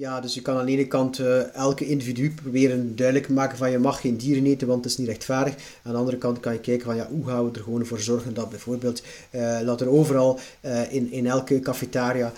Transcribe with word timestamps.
Ja, 0.00 0.20
dus 0.20 0.34
je 0.34 0.42
kan 0.42 0.56
aan 0.56 0.66
de 0.66 0.72
ene 0.72 0.86
kant 0.86 1.18
uh, 1.18 1.54
elke 1.54 1.86
individu 1.86 2.30
proberen 2.34 2.96
duidelijk 2.96 3.26
te 3.26 3.32
maken 3.32 3.58
van 3.58 3.70
je 3.70 3.78
mag 3.78 4.00
geen 4.00 4.16
dieren 4.16 4.46
eten, 4.46 4.66
want 4.66 4.84
het 4.84 4.92
is 4.92 4.98
niet 4.98 5.08
rechtvaardig. 5.08 5.54
Aan 5.82 5.92
de 5.92 5.98
andere 5.98 6.16
kant 6.16 6.40
kan 6.40 6.52
je 6.52 6.60
kijken 6.60 6.86
van 6.86 6.96
ja, 6.96 7.08
hoe 7.10 7.26
gaan 7.26 7.44
we 7.44 7.58
er 7.58 7.64
gewoon 7.64 7.86
voor 7.86 8.00
zorgen 8.00 8.34
dat 8.34 8.50
bijvoorbeeld, 8.50 9.02
uh, 9.30 9.60
dat 9.60 9.80
er 9.80 9.88
overal 9.88 10.38
uh, 10.60 10.92
in, 10.92 11.12
in 11.12 11.26
elke 11.26 11.60
cafetaria 11.60 12.32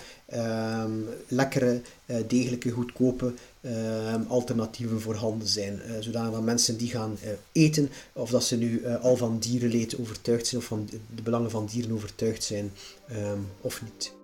um, 0.83 1.05
lekkere, 1.27 1.81
degelijke, 2.27 2.69
goedkope 2.69 3.33
um, 3.61 4.25
alternatieven 4.27 5.01
voorhanden 5.01 5.47
zijn. 5.47 5.81
zodat 5.99 6.41
mensen 6.41 6.77
die 6.77 6.89
gaan 6.89 7.17
eten, 7.51 7.89
of 8.13 8.29
dat 8.29 8.43
ze 8.43 8.57
nu 8.57 8.85
al 9.01 9.17
van 9.17 9.39
dierenleed 9.39 9.99
overtuigd 9.99 10.47
zijn, 10.47 10.61
of 10.61 10.67
van 10.67 10.89
de 11.15 11.21
belangen 11.21 11.51
van 11.51 11.65
dieren 11.71 11.91
overtuigd 11.91 12.43
zijn, 12.43 12.71
um, 13.11 13.47
of 13.61 13.81
niet. 13.81 14.22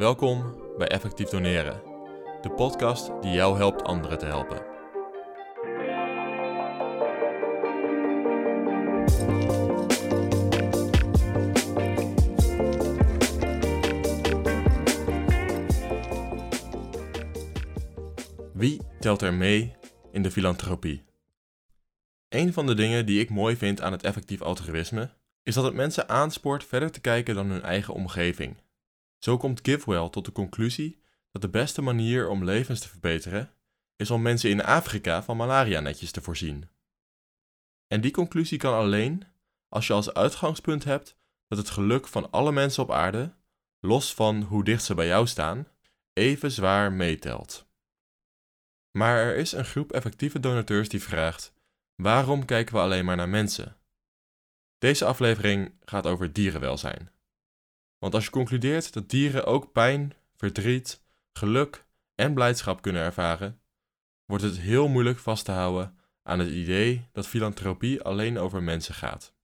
Welkom 0.00 0.54
bij 0.78 0.88
Effectief 0.88 1.28
Doneren, 1.28 1.82
de 2.42 2.50
podcast 2.50 3.22
die 3.22 3.32
jou 3.32 3.56
helpt 3.56 3.84
anderen 3.84 4.18
te 4.18 4.24
helpen. 4.24 4.62
Wie 18.52 18.80
telt 19.00 19.22
er 19.22 19.34
mee 19.34 19.76
in 20.12 20.22
de 20.22 20.30
filantropie? 20.30 21.04
Een 22.28 22.52
van 22.52 22.66
de 22.66 22.74
dingen 22.74 23.06
die 23.06 23.20
ik 23.20 23.30
mooi 23.30 23.56
vind 23.56 23.80
aan 23.80 23.92
het 23.92 24.02
effectief 24.02 24.42
altruïsme 24.42 25.10
is 25.42 25.54
dat 25.54 25.64
het 25.64 25.74
mensen 25.74 26.08
aanspoort 26.08 26.64
verder 26.64 26.90
te 26.90 27.00
kijken 27.00 27.34
dan 27.34 27.50
hun 27.50 27.62
eigen 27.62 27.94
omgeving 27.94 28.56
zo 29.20 29.36
komt 29.36 29.60
Givewell 29.62 30.08
tot 30.08 30.24
de 30.24 30.32
conclusie 30.32 31.02
dat 31.32 31.42
de 31.42 31.48
beste 31.48 31.82
manier 31.82 32.28
om 32.28 32.44
levens 32.44 32.80
te 32.80 32.88
verbeteren 32.88 33.54
is 33.96 34.10
om 34.10 34.22
mensen 34.22 34.50
in 34.50 34.64
Afrika 34.64 35.22
van 35.22 35.36
malaria-netjes 35.36 36.10
te 36.10 36.20
voorzien. 36.20 36.68
En 37.86 38.00
die 38.00 38.10
conclusie 38.10 38.58
kan 38.58 38.74
alleen 38.74 39.24
als 39.68 39.86
je 39.86 39.92
als 39.92 40.14
uitgangspunt 40.14 40.84
hebt 40.84 41.16
dat 41.48 41.58
het 41.58 41.70
geluk 41.70 42.08
van 42.08 42.30
alle 42.30 42.52
mensen 42.52 42.82
op 42.82 42.90
aarde, 42.90 43.34
los 43.80 44.14
van 44.14 44.42
hoe 44.42 44.64
dicht 44.64 44.84
ze 44.84 44.94
bij 44.94 45.06
jou 45.06 45.26
staan, 45.26 45.68
even 46.12 46.50
zwaar 46.50 46.92
meetelt. 46.92 47.66
Maar 48.90 49.16
er 49.16 49.36
is 49.36 49.52
een 49.52 49.64
groep 49.64 49.92
effectieve 49.92 50.40
donateurs 50.40 50.88
die 50.88 51.02
vraagt: 51.02 51.52
waarom 51.94 52.44
kijken 52.44 52.74
we 52.74 52.80
alleen 52.80 53.04
maar 53.04 53.16
naar 53.16 53.28
mensen? 53.28 53.76
Deze 54.78 55.04
aflevering 55.04 55.72
gaat 55.84 56.06
over 56.06 56.32
dierenwelzijn. 56.32 57.10
Want 58.00 58.14
als 58.14 58.24
je 58.24 58.30
concludeert 58.30 58.92
dat 58.92 59.10
dieren 59.10 59.46
ook 59.46 59.72
pijn, 59.72 60.12
verdriet, 60.36 61.02
geluk 61.32 61.84
en 62.14 62.34
blijdschap 62.34 62.82
kunnen 62.82 63.02
ervaren, 63.02 63.60
wordt 64.24 64.44
het 64.44 64.58
heel 64.58 64.88
moeilijk 64.88 65.18
vast 65.18 65.44
te 65.44 65.52
houden 65.52 65.98
aan 66.22 66.38
het 66.38 66.50
idee 66.50 67.08
dat 67.12 67.26
filantropie 67.26 68.02
alleen 68.02 68.38
over 68.38 68.62
mensen 68.62 68.94
gaat. 68.94 69.34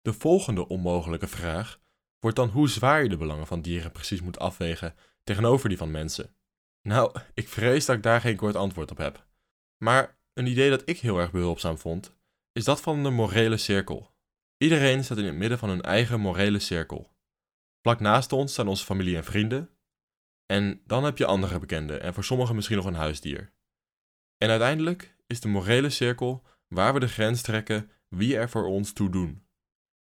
De 0.00 0.12
volgende 0.12 0.68
onmogelijke 0.68 1.26
vraag 1.26 1.80
wordt 2.18 2.36
dan 2.36 2.48
hoe 2.48 2.68
zwaar 2.68 3.02
je 3.02 3.08
de 3.08 3.16
belangen 3.16 3.46
van 3.46 3.62
dieren 3.62 3.92
precies 3.92 4.20
moet 4.20 4.38
afwegen 4.38 4.94
tegenover 5.24 5.68
die 5.68 5.78
van 5.78 5.90
mensen. 5.90 6.34
Nou, 6.82 7.20
ik 7.34 7.48
vrees 7.48 7.84
dat 7.84 7.96
ik 7.96 8.02
daar 8.02 8.20
geen 8.20 8.36
kort 8.36 8.56
antwoord 8.56 8.90
op 8.90 8.98
heb. 8.98 9.26
Maar 9.76 10.18
een 10.32 10.46
idee 10.46 10.70
dat 10.70 10.82
ik 10.84 10.98
heel 10.98 11.18
erg 11.18 11.30
behulpzaam 11.30 11.78
vond, 11.78 12.14
is 12.52 12.64
dat 12.64 12.80
van 12.80 13.02
de 13.02 13.10
morele 13.10 13.56
cirkel. 13.56 14.10
Iedereen 14.56 15.04
staat 15.04 15.18
in 15.18 15.24
het 15.24 15.34
midden 15.34 15.58
van 15.58 15.68
hun 15.68 15.82
eigen 15.82 16.20
morele 16.20 16.58
cirkel. 16.58 17.10
Vlak 17.82 18.00
naast 18.00 18.32
ons 18.32 18.52
staan 18.52 18.68
onze 18.68 18.84
familie 18.84 19.16
en 19.16 19.24
vrienden. 19.24 19.70
En 20.46 20.82
dan 20.86 21.04
heb 21.04 21.18
je 21.18 21.26
andere 21.26 21.58
bekenden 21.58 22.02
en 22.02 22.14
voor 22.14 22.24
sommigen 22.24 22.54
misschien 22.54 22.76
nog 22.76 22.86
een 22.86 22.94
huisdier. 22.94 23.52
En 24.36 24.50
uiteindelijk 24.50 25.16
is 25.26 25.40
de 25.40 25.48
morele 25.48 25.90
cirkel 25.90 26.46
waar 26.68 26.94
we 26.94 27.00
de 27.00 27.08
grens 27.08 27.42
trekken 27.42 27.90
wie 28.08 28.36
er 28.36 28.50
voor 28.50 28.66
ons 28.66 28.92
toe 28.92 29.10
doen. 29.10 29.46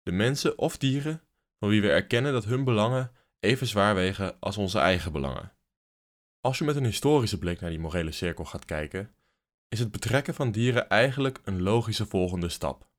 De 0.03 0.13
mensen 0.13 0.59
of 0.59 0.77
dieren 0.77 1.23
van 1.59 1.69
wie 1.69 1.81
we 1.81 1.91
erkennen 1.91 2.33
dat 2.33 2.45
hun 2.45 2.65
belangen 2.65 3.13
even 3.41 3.67
zwaar 3.67 3.95
wegen 3.95 4.41
als 4.41 4.57
onze 4.57 4.79
eigen 4.79 5.13
belangen. 5.13 5.53
Als 6.41 6.59
je 6.59 6.65
met 6.65 6.77
een 6.77 6.85
historische 6.85 7.39
blik 7.39 7.61
naar 7.61 7.71
die 7.71 7.79
morele 7.79 8.13
cirkel 8.13 8.45
gaat 8.45 8.65
kijken, 8.65 9.15
is 9.69 9.79
het 9.79 9.91
betrekken 9.91 10.35
van 10.35 10.51
dieren 10.51 10.89
eigenlijk 10.89 11.41
een 11.45 11.63
logische 11.63 12.07
volgende 12.07 12.49
stap. 12.49 12.91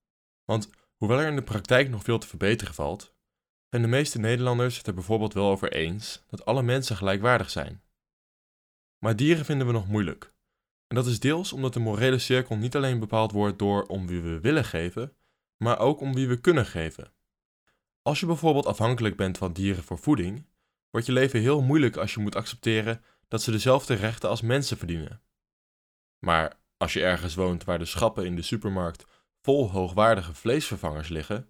Want 0.45 0.69
hoewel 0.95 1.19
er 1.19 1.27
in 1.27 1.35
de 1.35 1.43
praktijk 1.43 1.89
nog 1.89 2.03
veel 2.03 2.19
te 2.19 2.27
verbeteren 2.27 2.73
valt, 2.73 3.15
zijn 3.69 3.81
de 3.81 3.87
meeste 3.87 4.19
Nederlanders 4.19 4.77
het 4.77 4.87
er 4.87 4.93
bijvoorbeeld 4.93 5.33
wel 5.33 5.49
over 5.49 5.71
eens 5.71 6.23
dat 6.27 6.45
alle 6.45 6.61
mensen 6.61 6.95
gelijkwaardig 6.95 7.49
zijn. 7.49 7.81
Maar 8.97 9.15
dieren 9.15 9.45
vinden 9.45 9.67
we 9.67 9.73
nog 9.73 9.87
moeilijk. 9.87 10.33
En 10.87 10.95
dat 10.95 11.05
is 11.05 11.19
deels 11.19 11.53
omdat 11.53 11.73
de 11.73 11.79
morele 11.79 12.19
cirkel 12.19 12.55
niet 12.55 12.75
alleen 12.75 12.99
bepaald 12.99 13.31
wordt 13.31 13.59
door 13.59 13.83
om 13.83 14.07
wie 14.07 14.21
we 14.21 14.39
willen 14.39 14.65
geven, 14.65 15.15
maar 15.57 15.79
ook 15.79 16.01
om 16.01 16.13
wie 16.13 16.27
we 16.27 16.41
kunnen 16.41 16.65
geven. 16.65 17.13
Als 18.01 18.19
je 18.19 18.25
bijvoorbeeld 18.25 18.65
afhankelijk 18.65 19.15
bent 19.15 19.37
van 19.37 19.53
dieren 19.53 19.83
voor 19.83 19.97
voeding, 19.97 20.45
wordt 20.89 21.05
je 21.05 21.13
leven 21.13 21.39
heel 21.39 21.61
moeilijk 21.61 21.97
als 21.97 22.13
je 22.13 22.19
moet 22.19 22.35
accepteren 22.35 23.03
dat 23.27 23.41
ze 23.41 23.51
dezelfde 23.51 23.93
rechten 23.93 24.29
als 24.29 24.41
mensen 24.41 24.77
verdienen. 24.77 25.21
Maar 26.19 26.59
als 26.77 26.93
je 26.93 27.03
ergens 27.03 27.35
woont 27.35 27.63
waar 27.63 27.79
de 27.79 27.85
schappen 27.85 28.25
in 28.25 28.35
de 28.35 28.41
supermarkt 28.41 29.05
vol 29.41 29.71
hoogwaardige 29.71 30.33
vleesvervangers 30.33 31.07
liggen, 31.07 31.49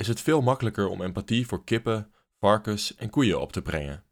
is 0.00 0.08
het 0.08 0.20
veel 0.20 0.40
makkelijker 0.40 0.88
om 0.88 1.02
empathie 1.02 1.46
voor 1.46 1.64
kippen, 1.64 2.12
varkens 2.38 2.94
en 2.94 3.10
koeien 3.10 3.40
op 3.40 3.52
te 3.52 3.62
brengen. 3.62 4.04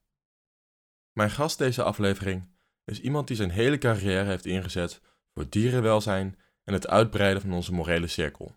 Mijn 1.12 1.30
gast 1.30 1.58
deze 1.58 1.82
aflevering 1.82 2.48
is 2.84 3.00
iemand 3.00 3.26
die 3.26 3.36
zijn 3.36 3.50
hele 3.50 3.78
carrière 3.78 4.24
heeft 4.24 4.46
ingezet 4.46 5.00
voor 5.34 5.48
dierenwelzijn 5.48 6.38
en 6.64 6.72
het 6.72 6.88
uitbreiden 6.88 7.42
van 7.42 7.52
onze 7.52 7.72
morele 7.72 8.06
cirkel. 8.06 8.56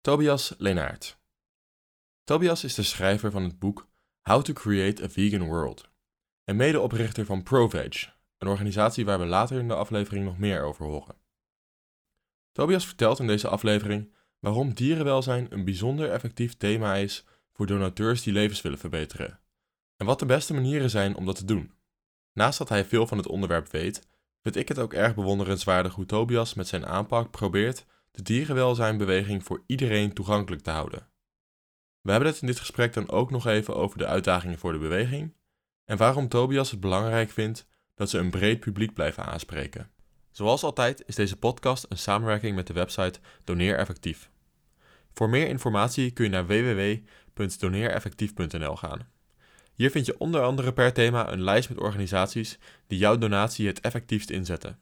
Tobias 0.00 0.54
Leenaert. 0.58 1.18
Tobias 2.24 2.64
is 2.64 2.74
de 2.74 2.82
schrijver 2.82 3.30
van 3.30 3.42
het 3.42 3.58
boek 3.58 3.88
How 4.22 4.42
to 4.42 4.52
Create 4.52 5.02
a 5.02 5.08
Vegan 5.08 5.46
World 5.46 5.90
en 6.44 6.56
medeoprichter 6.56 7.24
van 7.24 7.42
ProVeg, 7.42 8.16
een 8.38 8.48
organisatie 8.48 9.04
waar 9.04 9.18
we 9.18 9.26
later 9.26 9.58
in 9.58 9.68
de 9.68 9.74
aflevering 9.74 10.24
nog 10.24 10.38
meer 10.38 10.62
over 10.62 10.86
horen. 10.86 11.16
Tobias 12.52 12.86
vertelt 12.86 13.18
in 13.18 13.26
deze 13.26 13.48
aflevering 13.48 14.18
waarom 14.40 14.74
dierenwelzijn 14.74 15.46
een 15.50 15.64
bijzonder 15.64 16.10
effectief 16.10 16.56
thema 16.56 16.94
is 16.94 17.24
voor 17.52 17.66
donateurs 17.66 18.22
die 18.22 18.32
levens 18.32 18.62
willen 18.62 18.78
verbeteren. 18.78 19.40
En 19.96 20.06
wat 20.06 20.18
de 20.18 20.26
beste 20.26 20.54
manieren 20.54 20.90
zijn 20.90 21.16
om 21.16 21.26
dat 21.26 21.36
te 21.36 21.44
doen. 21.44 21.72
Naast 22.32 22.58
dat 22.58 22.68
hij 22.68 22.84
veel 22.84 23.06
van 23.06 23.18
het 23.18 23.26
onderwerp 23.26 23.70
weet, 23.70 24.08
vind 24.42 24.56
ik 24.56 24.68
het 24.68 24.78
ook 24.78 24.92
erg 24.92 25.14
bewonderenswaardig 25.14 25.94
hoe 25.94 26.06
Tobias 26.06 26.54
met 26.54 26.68
zijn 26.68 26.86
aanpak 26.86 27.30
probeert 27.30 27.84
de 28.10 28.22
dierenwelzijnbeweging 28.22 29.44
voor 29.44 29.62
iedereen 29.66 30.12
toegankelijk 30.12 30.62
te 30.62 30.70
houden. 30.70 31.08
We 32.00 32.10
hebben 32.10 32.28
het 32.28 32.40
in 32.40 32.46
dit 32.46 32.58
gesprek 32.58 32.92
dan 32.92 33.08
ook 33.08 33.30
nog 33.30 33.46
even 33.46 33.76
over 33.76 33.98
de 33.98 34.06
uitdagingen 34.06 34.58
voor 34.58 34.72
de 34.72 34.78
beweging 34.78 35.36
en 35.84 35.96
waarom 35.96 36.28
Tobias 36.28 36.70
het 36.70 36.80
belangrijk 36.80 37.30
vindt 37.30 37.66
dat 37.94 38.10
ze 38.10 38.18
een 38.18 38.30
breed 38.30 38.60
publiek 38.60 38.94
blijven 38.94 39.24
aanspreken. 39.24 39.90
Zoals 40.30 40.62
altijd 40.62 41.02
is 41.06 41.14
deze 41.14 41.36
podcast 41.36 41.86
een 41.88 41.98
samenwerking 41.98 42.56
met 42.56 42.66
de 42.66 42.72
website 42.72 43.20
Doneer 43.44 43.76
Effectief. 43.76 44.30
Voor 45.12 45.28
meer 45.28 45.48
informatie 45.48 46.10
kun 46.10 46.24
je 46.24 46.30
naar 46.30 46.46
www.doneereffectief.nl 46.46 48.76
gaan. 48.76 49.08
Hier 49.74 49.90
vind 49.90 50.06
je 50.06 50.18
onder 50.18 50.42
andere 50.42 50.72
per 50.72 50.92
thema 50.92 51.32
een 51.32 51.42
lijst 51.42 51.68
met 51.68 51.78
organisaties 51.78 52.58
die 52.86 52.98
jouw 52.98 53.18
donatie 53.18 53.66
het 53.66 53.80
effectiefst 53.80 54.30
inzetten. 54.30 54.78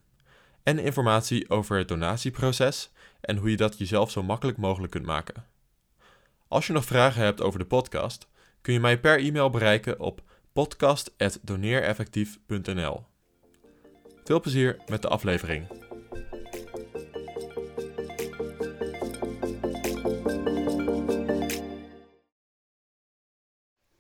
En 0.62 0.78
informatie 0.78 1.50
over 1.50 1.78
het 1.78 1.88
donatieproces 1.88 2.90
en 3.20 3.36
hoe 3.36 3.50
je 3.50 3.56
dat 3.56 3.78
jezelf 3.78 4.10
zo 4.10 4.22
makkelijk 4.22 4.58
mogelijk 4.58 4.92
kunt 4.92 5.06
maken. 5.06 5.44
Als 6.48 6.66
je 6.66 6.72
nog 6.72 6.84
vragen 6.84 7.22
hebt 7.22 7.40
over 7.40 7.58
de 7.58 7.64
podcast, 7.64 8.28
kun 8.60 8.72
je 8.72 8.80
mij 8.80 9.00
per 9.00 9.18
e-mail 9.18 9.50
bereiken 9.50 10.00
op 10.00 10.22
podcast.doneereffectief.nl. 10.52 13.07
Veel 14.28 14.40
plezier 14.40 14.76
met 14.88 15.02
de 15.02 15.08
aflevering. 15.08 15.66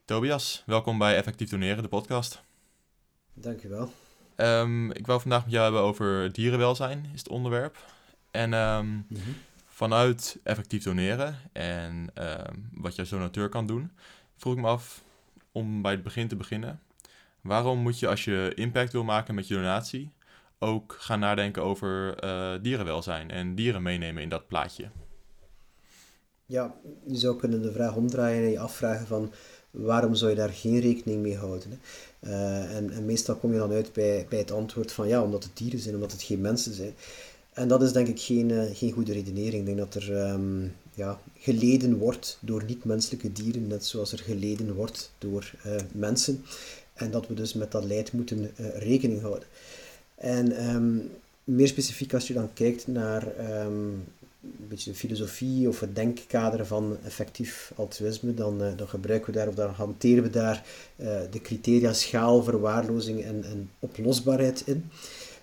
Tobias, 0.04 0.62
welkom 0.66 0.98
bij 0.98 1.16
Effectief 1.16 1.48
Doneren, 1.50 1.82
de 1.82 1.88
podcast. 1.88 2.42
Dankjewel. 3.34 3.92
Um, 4.36 4.90
ik 4.90 5.06
wil 5.06 5.20
vandaag 5.20 5.42
met 5.42 5.52
jou 5.52 5.64
hebben 5.64 5.82
over 5.82 6.32
dierenwelzijn, 6.32 7.10
is 7.12 7.18
het 7.18 7.28
onderwerp. 7.28 7.76
En 8.30 8.52
um, 8.52 9.06
vanuit 9.66 10.38
effectief 10.42 10.82
doneren 10.82 11.38
en 11.52 12.10
um, 12.14 12.68
wat 12.72 12.94
je 12.94 13.00
als 13.00 13.10
donateur 13.10 13.48
kan 13.48 13.66
doen, 13.66 13.92
vroeg 14.36 14.54
ik 14.54 14.60
me 14.60 14.66
af 14.66 15.02
om 15.52 15.82
bij 15.82 15.92
het 15.92 16.02
begin 16.02 16.28
te 16.28 16.36
beginnen. 16.36 16.80
Waarom 17.40 17.78
moet 17.78 17.98
je 17.98 18.08
als 18.08 18.24
je 18.24 18.52
impact 18.54 18.92
wil 18.92 19.04
maken 19.04 19.34
met 19.34 19.48
je 19.48 19.54
donatie, 19.54 20.16
ook 20.58 20.96
gaan 20.98 21.20
nadenken 21.20 21.62
over 21.62 22.24
uh, 22.24 22.62
dierenwelzijn 22.62 23.30
en 23.30 23.54
dieren 23.54 23.82
meenemen 23.82 24.22
in 24.22 24.28
dat 24.28 24.46
plaatje. 24.46 24.90
Ja, 26.46 26.74
je 27.06 27.16
zou 27.16 27.36
kunnen 27.36 27.62
de 27.62 27.72
vraag 27.72 27.94
omdraaien 27.94 28.44
en 28.44 28.50
je 28.50 28.58
afvragen 28.58 29.06
van 29.06 29.32
waarom 29.70 30.14
zou 30.14 30.30
je 30.30 30.36
daar 30.36 30.52
geen 30.52 30.80
rekening 30.80 31.22
mee 31.22 31.36
houden? 31.36 31.70
Hè? 31.70 31.76
Eh, 32.30 32.76
en, 32.76 32.90
en, 32.90 33.04
meestal 33.04 33.36
kom 33.36 33.52
je 33.52 33.58
dan 33.58 33.72
uit 33.72 33.92
bij, 33.92 34.26
bij 34.28 34.38
het 34.38 34.50
antwoord 34.50 34.92
van 34.92 35.08
ja, 35.08 35.22
omdat 35.22 35.44
het 35.44 35.56
dieren 35.56 35.78
zijn, 35.78 35.94
omdat 35.94 36.12
het 36.12 36.22
geen 36.22 36.40
mensen 36.40 36.74
zijn. 36.74 36.94
En 37.52 37.68
dat 37.68 37.82
is 37.82 37.92
denk 37.92 38.08
ik 38.08 38.20
geen, 38.20 38.48
uh, 38.48 38.62
geen 38.72 38.92
goede 38.92 39.12
redenering. 39.12 39.68
Ik 39.68 39.76
denk 39.76 39.78
dat 39.92 40.02
er 40.02 40.30
um, 40.30 40.74
ja, 40.94 41.20
geleden 41.38 41.98
wordt 41.98 42.38
door 42.40 42.64
niet-menselijke 42.64 43.32
dieren, 43.32 43.66
net 43.66 43.84
zoals 43.84 44.12
er 44.12 44.18
geleden 44.18 44.74
wordt 44.74 45.12
door 45.18 45.52
mensen. 45.92 46.44
En 46.94 47.10
dat 47.10 47.26
we 47.26 47.34
dus 47.34 47.54
met 47.54 47.72
dat 47.72 47.84
leid 47.84 48.12
moeten 48.12 48.50
rekening 48.74 49.20
houden. 49.20 49.48
En 50.18 50.74
um, 50.74 51.10
meer 51.44 51.68
specifiek 51.68 52.14
als 52.14 52.26
je 52.26 52.34
dan 52.34 52.52
kijkt 52.52 52.86
naar 52.86 53.26
um, 53.66 54.04
een 54.42 54.68
beetje 54.68 54.90
de 54.90 54.96
filosofie 54.96 55.68
of 55.68 55.80
het 55.80 55.94
denkkader 55.94 56.66
van 56.66 56.96
effectief 57.04 57.72
altruïsme, 57.76 58.34
dan, 58.34 58.62
uh, 58.62 58.68
dan 58.76 58.88
gebruiken 58.88 59.32
we 59.32 59.38
daar 59.38 59.48
of 59.48 59.54
dan 59.54 59.70
hanteren 59.70 60.22
we 60.22 60.30
daar 60.30 60.64
uh, 60.96 61.06
de 61.30 61.40
criteria 61.40 61.92
schaal, 61.92 62.42
verwaarlozing 62.42 63.24
en, 63.24 63.44
en 63.44 63.70
oplosbaarheid 63.78 64.62
in. 64.66 64.90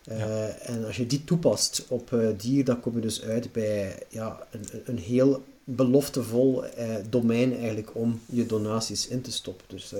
Uh, 0.10 0.20
ja. 0.20 0.48
En 0.48 0.86
als 0.86 0.98
je 0.98 1.08
die 1.08 1.24
toepast 1.24 1.86
op 1.88 2.18
dier, 2.38 2.66
dan 2.66 2.80
kom 2.80 2.96
je 2.96 3.02
dus 3.02 3.22
uit 3.22 3.52
bij 3.52 4.04
ja, 4.10 4.48
een, 4.52 4.66
een 4.86 4.98
heel 4.98 5.44
beloftevol 5.64 6.64
domein 7.10 7.58
eigenlijk 7.58 7.90
om 7.96 8.20
je 8.26 8.46
donaties 8.46 9.08
in 9.08 9.22
te 9.22 9.32
stoppen. 9.32 9.66
Dus 9.68 9.94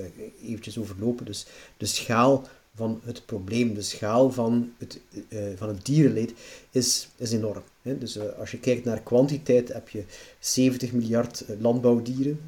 eventjes 0.44 0.78
overlopen. 0.78 1.24
Dus 1.24 1.46
de 1.76 1.86
schaal 1.86 2.48
van 2.76 3.00
het 3.04 3.26
probleem, 3.26 3.74
de 3.74 3.82
schaal 3.82 4.30
van 4.30 4.72
het, 4.78 5.00
uh, 5.28 5.40
van 5.56 5.68
het 5.68 5.84
dierenleed, 5.84 6.32
is, 6.70 7.08
is 7.16 7.32
enorm. 7.32 7.62
Hè? 7.82 7.98
Dus 7.98 8.16
uh, 8.16 8.22
als 8.38 8.50
je 8.50 8.58
kijkt 8.58 8.84
naar 8.84 9.00
kwantiteit, 9.00 9.72
heb 9.72 9.88
je 9.88 10.04
70 10.38 10.92
miljard 10.92 11.44
uh, 11.50 11.60
landbouwdieren, 11.60 12.40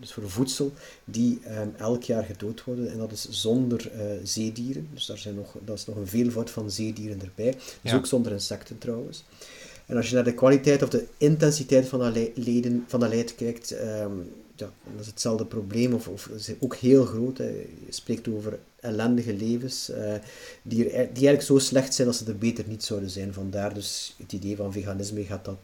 dus 0.00 0.12
voor 0.12 0.30
voedsel, 0.30 0.72
die 1.04 1.40
um, 1.60 1.74
elk 1.76 2.02
jaar 2.02 2.24
gedood 2.24 2.64
worden. 2.64 2.90
En 2.92 2.98
dat 2.98 3.12
is 3.12 3.28
zonder 3.30 3.90
zeedieren. 4.22 4.88
Dus 4.94 5.06
daar 5.06 5.18
zijn 5.18 5.34
nog, 5.34 5.56
dat 5.64 5.78
is 5.78 5.86
nog 5.86 5.96
een 5.96 6.06
veelvoud 6.06 6.50
van 6.50 6.70
zeedieren 6.70 7.20
erbij. 7.20 7.52
Dus 7.52 7.90
ja. 7.90 7.96
ook 7.96 8.06
zonder 8.06 8.32
insecten 8.32 8.78
trouwens. 8.78 9.24
En 9.86 9.96
als 9.96 10.08
je 10.08 10.14
naar 10.14 10.24
de 10.24 10.34
kwaliteit 10.34 10.82
of 10.82 10.88
de 10.88 11.06
intensiteit 11.16 11.88
van 11.88 11.98
dat, 11.98 12.30
leden, 12.34 12.84
van 12.86 13.00
dat 13.00 13.08
leid 13.08 13.34
kijkt, 13.34 13.72
um, 13.72 14.32
ja, 14.60 14.70
dat 14.92 15.00
is 15.00 15.06
hetzelfde 15.06 15.44
probleem, 15.44 15.92
of, 15.92 16.08
of 16.08 16.26
is 16.26 16.50
ook 16.58 16.76
heel 16.76 17.04
groot. 17.04 17.38
Hè. 17.38 17.48
Je 17.86 17.86
spreekt 17.88 18.28
over 18.28 18.58
ellendige 18.80 19.34
levens, 19.34 19.90
uh, 19.90 20.14
die, 20.62 20.84
er, 20.84 20.90
die 20.90 21.26
eigenlijk 21.26 21.42
zo 21.42 21.58
slecht 21.58 21.94
zijn 21.94 22.06
dat 22.06 22.16
ze 22.16 22.24
er 22.26 22.38
beter 22.38 22.64
niet 22.68 22.84
zouden 22.84 23.10
zijn. 23.10 23.32
Vandaar 23.32 23.74
dus 23.74 24.14
het 24.18 24.32
idee 24.32 24.56
van 24.56 24.72
veganisme 24.72 25.24
gaat 25.24 25.44
dat 25.44 25.58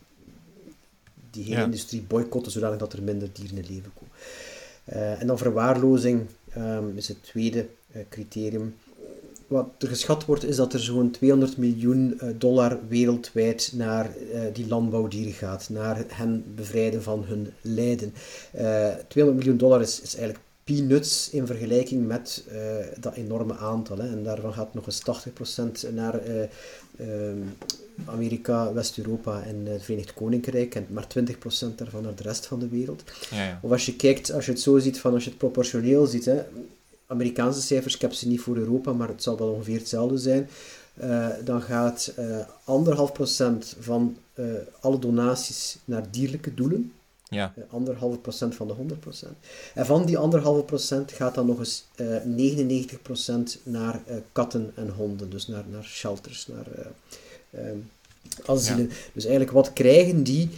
die 1.30 1.44
hele 1.44 1.62
industrie 1.62 2.02
boycotten, 2.02 2.52
zodat 2.52 2.92
er 2.92 3.02
minder 3.02 3.28
dieren 3.32 3.56
in 3.56 3.66
leven 3.68 3.92
komen. 3.94 4.14
Uh, 4.92 5.20
en 5.20 5.26
dan 5.26 5.38
verwaarlozing 5.38 6.26
um, 6.56 6.96
is 6.96 7.08
het 7.08 7.22
tweede 7.22 7.66
uh, 7.96 8.02
criterium. 8.08 8.74
Wat 9.46 9.66
er 9.78 9.88
geschat 9.88 10.24
wordt, 10.24 10.44
is 10.44 10.56
dat 10.56 10.72
er 10.72 10.80
zo'n 10.80 11.10
200 11.10 11.56
miljoen 11.56 12.20
dollar 12.38 12.78
wereldwijd 12.88 13.72
naar 13.74 14.10
die 14.52 14.68
landbouwdieren 14.68 15.32
gaat, 15.32 15.68
naar 15.68 16.04
hen 16.08 16.44
bevrijden 16.54 17.02
van 17.02 17.24
hun 17.24 17.52
lijden. 17.60 18.14
200 19.08 19.08
miljoen 19.36 19.56
dollar 19.56 19.80
is, 19.80 20.00
is 20.00 20.16
eigenlijk 20.16 20.45
peanuts 20.66 21.30
in 21.30 21.46
vergelijking 21.46 22.06
met 22.06 22.44
uh, 22.52 22.56
dat 23.00 23.14
enorme 23.14 23.56
aantal. 23.56 23.98
Hè. 23.98 24.08
En 24.08 24.22
daarvan 24.22 24.52
gaat 24.52 24.74
nog 24.74 24.86
eens 24.86 25.02
80% 25.88 25.94
naar 25.94 26.28
uh, 26.28 26.42
uh, 26.96 27.32
Amerika, 28.04 28.72
West-Europa 28.72 29.42
en 29.42 29.66
het 29.66 29.82
Verenigd 29.82 30.14
Koninkrijk 30.14 30.74
en 30.74 30.86
maar 30.90 31.06
20% 31.18 31.74
daarvan 31.76 32.02
naar 32.02 32.14
de 32.14 32.22
rest 32.22 32.46
van 32.46 32.58
de 32.58 32.68
wereld. 32.68 33.02
Ja, 33.30 33.44
ja. 33.44 33.58
Of 33.62 33.70
als 33.70 33.86
je 33.86 33.96
kijkt, 33.96 34.32
als 34.32 34.46
je 34.46 34.52
het 34.52 34.60
zo 34.60 34.78
ziet, 34.78 35.00
van 35.00 35.12
als 35.12 35.24
je 35.24 35.28
het 35.28 35.38
proportioneel 35.38 36.06
ziet, 36.06 36.24
hè, 36.24 36.42
Amerikaanse 37.06 37.62
cijfers, 37.62 37.94
ik 37.94 38.00
heb 38.00 38.12
ze 38.12 38.28
niet 38.28 38.40
voor 38.40 38.56
Europa, 38.56 38.92
maar 38.92 39.08
het 39.08 39.22
zal 39.22 39.38
wel 39.38 39.50
ongeveer 39.50 39.78
hetzelfde 39.78 40.18
zijn. 40.18 40.48
dan 41.44 41.62
gaat 41.62 42.12
anderhalf 42.64 43.12
procent 43.12 43.76
van 43.80 44.16
alle 44.80 44.98
donaties 44.98 45.78
naar 45.84 46.10
dierlijke 46.10 46.54
doelen. 46.54 46.92
Ja. 47.28 47.52
Eh, 47.56 47.62
anderhalve 47.70 48.18
procent 48.18 48.54
van 48.54 48.66
de 48.66 48.72
100 48.72 49.00
procent. 49.00 49.36
En 49.74 49.86
van 49.86 50.04
die 50.04 50.18
anderhalve 50.18 50.62
procent 50.62 51.12
gaat 51.12 51.34
dan 51.34 51.46
nog 51.46 51.58
eens 51.58 51.84
uh, 51.96 52.16
99 52.24 53.02
procent 53.02 53.58
naar 53.62 54.00
uh, 54.08 54.16
katten 54.32 54.72
en 54.74 54.88
honden. 54.88 55.30
Dus 55.30 55.46
naar, 55.46 55.64
naar 55.70 55.84
shelters, 55.84 56.46
naar 56.46 56.66
uh, 57.54 57.60
asielen. 58.46 58.88
Ja. 58.88 58.94
Dus 59.12 59.24
eigenlijk 59.24 59.52
wat 59.52 59.72
krijgen 59.72 60.22
die 60.22 60.50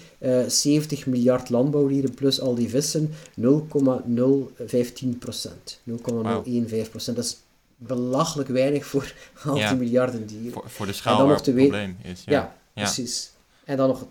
70 0.47 1.07
miljard 1.07 1.51
landbouwdieren 1.51 2.15
plus 2.15 2.41
al 2.41 2.55
die 2.55 2.69
vissen? 2.69 3.15
0,015 3.35 5.19
procent. 5.19 5.81
0,015 5.83 6.91
procent. 6.91 7.17
Dat 7.17 7.25
is 7.25 7.39
belachelijk 7.77 8.49
weinig 8.49 8.87
voor 8.87 9.15
al 9.45 9.55
die 9.55 9.75
miljarden 9.75 10.27
dieren. 10.27 10.53
Voor, 10.53 10.71
voor 10.71 10.87
de 10.87 10.93
schaal 10.93 11.27
waar 11.27 11.35
het 11.35 11.43
probleem 11.43 11.97
is. 12.03 12.23
Ja. 12.25 12.33
ja, 12.33 12.83
precies. 12.83 13.31
En 13.65 13.77
dan 13.77 13.89
nog 13.89 14.07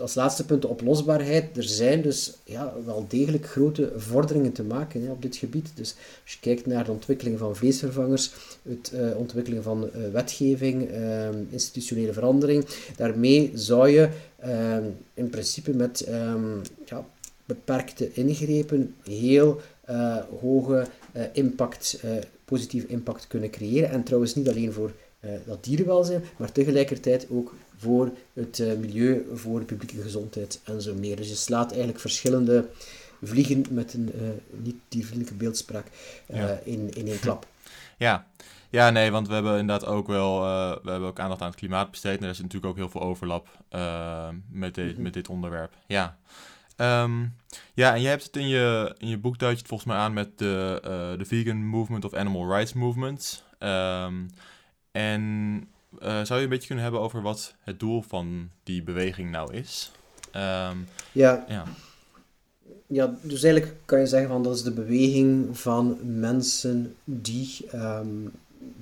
als 0.00 0.14
laatste 0.14 0.44
punt 0.44 0.62
de 0.62 0.68
oplosbaarheid. 0.68 1.56
Er 1.56 1.62
zijn 1.62 2.02
dus 2.02 2.32
ja, 2.44 2.74
wel 2.84 3.06
degelijk 3.08 3.46
grote 3.46 3.92
vorderingen 3.96 4.52
te 4.52 4.62
maken 4.62 5.04
hè, 5.04 5.10
op 5.10 5.22
dit 5.22 5.36
gebied. 5.36 5.70
Dus 5.74 5.94
als 6.22 6.32
je 6.32 6.38
kijkt 6.40 6.66
naar 6.66 6.84
de 6.84 6.90
ontwikkeling 6.90 7.38
van 7.38 7.56
vleesvervangers, 7.56 8.32
het 8.62 8.92
uh, 8.94 9.16
ontwikkeling 9.16 9.62
van 9.62 9.84
uh, 9.84 10.10
wetgeving, 10.12 10.90
uh, 10.90 11.28
institutionele 11.50 12.12
verandering, 12.12 12.66
daarmee 12.96 13.50
zou 13.54 13.88
je 13.88 14.08
ehm, 14.38 14.84
in 15.14 15.30
principe 15.30 15.74
met 15.74 16.00
ehm, 16.00 16.58
ja, 16.84 17.06
beperkte 17.44 18.12
ingrepen 18.12 18.94
heel 19.02 19.60
eh, 19.84 20.16
hoge 20.40 20.86
impact, 21.32 22.02
positieve 22.44 22.86
impact 22.86 23.26
kunnen 23.26 23.50
creëren. 23.50 23.90
En 23.90 24.02
trouwens 24.02 24.34
niet 24.34 24.48
alleen 24.48 24.72
voor 24.72 24.92
dat 25.46 25.64
dierenwelzijn, 25.64 26.24
maar 26.36 26.52
tegelijkertijd 26.52 27.26
ook 27.30 27.54
voor 27.84 28.10
het 28.32 28.58
uh, 28.58 28.78
milieu, 28.78 29.26
voor 29.34 29.58
de 29.58 29.64
publieke 29.64 30.02
gezondheid 30.02 30.60
en 30.64 30.82
zo 30.82 30.94
meer. 30.94 31.16
Dus 31.16 31.28
je 31.28 31.34
slaat 31.34 31.68
eigenlijk 31.70 32.00
verschillende 32.00 32.68
vliegen 33.22 33.64
met 33.70 33.94
een 33.94 34.10
uh, 34.14 34.28
niet 34.50 34.76
diervriendelijke 34.88 35.38
beeldspraak 35.38 35.86
ja. 36.26 36.58
in, 36.64 36.90
in 36.94 37.06
één 37.06 37.20
klap. 37.20 37.46
Ja. 37.98 38.26
ja, 38.70 38.90
nee, 38.90 39.10
want 39.10 39.28
we 39.28 39.34
hebben 39.34 39.58
inderdaad 39.58 39.88
ook 39.88 40.06
wel 40.06 40.40
we 40.82 40.90
hebben 40.90 41.08
ook 41.08 41.18
aandacht 41.18 41.40
aan 41.40 41.48
het 41.48 41.56
klimaat 41.56 41.90
besteed. 41.90 42.18
En 42.18 42.24
er 42.24 42.30
is 42.30 42.38
natuurlijk 42.38 42.66
ook 42.66 42.76
heel 42.76 42.88
veel 42.88 43.00
overlap 43.00 43.48
met, 44.48 44.74
dit, 44.74 44.84
mm 44.84 44.94
-hmm. 44.94 45.02
met 45.02 45.12
dit 45.12 45.28
onderwerp. 45.28 45.72
Ja. 45.86 46.18
Um, 46.76 47.34
ja, 47.74 47.94
en 47.94 48.00
jij 48.00 48.10
hebt 48.10 48.24
het 48.24 48.36
in 48.36 48.48
je, 48.48 48.94
in 48.98 49.08
je 49.08 49.18
boek 49.18 49.38
duid 49.38 49.52
je 49.52 49.58
het 49.58 49.68
volgens 49.68 49.88
mij 49.88 49.98
aan 49.98 50.12
met 50.12 50.38
de, 50.38 50.78
de 51.18 51.24
Vegan 51.24 51.66
Movement 51.66 52.04
of 52.04 52.14
Animal 52.14 52.54
Rights 52.54 52.72
Movement. 52.72 53.44
Um, 53.58 54.28
en 54.94 55.68
uh, 56.02 56.24
zou 56.24 56.38
je 56.38 56.44
een 56.44 56.50
beetje 56.50 56.66
kunnen 56.66 56.84
hebben 56.84 57.02
over 57.02 57.22
wat 57.22 57.54
het 57.60 57.80
doel 57.80 58.02
van 58.02 58.50
die 58.62 58.82
beweging 58.82 59.30
nou 59.30 59.54
is? 59.54 59.92
Um, 60.26 60.86
ja. 61.12 61.44
ja. 61.48 61.64
Ja, 62.86 63.14
dus 63.22 63.42
eigenlijk 63.42 63.74
kan 63.84 64.00
je 64.00 64.06
zeggen 64.06 64.28
van 64.28 64.42
dat 64.42 64.54
is 64.54 64.62
de 64.62 64.72
beweging 64.72 65.58
van 65.58 65.98
mensen 66.18 66.94
die 67.04 67.56
um, 67.74 68.32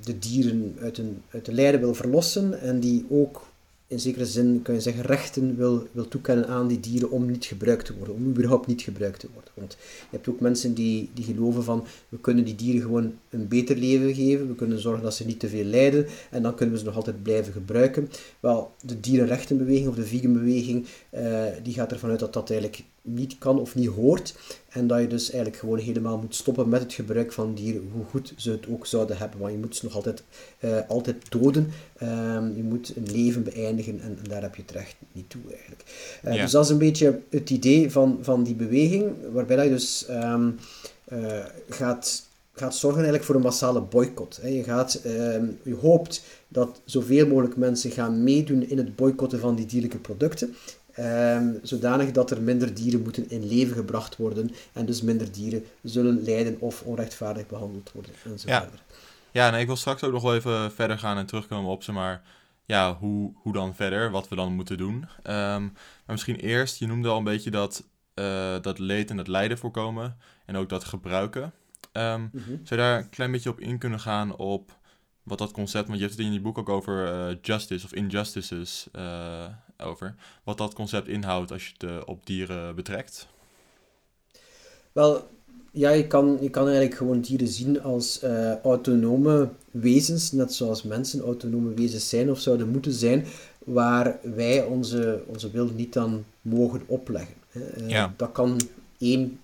de 0.05 0.19
dieren 0.19 0.77
uit, 0.81 0.99
een, 0.99 1.23
uit 1.31 1.45
de 1.45 1.53
lijden 1.53 1.81
wil 1.81 1.95
verlossen 1.95 2.61
en 2.61 2.81
die 2.81 3.07
ook 3.11 3.47
in 3.93 4.01
zekere 4.01 4.27
zin, 4.27 4.63
kan 4.63 4.75
je 4.75 4.81
zeggen, 4.81 5.03
rechten 5.03 5.57
wil, 5.57 5.87
wil 5.93 6.09
toekennen 6.09 6.47
aan 6.47 6.69
die 6.69 6.81
dieren 6.81 7.11
om 7.11 7.31
niet 7.31 7.45
gebruikt 7.45 7.87
te 7.87 7.97
worden, 7.97 8.15
om 8.15 8.27
überhaupt 8.27 8.67
niet 8.67 8.83
gebruikt 8.83 9.21
te 9.21 9.29
worden. 9.33 9.53
Want 9.55 9.77
je 9.81 10.17
hebt 10.17 10.29
ook 10.29 10.41
mensen 10.41 10.75
die, 10.75 11.11
die 11.15 11.25
geloven 11.25 11.65
van, 11.65 11.85
we 12.09 12.19
kunnen 12.21 12.45
die 12.45 12.55
dieren 12.55 12.83
gewoon 12.83 13.15
een 13.31 13.49
beter 13.49 13.77
leven 13.77 14.15
geven, 14.15 14.49
we 14.49 14.55
kunnen 14.55 14.79
zorgen 14.81 15.03
dat 15.03 15.15
ze 15.15 15.27
niet 15.27 15.41
te 15.41 15.49
veel 15.49 15.65
lijden 15.65 16.07
en 16.31 16.43
dan 16.43 16.55
kunnen 16.55 16.75
we 16.75 16.81
ze 16.81 16.87
nog 16.87 16.97
altijd 16.97 17.23
blijven 17.23 17.53
gebruiken. 17.53 18.09
Wel, 18.41 18.75
de 18.81 19.01
dierenrechtenbeweging 19.01 19.89
of 19.89 19.95
de 19.95 20.07
veganbeweging, 20.07 20.87
uh, 21.15 21.45
die 21.63 21.75
gaat 21.75 21.93
ervan 21.93 22.11
uit 22.11 22.19
dat 22.19 22.33
dat 22.33 22.51
eigenlijk 22.51 22.85
niet 23.03 23.39
kan 23.39 23.61
of 23.61 23.75
niet 23.75 23.89
hoort. 23.89 24.35
En 24.69 24.87
dat 24.87 25.01
je 25.01 25.07
dus 25.07 25.31
eigenlijk 25.31 25.57
gewoon 25.57 25.79
helemaal 25.79 26.19
moet 26.19 26.35
stoppen 26.35 26.69
met 26.69 26.83
het 26.83 26.93
gebruik 26.93 27.33
van 27.33 27.55
dieren, 27.55 27.91
hoe 27.93 28.05
goed 28.05 28.33
ze 28.37 28.51
het 28.51 28.69
ook 28.69 28.87
zouden 28.87 29.17
hebben. 29.17 29.41
Want 29.41 29.53
je 29.53 29.59
moet 29.59 29.77
ze 29.77 29.85
nog 29.85 29.95
altijd, 29.95 30.23
uh, 30.61 30.79
altijd 30.89 31.31
doden. 31.31 31.71
Um, 32.03 32.57
je 32.57 32.63
moet 32.63 32.93
een 32.97 33.11
leven 33.13 33.43
beëindigen 33.43 34.01
en, 34.01 34.19
en, 34.23 34.29
daar 34.29 34.43
heb 34.43 34.55
je 34.55 34.63
het 34.63 34.71
recht 34.71 34.97
niet 35.13 35.31
toe 35.31 35.41
eigenlijk. 35.51 35.83
Uh, 36.25 36.35
ja. 36.35 36.43
Dus 36.43 36.51
dat 36.51 36.65
is 36.65 36.71
een 36.71 36.79
beetje 36.79 37.21
het 37.31 37.51
idee 37.51 37.91
van, 37.91 38.19
van 38.21 38.43
die 38.43 38.55
beweging, 38.55 39.13
waarbij 39.33 39.57
dat 39.57 39.65
je 39.65 39.71
dus 39.71 40.07
um, 40.11 40.59
uh, 41.13 41.45
gaat, 41.69 42.27
gaat 42.53 42.75
zorgen 42.75 42.99
eigenlijk 42.99 43.25
voor 43.25 43.35
een 43.35 43.43
massale 43.43 43.81
boycott. 43.81 44.41
Je, 44.45 44.63
gaat, 44.63 45.01
um, 45.07 45.59
je 45.63 45.75
hoopt 45.75 46.23
dat 46.49 46.81
zoveel 46.85 47.27
mogelijk 47.27 47.57
mensen 47.57 47.91
gaan 47.91 48.25
meedoen 48.25 48.69
in 48.69 48.79
het 48.79 48.97
boycotten 48.97 49.41
van 49.41 49.55
die 49.55 49.67
dierlijke 49.67 49.99
producten. 49.99 50.55
Um, 50.99 51.59
zodanig 51.63 52.11
dat 52.11 52.31
er 52.31 52.43
minder 52.43 52.75
dieren 52.75 53.03
moeten 53.03 53.31
in 53.31 53.47
leven 53.47 53.77
gebracht 53.77 54.17
worden 54.17 54.51
en 54.73 54.87
dus 54.87 55.03
minder 55.03 55.33
dieren 55.33 55.65
zullen 55.83 56.23
lijden 56.23 56.57
of 56.59 56.83
onrechtvaardig 56.83 57.47
behandeld 57.47 57.93
worden 57.93 58.13
enzovoort. 58.25 58.49
Ja, 58.49 58.69
ja 59.31 59.51
nee, 59.51 59.61
ik 59.61 59.67
wil 59.67 59.77
straks 59.77 60.05
ook 60.05 60.13
nog 60.13 60.23
wel 60.23 60.35
even 60.35 60.73
verder 60.73 60.99
gaan 60.99 61.17
en 61.17 61.27
terugkomen 61.27 61.71
op 61.71 61.83
ze, 61.83 61.93
maar 61.93 62.23
ja, 62.65 62.97
hoe, 62.97 63.33
hoe 63.35 63.53
dan 63.53 63.75
verder, 63.75 64.11
wat 64.11 64.29
we 64.29 64.37
dan 64.37 64.53
moeten 64.53 64.79
doen. 64.79 64.95
Um, 64.95 65.05
maar 65.23 65.73
misschien 66.07 66.37
eerst, 66.37 66.79
je 66.79 66.87
noemde 66.87 67.09
al 67.09 67.19
een 67.19 67.25
beetje 67.25 67.51
dat, 67.51 67.85
uh, 68.15 68.55
dat 68.61 68.79
leed 68.79 69.11
en 69.11 69.17
dat 69.17 69.29
lijden 69.29 69.59
voorkomen. 69.59 70.17
En 70.47 70.57
ook 70.57 70.69
dat 70.69 70.85
gebruiken. 70.85 71.53
Um, 71.93 72.31
Mhm. 72.33 72.49
Zou 72.49 72.61
je 72.69 72.77
daar 72.77 72.99
een 72.99 73.11
klein 73.11 73.31
beetje 73.33 73.51
op 73.51 73.61
in 73.61 73.79
kunnen 73.79 74.01
gaan 74.01 74.37
op 74.37 74.81
wat 75.23 75.39
dat 75.39 75.51
concept, 75.53 75.87
want 75.87 75.99
je 75.99 76.05
hebt 76.05 76.17
het 76.17 76.27
in 76.27 76.33
je 76.33 76.41
boek 76.41 76.59
ook 76.59 76.69
over 76.69 77.13
eh, 77.13 77.37
justice 77.43 77.85
of 77.85 77.93
injustices 77.93 78.89
eh, 78.93 79.45
over, 79.83 80.15
wat 80.45 80.59
dat 80.59 80.75
concept 80.75 81.09
inhoudt 81.09 81.53
als 81.53 81.67
je 81.67 81.73
het 81.73 81.83
eh, 81.91 81.97
op 82.07 82.27
dieren 82.27 82.75
betrekt? 82.75 83.27
Wel, 84.93 85.29
ja, 85.71 85.91
je 85.91 86.07
kan, 86.07 86.39
je 86.41 86.51
kan 86.51 86.65
eigenlijk 86.65 86.97
gewoon 86.97 87.21
dieren 87.21 87.49
zien 87.49 87.83
als 87.83 88.21
eh, 88.21 88.57
autonome 88.61 89.49
wezens, 89.71 90.33
net 90.33 90.55
zoals 90.55 90.83
mensen 90.83 91.21
autonome 91.21 91.75
wezens 91.75 92.09
zijn 92.09 92.31
of 92.31 92.41
zouden 92.41 92.69
moeten 92.69 92.93
zijn, 92.93 93.25
waar 93.65 94.19
wij 94.23 94.65
onze, 94.65 95.23
onze 95.27 95.51
wil 95.51 95.67
niet 95.75 95.99
aan 95.99 96.25
mogen 96.41 96.83
opleggen. 96.87 97.35
hè. 97.49 97.61
Eh, 97.65 97.89
Ja. 97.89 98.15
Dat 98.17 98.33
kan 98.33 98.61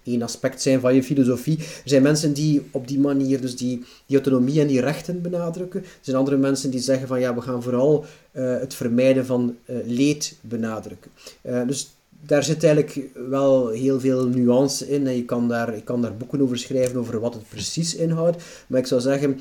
één, 0.05 0.23
aspect 0.23 0.63
zijn 0.63 0.81
van 0.81 0.95
je 0.95 1.03
filosofie. 1.03 1.59
Er 1.59 1.65
zijn 1.85 2.03
mensen 2.03 2.33
die 2.33 2.63
op 2.71 2.89
die 2.89 2.99
manier 2.99 3.41
dus 3.41 3.57
die, 3.57 3.85
die 4.07 4.17
autonomie 4.17 4.61
en 4.61 4.67
die 4.67 4.81
rechten 4.81 5.23
benadrukken. 5.23 5.81
Er 5.83 5.89
zijn 6.01 6.17
andere 6.17 6.37
mensen 6.37 6.71
die 6.71 6.81
zeggen 6.81 7.09
van 7.09 7.21
ja, 7.21 7.35
we 7.35 7.41
gaan 7.41 7.63
vooral 7.63 8.05
eh, 8.31 8.59
het 8.59 8.75
vermijden 8.75 9.27
van 9.27 9.57
eh, 9.65 9.77
leed 9.85 10.37
benadrukken. 10.41 11.11
Eh, 11.41 11.67
dus 11.67 11.91
daar 12.27 12.45
zit 12.45 12.65
eigenlijk 12.65 13.09
wel 13.29 13.69
heel 13.69 14.01
veel 14.01 14.27
nuance 14.27 14.89
in 14.89 15.07
en 15.07 15.17
je 15.17 15.25
kan 15.25 15.49
daar, 15.49 15.75
je 15.75 15.83
kan 15.83 16.03
daar 16.03 16.17
boeken 16.17 16.41
over 16.41 16.59
schrijven 16.59 17.01
over 17.01 17.21
wat 17.21 17.35
het 17.35 17.49
precies 17.49 17.95
inhoudt. 17.95 18.43
Maar 18.67 18.81
ik 18.81 18.87
zou 18.87 19.01
zeggen, 19.01 19.41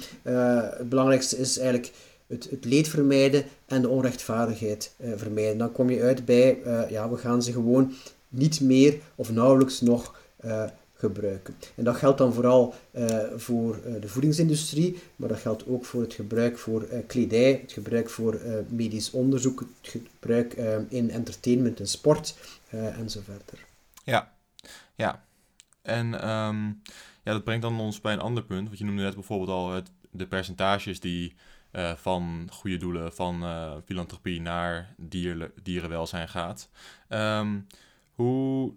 het 0.78 0.90
belangrijkste 0.90 1.38
is 1.38 1.58
eigenlijk 1.58 1.92
het, 2.28 2.48
het 2.50 2.66
leed 2.66 2.88
vermijden 2.88 3.44
en 3.66 3.82
de 3.82 3.90
onrechtvaardigheid 3.90 4.92
vermijden. 5.16 5.58
Dan 5.58 5.72
kom 5.72 5.90
je 5.90 6.02
uit 6.02 6.26
bij, 6.26 6.58
ja, 6.90 7.10
we 7.10 7.18
gaan 7.18 7.44
ze 7.44 7.52
gewoon 7.52 7.94
niet 8.30 8.62
meer 8.62 9.00
of 9.16 9.32
nauwelijks 9.32 9.82
nog 9.82 10.16
eh, 10.38 10.64
gebruiken. 10.94 11.56
En 11.76 11.84
dat 11.84 11.96
geldt 11.96 12.18
dan 12.18 12.34
vooral 12.34 12.74
eh, 12.92 13.20
voor 13.36 13.76
eh, 13.76 14.02
de 14.02 14.08
voedingsindustrie, 14.08 15.00
maar 15.16 15.30
dat 15.30 15.40
geldt 15.40 15.68
ook 15.68 15.86
voor 15.86 16.02
het 16.02 16.14
gebruik 16.14 16.58
voor 16.58 16.88
kledij, 17.08 17.60
het 17.62 17.72
gebruik 17.72 18.10
voor 18.10 18.40
medisch 18.68 19.12
onderzoek, 19.12 19.60
het 19.82 19.90
gebruik 19.90 20.54
in 20.90 21.12
entertainment 21.12 21.80
en 21.80 21.88
sport 21.88 22.36
en 22.70 23.10
zo 23.10 23.20
verder. 23.24 23.66
Ja, 24.04 24.34
ja. 24.96 25.26
En 25.82 26.22
ehm, 26.22 26.66
ja, 27.24 27.34
dat 27.34 27.44
brengt 27.44 27.62
dan 27.62 27.80
ons 27.80 28.02
bij 28.02 28.14
een 28.14 28.20
ander 28.20 28.44
punt. 28.44 28.68
Want 28.68 28.80
je 28.80 28.86
noemde 28.86 29.04
net 29.04 29.14
bijvoorbeeld 29.14 29.50
al 29.50 29.72
het, 29.72 29.90
de 30.12 30.28
percentages 30.28 31.00
die 31.00 31.36
van 31.96 32.48
goede 32.52 32.78
doelen, 32.78 33.14
van 33.14 33.44
filantropie 33.86 34.42
naar 34.42 34.94
dierle- 34.98 35.52
dierenwelzijn 35.64 36.30
gaat. 36.30 36.70
Ehm, 37.08 37.58
hoe, 38.18 38.74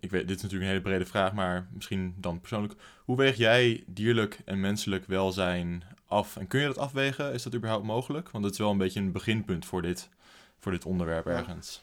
ik 0.00 0.10
weet, 0.10 0.28
dit 0.28 0.36
is 0.36 0.42
natuurlijk 0.42 0.70
een 0.70 0.76
hele 0.76 0.88
brede 0.88 1.06
vraag, 1.06 1.32
maar 1.32 1.68
misschien 1.72 2.14
dan 2.16 2.40
persoonlijk. 2.40 2.74
Hoe 3.04 3.16
weeg 3.16 3.36
jij 3.36 3.84
dierlijk 3.86 4.40
en 4.44 4.60
menselijk 4.60 5.06
welzijn 5.06 5.82
af? 6.06 6.36
En 6.36 6.46
kun 6.46 6.60
je 6.60 6.66
dat 6.66 6.78
afwegen? 6.78 7.32
Is 7.32 7.42
dat 7.42 7.54
überhaupt 7.54 7.84
mogelijk? 7.84 8.30
Want 8.30 8.44
het 8.44 8.52
is 8.52 8.58
wel 8.58 8.70
een 8.70 8.78
beetje 8.78 9.00
een 9.00 9.12
beginpunt 9.12 9.66
voor 9.66 9.82
dit, 9.82 10.08
voor 10.58 10.72
dit 10.72 10.84
onderwerp 10.84 11.26
ergens. 11.26 11.82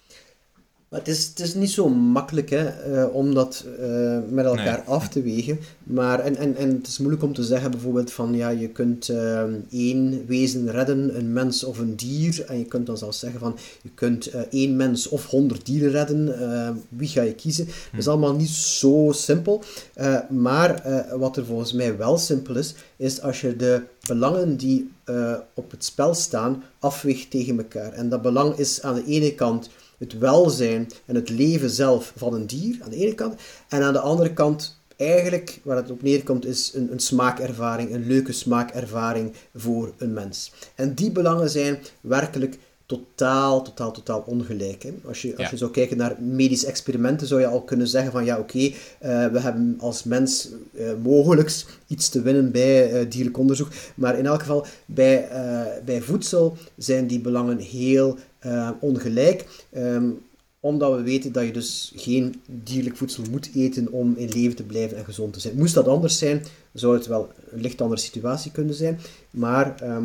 Maar 0.89 0.99
het 0.99 1.09
is, 1.09 1.27
het 1.27 1.39
is 1.39 1.53
niet 1.53 1.71
zo 1.71 1.89
makkelijk 1.89 2.49
hè, 2.49 2.65
eh, 2.67 3.15
om 3.15 3.33
dat 3.33 3.65
eh, 3.79 4.17
met 4.29 4.45
elkaar 4.45 4.77
Nee. 4.77 4.87
af 4.87 5.09
te 5.09 5.21
wegen. 5.21 5.59
Maar, 5.83 6.19
en, 6.19 6.35
en, 6.35 6.55
en 6.55 6.69
het 6.69 6.87
is 6.87 6.97
moeilijk 6.97 7.23
om 7.23 7.33
te 7.33 7.43
zeggen 7.43 7.71
bijvoorbeeld 7.71 8.11
van 8.11 8.33
ja, 8.35 8.49
je 8.49 8.69
kunt 8.69 9.09
eh, 9.09 9.43
één 9.71 10.25
wezen 10.27 10.71
redden, 10.71 11.17
een 11.17 11.33
mens 11.33 11.63
of 11.63 11.79
een 11.79 11.95
dier. 11.95 12.45
En 12.47 12.57
je 12.57 12.65
kunt 12.65 12.85
dan 12.85 12.97
zelfs 12.97 13.19
zeggen 13.19 13.39
van 13.39 13.55
je 13.81 13.89
kunt 13.93 14.27
eh, 14.27 14.41
één 14.49 14.75
mens 14.75 15.07
of 15.09 15.25
honderd 15.25 15.65
dieren 15.65 15.91
redden. 15.91 16.83
wie 16.89 17.07
ga 17.07 17.21
je 17.21 17.33
kiezen? 17.35 17.65
Dat 17.65 17.99
is 17.99 18.07
allemaal 18.07 18.35
niet 18.35 18.49
zo 18.49 19.11
simpel. 19.11 19.63
Maar 20.29 20.83
wat 21.17 21.37
er 21.37 21.45
volgens 21.45 21.73
mij 21.73 21.97
wel 21.97 22.17
simpel 22.17 22.55
is, 22.55 22.75
is 22.97 23.21
als 23.21 23.41
je 23.41 23.55
de 23.55 23.81
belangen 24.07 24.57
die 24.57 24.89
op 25.53 25.71
het 25.71 25.85
spel 25.85 26.13
staan 26.13 26.63
afweegt 26.79 27.31
tegen 27.31 27.57
elkaar. 27.57 27.93
En 27.93 28.09
dat 28.09 28.21
belang 28.21 28.55
is 28.57 28.81
aan 28.81 28.95
de 28.95 29.05
ene 29.05 29.33
kant 29.35 29.69
het 29.97 30.17
welzijn 30.17 30.89
en 31.05 31.15
het 31.15 31.29
leven 31.29 31.69
zelf 31.69 32.13
van 32.15 32.33
een 32.33 32.47
dier, 32.47 32.77
aan 32.83 32.89
de 32.89 32.95
ene 32.95 33.15
kant. 33.15 33.35
En 33.69 33.81
aan 33.81 33.93
de 33.93 33.99
andere 33.99 34.33
kant, 34.33 34.79
eigenlijk, 34.97 35.59
waar 35.63 35.77
het 35.77 35.91
op 35.91 36.01
neerkomt, 36.01 36.45
is 36.45 36.71
een, 36.73 36.91
een 36.91 36.99
smaakervaring, 36.99 37.93
een 37.93 38.07
leuke 38.07 38.31
smaakervaring 38.31 39.33
voor 39.55 39.93
een 39.97 40.13
mens. 40.13 40.51
En 40.75 40.93
die 40.93 41.11
belangen 41.11 41.49
zijn 41.49 41.77
werkelijk 42.01 42.57
totaal, 42.85 43.61
totaal, 43.61 43.91
totaal 43.91 44.23
ongelijk. 44.27 44.83
Hè? 44.83 44.93
Als, 45.07 45.21
je, 45.21 45.31
als 45.31 45.45
Ja. 45.45 45.51
je 45.51 45.57
zou 45.57 45.71
kijken 45.71 45.97
naar 45.97 46.15
medische 46.21 46.67
experimenten, 46.67 47.27
zou 47.27 47.39
je 47.41 47.47
al 47.47 47.61
kunnen 47.61 47.87
zeggen 47.87 48.11
van 48.11 48.25
ja, 48.25 48.37
oké, 48.39 48.59
eh, 48.59 48.71
we 49.27 49.39
hebben 49.39 49.75
als 49.79 50.03
mens 50.03 50.49
eh 50.77 50.85
mogelijks 51.03 51.65
iets 51.87 52.09
te 52.09 52.21
winnen 52.21 52.51
bij 52.51 52.91
eh, 52.91 53.09
dierlijk 53.09 53.37
onderzoek. 53.37 53.67
Maar 53.95 54.17
in 54.17 54.25
elk 54.25 54.39
geval, 54.39 54.65
bij, 54.85 55.27
bij 55.85 56.01
voedsel 56.01 56.57
zijn 56.77 57.07
die 57.07 57.19
belangen 57.19 57.57
heel 57.57 58.17
eh, 58.45 58.69
ongelijk. 58.79 59.45
Ehm, 59.71 60.09
omdat 60.59 60.95
we 60.95 61.01
weten 61.01 61.31
dat 61.31 61.45
je 61.45 61.51
dus 61.51 61.93
geen 61.95 62.41
dierlijk 62.45 62.97
voedsel 62.97 63.23
moet 63.31 63.49
eten 63.55 63.91
om 63.91 64.13
in 64.17 64.29
leven 64.29 64.55
te 64.55 64.63
blijven 64.63 64.97
en 64.97 65.05
gezond 65.05 65.33
te 65.33 65.39
zijn. 65.39 65.57
Moest 65.57 65.73
dat 65.73 65.87
anders 65.87 66.17
zijn, 66.17 66.43
zou 66.73 66.95
het 66.95 67.07
wel 67.07 67.31
een 67.51 67.61
licht 67.61 67.81
andere 67.81 68.01
situatie 68.01 68.51
kunnen 68.51 68.75
zijn. 68.75 68.99
Maar 69.29 69.81
ehm, 69.81 70.03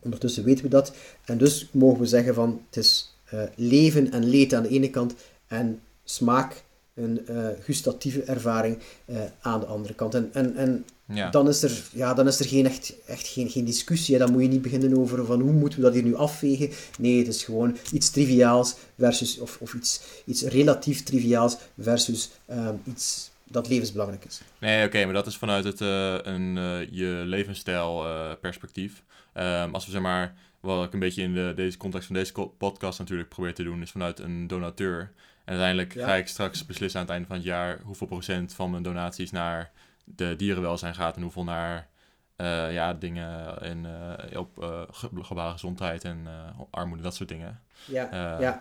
ondertussen 0.00 0.44
weten 0.44 0.64
we 0.64 0.70
dat. 0.70 0.92
En 1.24 1.38
dus 1.38 1.68
mogen 1.72 2.00
we 2.00 2.06
zeggen 2.06 2.34
van 2.34 2.60
het 2.66 2.76
is 2.76 3.14
eh, 3.24 3.42
leven 3.54 4.12
en 4.12 4.24
leed 4.24 4.54
aan 4.54 4.62
de 4.62 4.68
ene 4.68 4.90
kant 4.90 5.14
en 5.46 5.80
smaak, 6.04 6.62
een 6.94 7.26
eh, 7.26 7.46
gustatieve 7.60 8.22
ervaring 8.22 8.78
eh, 9.04 9.16
aan 9.40 9.60
de 9.60 9.66
andere 9.66 9.94
kant. 9.94 10.14
En, 10.14 10.30
en, 10.32 10.56
en 10.56 10.84
Ja. 11.14 11.30
dan 11.30 11.48
is 11.48 11.62
er, 11.62 11.82
ja, 11.92 12.14
dan 12.14 12.26
is 12.26 12.38
er 12.40 12.46
geen, 12.46 12.66
echt, 12.66 12.94
echt 13.06 13.26
geen, 13.26 13.50
geen 13.50 13.64
discussie. 13.64 14.14
hè. 14.14 14.20
Dan 14.24 14.32
moet 14.32 14.42
je 14.42 14.48
niet 14.48 14.62
beginnen 14.62 14.98
over 14.98 15.24
van 15.26 15.40
hoe 15.40 15.52
moeten 15.52 15.78
we 15.78 15.84
dat 15.84 15.94
hier 15.94 16.02
nu 16.02 16.14
afwegen. 16.14 16.70
Nee, 16.98 17.18
het 17.18 17.28
is 17.28 17.44
gewoon 17.44 17.76
iets 17.92 18.10
triviaals 18.10 18.74
versus, 18.98 19.38
of, 19.38 19.56
of 19.60 19.74
iets, 19.74 20.00
iets 20.24 20.42
relatief 20.42 21.02
triviaals 21.02 21.56
versus 21.78 22.30
ehm, 22.46 22.74
iets 22.84 23.30
dat 23.48 23.68
levensbelangrijk 23.68 24.24
is. 24.24 24.40
Nee, 24.60 24.86
oké, 24.86 25.04
maar 25.04 25.14
dat 25.14 25.26
is 25.26 25.36
vanuit 25.36 25.64
het 25.64 25.80
eh, 25.80 26.14
een, 26.22 26.58
eh, 26.58 26.88
je 26.90 27.22
levensstijl 27.24 28.06
eh, 28.06 28.30
perspectief. 28.40 29.02
Ehm, 29.32 29.72
als 29.72 29.84
we 29.86 29.90
zeg 29.90 30.00
maar, 30.00 30.34
wat 30.60 30.84
ik 30.84 30.92
een 30.92 30.98
beetje 30.98 31.22
in 31.22 31.34
de, 31.34 31.52
deze 31.56 31.76
context 31.76 32.06
van 32.06 32.16
deze 32.16 32.32
podcast 32.58 32.98
natuurlijk 32.98 33.28
probeer 33.28 33.54
te 33.54 33.62
doen, 33.62 33.82
is 33.82 33.90
vanuit 33.90 34.18
een 34.18 34.46
donateur. 34.46 35.00
En 35.44 35.52
uiteindelijk 35.58 35.94
Ja. 35.94 36.06
ga 36.06 36.14
ik 36.14 36.26
straks 36.28 36.66
beslissen 36.66 37.00
aan 37.00 37.06
het 37.06 37.14
einde 37.14 37.28
van 37.28 37.36
het 37.36 37.46
jaar 37.46 37.80
hoeveel 37.84 38.06
procent 38.06 38.54
van 38.54 38.70
mijn 38.70 38.82
donaties 38.82 39.30
naar 39.30 39.70
de 40.04 40.34
dierenwelzijn 40.36 40.94
gaat 40.94 41.16
en 41.16 41.22
hoeveel 41.22 41.44
naar 41.44 41.88
eh, 42.36 42.72
ja, 42.72 42.94
dingen 42.94 43.58
in, 43.62 43.86
eh, 44.30 44.38
op 44.40 44.62
eh, 44.62 44.80
ge- 44.90 45.08
globale 45.22 45.52
gezondheid 45.52 46.04
en 46.04 46.18
eh, 46.24 46.60
armoede, 46.70 47.02
dat 47.02 47.14
soort 47.14 47.28
dingen. 47.28 47.60
Ja, 47.84 48.10
Eh. 48.10 48.40
ja. 48.40 48.60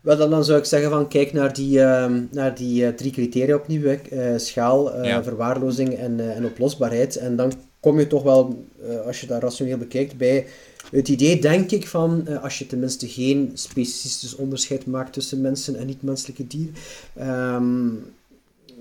Wel, 0.00 0.16
dan, 0.16 0.30
dan 0.30 0.44
zou 0.44 0.58
ik 0.58 0.64
zeggen 0.64 0.90
van 0.90 1.08
kijk 1.08 1.32
naar 1.32 1.52
die, 1.52 1.82
ehm, 1.82 2.22
naar 2.30 2.54
die 2.54 2.86
eh, 2.86 2.92
drie 2.94 3.10
criteria 3.12 3.54
opnieuw. 3.56 3.84
Eh, 3.84 4.32
schaal, 4.36 4.92
eh, 4.94 5.04
Ja. 5.04 5.22
verwaarlozing 5.22 5.94
en, 5.94 6.20
eh, 6.20 6.36
en 6.36 6.44
oplosbaarheid. 6.44 7.16
En 7.16 7.36
dan 7.36 7.52
kom 7.80 7.98
je 7.98 8.06
toch 8.06 8.22
wel, 8.22 8.64
eh, 8.88 9.00
als 9.00 9.20
je 9.20 9.26
dat 9.26 9.42
rationeel 9.42 9.78
bekijkt, 9.78 10.16
bij 10.16 10.46
het 10.90 11.08
idee, 11.08 11.40
denk 11.40 11.70
ik, 11.70 11.88
van 11.88 12.26
eh, 12.26 12.42
als 12.42 12.58
je 12.58 12.66
tenminste 12.66 13.08
geen 13.08 13.50
specifisch 13.54 14.34
onderscheid 14.36 14.86
maakt 14.86 15.12
tussen 15.12 15.40
mensen 15.40 15.76
en 15.76 15.86
niet-menselijke 15.86 16.46
dieren, 16.46 16.74
ehm, 17.14 17.88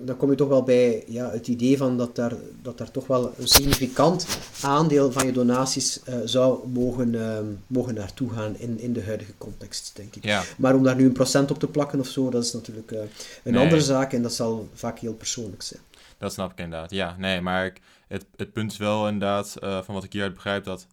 dan 0.05 0.17
kom 0.17 0.29
je 0.29 0.35
toch 0.35 0.47
wel 0.47 0.63
bij 0.63 1.03
ja, 1.07 1.29
het 1.31 1.47
idee 1.47 1.77
van 1.77 1.97
dat 1.97 2.15
daar, 2.15 2.33
dat 2.61 2.77
daar 2.77 2.91
toch 2.91 3.07
wel 3.07 3.33
een 3.37 3.47
significant 3.47 4.27
aandeel 4.61 5.11
van 5.11 5.25
je 5.25 5.31
donaties 5.31 6.03
eh, 6.03 6.15
zou 6.25 6.67
mogen, 6.67 7.15
ehm, 7.15 7.45
mogen 7.67 7.93
naartoe 7.93 8.29
gaan 8.29 8.55
in, 8.57 8.79
in 8.79 8.93
de 8.93 9.03
huidige 9.03 9.33
context, 9.37 9.91
denk 9.95 10.15
ik. 10.15 10.23
Ja, 10.25 10.43
Maar 10.57 10.75
om 10.75 10.83
daar 10.83 10.95
nu 10.95 11.05
een 11.05 11.11
procent 11.11 11.51
op 11.51 11.59
te 11.59 11.67
plakken 11.67 11.99
of 11.99 12.07
zo, 12.07 12.29
dat 12.29 12.43
is 12.43 12.53
natuurlijk 12.53 12.91
eh, 12.91 12.99
een 13.43 13.53
Nee. 13.53 13.63
andere 13.63 13.81
zaak 13.81 14.13
en 14.13 14.21
dat 14.21 14.33
zal 14.33 14.69
vaak 14.73 14.99
heel 14.99 15.13
persoonlijk 15.13 15.61
zijn. 15.61 15.81
Dat 16.17 16.33
snap 16.33 16.51
ik 16.51 16.57
inderdaad. 16.59 16.91
Ja, 16.91 17.15
nee, 17.17 17.41
maar 17.41 17.65
ik, 17.65 17.81
het, 18.07 18.25
het 18.35 18.53
punt 18.53 18.71
is 18.71 18.77
wel 18.77 19.07
inderdaad, 19.07 19.55
eh, 19.59 19.81
van 19.83 19.93
wat 19.93 20.03
ik 20.03 20.11
hieruit 20.13 20.33
begrijp, 20.33 20.63
dat 20.63 20.87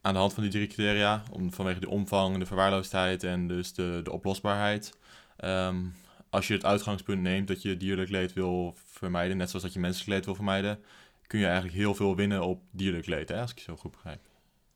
aan 0.00 0.12
de 0.14 0.20
hand 0.20 0.32
van 0.32 0.42
die 0.42 0.52
drie 0.52 0.66
criteria, 0.66 1.22
om, 1.32 1.52
vanwege 1.52 1.80
de 1.80 1.88
omvang, 1.88 2.38
de 2.38 2.46
verwaarloosdheid 2.46 3.24
en 3.24 3.48
dus 3.48 3.72
de, 3.72 4.00
de 4.04 4.12
oplosbaarheid, 4.12 4.92
ehm, 5.36 5.76
als 6.30 6.48
je 6.48 6.54
het 6.54 6.64
uitgangspunt 6.64 7.22
neemt 7.22 7.48
dat 7.48 7.62
je 7.62 7.76
dierlijk 7.76 8.10
leed 8.10 8.32
wil 8.32 8.74
vermijden, 8.86 9.36
net 9.36 9.48
zoals 9.48 9.64
dat 9.64 9.72
je 9.72 9.80
menselijk 9.80 10.10
leed 10.10 10.24
wil 10.24 10.34
vermijden, 10.34 10.78
kun 11.26 11.38
je 11.38 11.46
eigenlijk 11.46 11.76
heel 11.76 11.94
veel 11.94 12.16
winnen 12.16 12.42
op 12.42 12.62
dierlijk 12.70 13.06
leed, 13.06 13.28
hè, 13.28 13.40
als 13.40 13.50
ik 13.50 13.58
je 13.58 13.64
zo 13.64 13.76
goed 13.76 13.90
begrijp. 13.90 14.20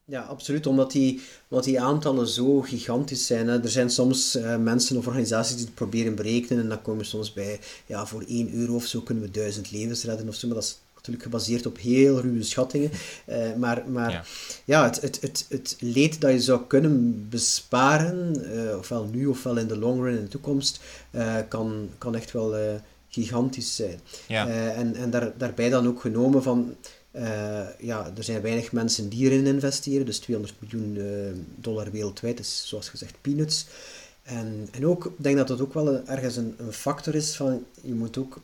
Ja, 0.05 0.23
absoluut, 0.23 0.67
omdat 0.67 0.93
die, 0.93 1.21
omdat 1.49 1.65
die 1.67 1.81
aantallen 1.81 2.29
zo 2.29 2.61
gigantisch 2.61 3.27
zijn. 3.27 3.49
Hè. 3.49 3.63
Er 3.63 3.69
zijn 3.69 3.91
soms 3.91 4.35
eh, 4.35 4.57
mensen 4.57 4.97
of 4.97 5.07
organisaties 5.07 5.57
die 5.57 5.65
het 5.65 5.75
proberen 5.75 6.15
berekenen 6.15 6.63
en 6.63 6.69
dan 6.69 6.83
komen 6.83 7.01
we 7.01 7.07
soms 7.07 7.33
bij, 7.33 7.61
ja, 7.87 8.07
voor 8.07 8.25
1 8.29 8.55
euro 8.55 8.75
of 8.75 8.87
zo 8.87 9.01
kunnen 9.01 9.25
we 9.25 9.31
duizend 9.31 9.71
levens 9.71 10.05
redden 10.05 10.29
of 10.29 10.35
zo, 10.35 10.47
maar 10.47 10.57
dat 10.57 10.65
is 10.65 10.79
natuurlijk 11.03 11.23
gebaseerd 11.23 11.67
op 11.67 11.79
heel 11.79 12.21
ruwe 12.21 12.43
schattingen. 12.43 12.91
Eh, 13.25 13.55
maar 13.55 13.83
maar 13.89 14.11
Ja. 14.11 14.25
ja, 14.65 14.85
het, 14.85 15.01
het, 15.01 15.19
het, 15.21 15.47
het 15.49 15.77
leed 15.81 16.21
dat 16.21 16.33
je 16.33 16.41
zou 16.41 16.61
kunnen 16.67 17.27
besparen, 17.29 18.45
eh, 18.55 18.79
ofwel 18.79 19.05
nu 19.05 19.27
ofwel 19.27 19.57
in 19.57 19.67
de 19.67 19.79
long 19.79 20.03
run 20.03 20.17
in 20.17 20.23
de 20.23 20.29
toekomst, 20.29 20.81
eh, 21.11 21.37
kan, 21.49 21.89
kan 21.99 22.15
echt 22.15 22.33
wel 22.33 22.81
gigantisch 23.09 23.77
zijn. 23.77 24.01
Ja. 24.29 24.49
en 24.75 24.95
en 24.95 25.11
daar, 25.11 25.33
daarbij 25.37 25.69
dan 25.69 25.87
ook 25.87 26.01
genomen 26.01 26.43
van 26.43 26.75
ja, 27.79 28.13
er 28.17 28.25
zijn 28.25 28.43
weinig 28.43 28.73
mensen 28.73 29.09
die 29.09 29.31
erin 29.31 29.47
investeren, 29.47 30.07
dus 30.07 30.19
200 30.19 30.61
miljoen 30.61 30.99
dollar 31.57 31.91
wereldwijd 31.91 32.41
is 32.41 32.63
zoals 32.67 32.89
gezegd 32.89 33.15
peanuts. 33.21 33.67
En, 34.23 34.69
en 34.71 34.87
ook, 34.87 35.05
ik 35.05 35.13
denk 35.17 35.37
dat 35.37 35.49
dat 35.49 35.61
ook 35.61 35.75
wel 35.75 36.07
ergens 36.07 36.37
een, 36.37 36.55
een 36.59 36.73
factor 36.73 37.15
is 37.15 37.37
van, 37.37 37.65
je 37.81 37.95
moet 37.95 38.19
ook 38.19 38.41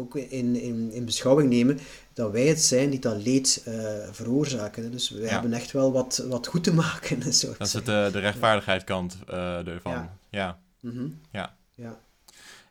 ook 0.00 0.16
in, 0.16 0.56
in, 0.56 0.92
in 0.92 1.04
beschouwing 1.04 1.48
nemen 1.48 1.78
dat 2.12 2.32
wij 2.32 2.46
het 2.46 2.62
zijn 2.62 2.90
die 2.90 2.98
dat 2.98 3.22
leed 3.22 3.64
uh, 3.68 3.74
veroorzaken. 4.10 4.90
Dus 4.90 5.10
we 5.10 5.28
hebben 5.28 5.52
echt 5.52 5.70
wel 5.70 5.92
wat, 5.92 6.24
wat 6.28 6.46
goed 6.46 6.64
te 6.64 6.74
maken. 6.74 7.32
Zo 7.32 7.54
dat 7.58 7.66
is 7.66 7.72
het, 7.72 7.88
uh, 7.88 8.12
de 8.12 8.18
rechtvaardigheidskant 8.18 9.16
uh, 9.30 9.66
ervan. 9.66 9.92
Ja. 9.92 10.16
Ja. 10.30 10.58
Mm 10.80 10.90
-hmm. 10.90 11.20
ja. 11.30 11.56
Ja. 11.74 11.98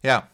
Ja. 0.01 0.29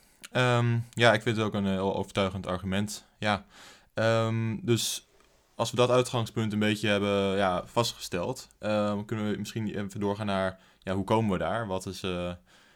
Um, 0.58 0.86
ja, 0.90 1.14
ik 1.14 1.22
vind 1.22 1.38
het 1.38 1.46
ook 1.46 1.54
een 1.54 1.68
heel 1.68 1.96
overtuigend 1.96 2.48
argument. 2.48 3.06
Ja. 3.18 3.46
Um, 3.94 4.60
dus 4.64 5.08
als 5.56 5.72
we 5.72 5.78
dat 5.78 5.90
uitgangspunt 5.90 6.54
een 6.54 6.60
beetje 6.60 6.88
hebben 6.88 7.36
ja, 7.36 7.64
vastgesteld, 7.66 8.48
um, 8.60 9.06
kunnen 9.06 9.32
we 9.32 9.38
misschien 9.38 9.68
even 9.68 10.00
doorgaan 10.00 10.26
naar 10.26 10.60
ja, 10.80 10.94
hoe 10.94 11.04
komen 11.04 11.32
we 11.32 11.38
daar? 11.38 11.68
Wat 11.68 11.86
is 11.86 12.04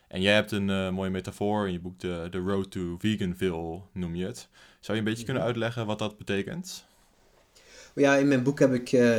en 0.09 0.21
jij 0.21 0.33
hebt 0.33 0.51
een 0.51 0.69
uh, 0.69 0.89
mooie 0.89 1.09
metafoor 1.09 1.67
in 1.67 1.73
je 1.73 1.79
boek, 1.79 1.99
de, 1.99 2.27
de 2.31 2.37
Road 2.37 2.71
to 2.71 2.97
Veganville 2.97 3.81
noem 3.93 4.15
je 4.15 4.25
het. 4.25 4.49
Zou 4.79 4.97
je 4.97 5.03
een 5.03 5.09
beetje 5.09 5.23
kunnen 5.23 5.43
mhm. 5.43 5.51
uitleggen 5.51 5.85
wat 5.85 5.99
dat 5.99 6.17
betekent? 6.17 6.87
Ja, 7.95 8.15
in 8.15 8.27
mijn 8.27 8.43
boek 8.43 8.59
heb 8.59 8.73
ik 8.73 8.91
uh, 8.91 9.17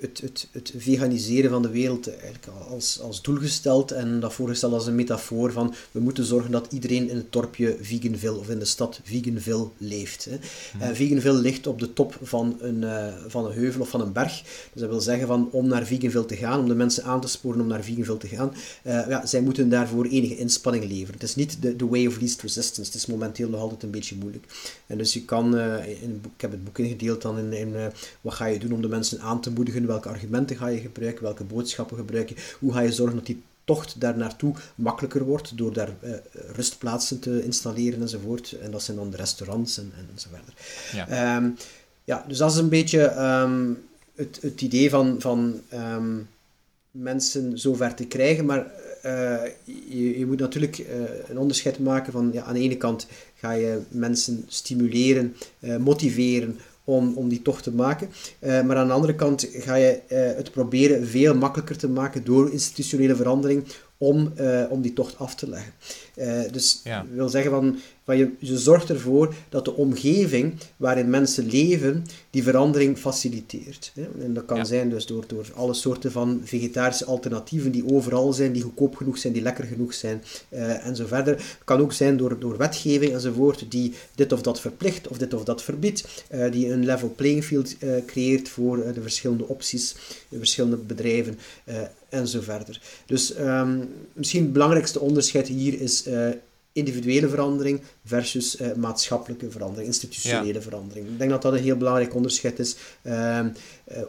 het, 0.00 0.20
het, 0.20 0.48
het 0.52 0.72
veganiseren 0.76 1.50
van 1.50 1.62
de 1.62 1.70
wereld 1.70 2.08
eigenlijk 2.08 2.46
als, 2.68 3.00
als 3.00 3.22
doel 3.22 3.36
gesteld 3.36 3.90
en 3.90 4.20
dat 4.20 4.32
voorgesteld 4.32 4.72
als 4.72 4.86
een 4.86 4.94
metafoor 4.94 5.52
van 5.52 5.74
we 5.90 6.00
moeten 6.00 6.24
zorgen 6.24 6.50
dat 6.50 6.72
iedereen 6.72 7.08
in 7.08 7.16
het 7.16 7.32
dorpje 7.32 7.76
Veganville 7.80 8.38
of 8.38 8.48
in 8.48 8.58
de 8.58 8.64
stad 8.64 9.00
Veganville 9.04 9.68
leeft. 9.78 10.24
Hè. 10.24 10.36
Mm. 10.74 10.80
En 10.80 10.96
Veganville 10.96 11.38
ligt 11.38 11.66
op 11.66 11.78
de 11.78 11.92
top 11.92 12.18
van 12.22 12.56
een, 12.60 12.82
uh, 12.82 13.06
van 13.26 13.46
een 13.46 13.52
heuvel 13.52 13.80
of 13.80 13.88
van 13.88 14.00
een 14.00 14.12
berg. 14.12 14.42
Dus 14.42 14.80
dat 14.80 14.90
wil 14.90 15.00
zeggen 15.00 15.26
van 15.26 15.48
om 15.50 15.68
naar 15.68 15.86
Veganville 15.86 16.24
te 16.24 16.36
gaan, 16.36 16.60
om 16.60 16.68
de 16.68 16.74
mensen 16.74 17.04
aan 17.04 17.20
te 17.20 17.28
sporen 17.28 17.60
om 17.60 17.66
naar 17.66 17.84
Veganville 17.84 18.18
te 18.18 18.28
gaan, 18.28 18.54
uh, 18.84 19.08
ja, 19.08 19.26
zij 19.26 19.40
moeten 19.40 19.68
daarvoor 19.68 20.06
enige 20.06 20.36
inspanning 20.36 20.84
leveren. 20.84 21.14
Het 21.14 21.22
is 21.22 21.34
niet 21.34 21.62
de, 21.62 21.76
de 21.76 21.86
way 21.86 22.06
of 22.06 22.20
least 22.20 22.42
resistance, 22.42 22.90
het 22.90 22.94
is 22.94 23.06
momenteel 23.06 23.48
nog 23.48 23.60
altijd 23.60 23.82
een 23.82 23.90
beetje 23.90 24.16
moeilijk. 24.16 24.44
En 24.86 24.98
dus 24.98 25.12
je 25.12 25.24
kan, 25.24 25.58
in, 25.58 26.20
ik 26.34 26.40
heb 26.40 26.50
het 26.50 26.64
boek 26.64 26.78
ingedeeld 26.78 27.22
dan 27.22 27.38
in, 27.38 27.52
in 27.52 27.74
wat 28.20 28.34
ga 28.34 28.46
je 28.46 28.58
doen 28.58 28.72
om 28.72 28.82
de 28.82 28.88
mensen 28.88 29.20
aan 29.20 29.40
te 29.40 29.50
moedigen? 29.50 29.86
Welke 29.86 30.08
argumenten 30.08 30.56
ga 30.56 30.66
je 30.66 30.80
gebruiken? 30.80 31.22
Welke 31.22 31.44
boodschappen 31.44 31.96
gebruik 31.96 32.28
je? 32.28 32.34
Hoe 32.58 32.72
ga 32.72 32.80
je 32.80 32.92
zorgen 32.92 33.16
dat 33.16 33.26
die 33.26 33.42
tocht 33.66 34.00
daar 34.00 34.16
naartoe 34.16 34.54
makkelijker 34.74 35.24
wordt 35.24 35.56
door 35.58 35.72
daar 35.72 35.88
uh, 36.04 36.10
rustplaatsen 36.52 37.20
te 37.20 37.44
installeren 37.44 38.00
enzovoort. 38.00 38.56
En 38.62 38.70
dat 38.70 38.82
zijn 38.82 38.96
dan 38.96 39.10
de 39.10 39.16
restaurants 39.16 39.78
en, 39.78 39.92
en 39.96 40.18
zo 40.18 40.28
verder. 40.32 40.54
Ja. 40.92 41.36
Um, 41.36 41.56
ja, 42.04 42.24
dus 42.28 42.38
dat 42.38 42.50
is 42.50 42.56
een 42.56 42.68
beetje 42.68 43.22
um, 43.22 43.78
het, 44.14 44.38
het 44.40 44.60
idee 44.60 44.90
van, 44.90 45.16
van 45.20 45.60
um, 45.74 46.28
mensen 46.90 47.58
zover 47.58 47.94
te 47.94 48.06
krijgen, 48.06 48.44
maar 48.44 48.66
uh, 49.06 49.40
je, 49.88 50.18
je, 50.18 50.26
moet 50.26 50.38
natuurlijk 50.38 50.78
uh, 50.78 50.86
een 51.28 51.38
onderscheid 51.38 51.78
maken 51.78 52.12
van 52.12 52.30
ja, 52.32 52.42
aan 52.42 52.54
de 52.54 52.60
ene 52.60 52.76
kant 52.76 53.06
ga 53.34 53.52
je 53.52 53.80
mensen 53.88 54.44
stimuleren, 54.48 55.36
motiveren 55.78 56.58
om, 56.86 57.12
om 57.16 57.28
die 57.28 57.42
tocht 57.42 57.62
te 57.62 57.72
maken. 57.72 58.08
Uh, 58.40 58.62
maar 58.62 58.76
aan 58.76 58.86
de 58.86 58.92
andere 58.92 59.14
kant 59.14 59.48
ga 59.52 59.74
je 59.74 60.00
uh, 60.08 60.18
het 60.36 60.50
proberen 60.50 61.06
veel 61.06 61.34
makkelijker 61.34 61.76
te 61.76 61.88
maken 61.88 62.24
door 62.24 62.52
institutionele 62.52 63.16
verandering 63.16 63.64
om, 63.98 64.32
uh, 64.40 64.64
om 64.68 64.82
die 64.82 64.92
tocht 64.92 65.18
af 65.18 65.34
te 65.34 65.48
leggen. 65.48 65.72
dus 66.52 66.80
ja. 66.84 67.00
dat 67.00 67.10
wil 67.14 67.28
zeggen 67.28 67.50
van 67.50 67.78
maar 68.06 68.16
je, 68.16 68.30
je 68.38 68.58
zorgt 68.58 68.90
ervoor 68.90 69.34
dat 69.48 69.64
de 69.64 69.74
omgeving 69.74 70.54
waarin 70.76 71.10
mensen 71.10 71.46
leven, 71.46 72.04
die 72.30 72.42
verandering 72.42 72.98
faciliteert. 72.98 73.92
En 74.20 74.34
dat 74.34 74.44
kan 74.44 74.66
zijn 74.66 74.90
dus 74.90 75.06
door, 75.06 75.24
door 75.26 75.46
alle 75.54 75.74
soorten 75.74 76.12
van 76.12 76.40
vegetarische 76.44 77.04
alternatieven 77.04 77.70
die 77.70 77.92
overal 77.92 78.32
zijn, 78.32 78.52
die 78.52 78.62
goedkoop 78.62 78.96
genoeg 78.96 79.18
zijn, 79.18 79.32
die 79.32 79.42
lekker 79.42 79.64
genoeg 79.64 79.94
zijn 79.94 80.22
uh, 80.50 80.86
en 80.86 80.96
zo 80.96 81.06
verder. 81.06 81.34
Het 81.34 81.64
kan 81.64 81.80
ook 81.80 81.92
zijn 81.92 82.16
door, 82.16 82.38
door 82.38 82.56
wetgeving 82.56 83.12
enzovoort 83.12 83.70
die 83.70 83.94
dit 84.14 84.32
of 84.32 84.42
dat 84.42 84.60
verplicht 84.60 85.08
of 85.08 85.18
dit 85.18 85.34
of 85.34 85.44
dat 85.44 85.62
verbiedt, 85.62 86.24
die 86.50 86.72
een 86.72 86.84
level 86.84 87.12
playing 87.16 87.44
field 87.44 87.76
creëert 88.06 88.48
voor 88.48 88.92
de 88.92 89.02
verschillende 89.02 89.48
opties, 89.48 89.94
de 90.28 90.38
verschillende 90.38 90.76
bedrijven 90.76 91.38
en 92.16 92.28
zo 92.28 92.40
verder. 92.40 92.80
Dus 93.06 93.38
um, 93.38 93.94
misschien 94.12 94.42
het 94.42 94.52
belangrijkste 94.52 95.00
onderscheid 95.00 95.48
hier 95.48 95.80
is 95.80 96.04
individuele 96.76 97.28
verandering 97.28 97.82
versus 98.04 98.60
uh, 98.60 98.74
maatschappelijke 98.74 99.50
verandering, 99.50 99.86
institutionele 99.86 100.60
verandering. 100.60 101.08
Ik 101.08 101.18
denk 101.18 101.30
dat 101.30 101.42
dat 101.42 101.52
een 101.52 101.62
heel 101.62 101.76
belangrijk 101.76 102.14
onderscheid 102.14 102.58
is, 102.58 102.76
uh, 103.02 103.38
uh, 103.38 103.48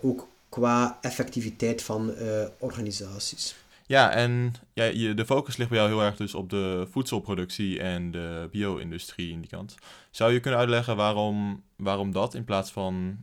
ook 0.02 0.28
qua 0.50 0.98
effectiviteit 1.02 1.82
van 1.82 2.13
organisaties. 2.60 3.56
Ja, 3.86 4.12
en 4.12 4.54
ja, 4.74 4.84
je, 4.84 5.13
de 5.13 5.26
focus 5.26 5.58
ligt 5.58 5.70
bij 5.70 5.80
jou 5.80 5.91
heel 5.91 6.02
erg 6.02 6.15
dus 6.15 6.34
op 6.34 6.50
de 6.50 6.88
voedselproductie 6.91 7.80
en 7.80 8.12
de 8.12 8.48
bio-industrie 8.52 9.32
in 9.32 9.39
die 9.39 9.50
kant. 9.50 9.76
Zou 10.12 10.34
je 10.34 10.39
kunnen 10.39 10.60
uitleggen 10.60 10.96
waarom, 10.96 11.63
waarom 11.76 12.12
dat 12.12 12.34
in 12.34 12.43
plaats 12.43 12.72
van 12.72 13.17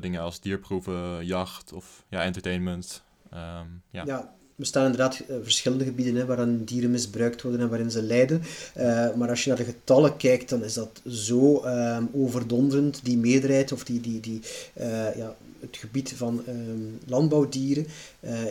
dingen 0.00 0.20
als 0.20 0.40
dierproeven, 0.40 1.26
jacht 1.26 1.72
of 1.72 2.04
ja, 2.08 2.22
entertainment? 2.22 3.02
Um, 3.34 3.82
ja. 3.90 4.04
ja, 4.06 4.34
bestaan 4.54 4.84
inderdaad 4.84 5.20
uh, 5.20 5.36
verschillende 5.42 5.84
gebieden 5.84 6.14
hè, 6.14 6.24
waarin 6.26 6.64
dieren 6.64 6.90
misbruikt 6.90 7.42
worden 7.42 7.60
en 7.60 7.68
waarin 7.68 7.90
ze 7.90 8.02
lijden. 8.02 8.42
Uh, 8.76 9.14
maar 9.14 9.28
als 9.28 9.42
je 9.44 9.48
naar 9.48 9.58
de 9.58 9.64
getallen 9.64 10.16
kijkt, 10.16 10.48
dan 10.48 10.64
is 10.64 10.74
dat 10.74 11.00
zo 11.06 11.64
um, 11.64 12.08
overdonderend, 12.12 13.00
die 13.04 13.18
meerderheid 13.18 13.72
of 13.72 13.84
die, 13.84 14.00
die, 14.00 14.20
die, 14.20 14.40
uh, 14.80 15.16
ja, 15.16 15.36
het 15.60 15.76
gebied 15.76 16.12
van 16.16 16.42
um, 16.48 16.98
landbouwdieren 17.06 17.86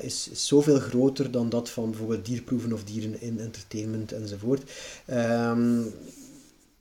is, 0.02 0.30
zoveel 0.34 0.80
groter 0.80 1.32
dan 1.32 1.50
dat 1.50 1.70
van 1.70 1.90
bijvoorbeeld 1.90 2.26
dierproeven 2.26 2.74
of 2.74 2.84
dieren 2.84 3.22
in 3.22 3.40
entertainment 3.40 4.12
enzovoort. 4.12 4.72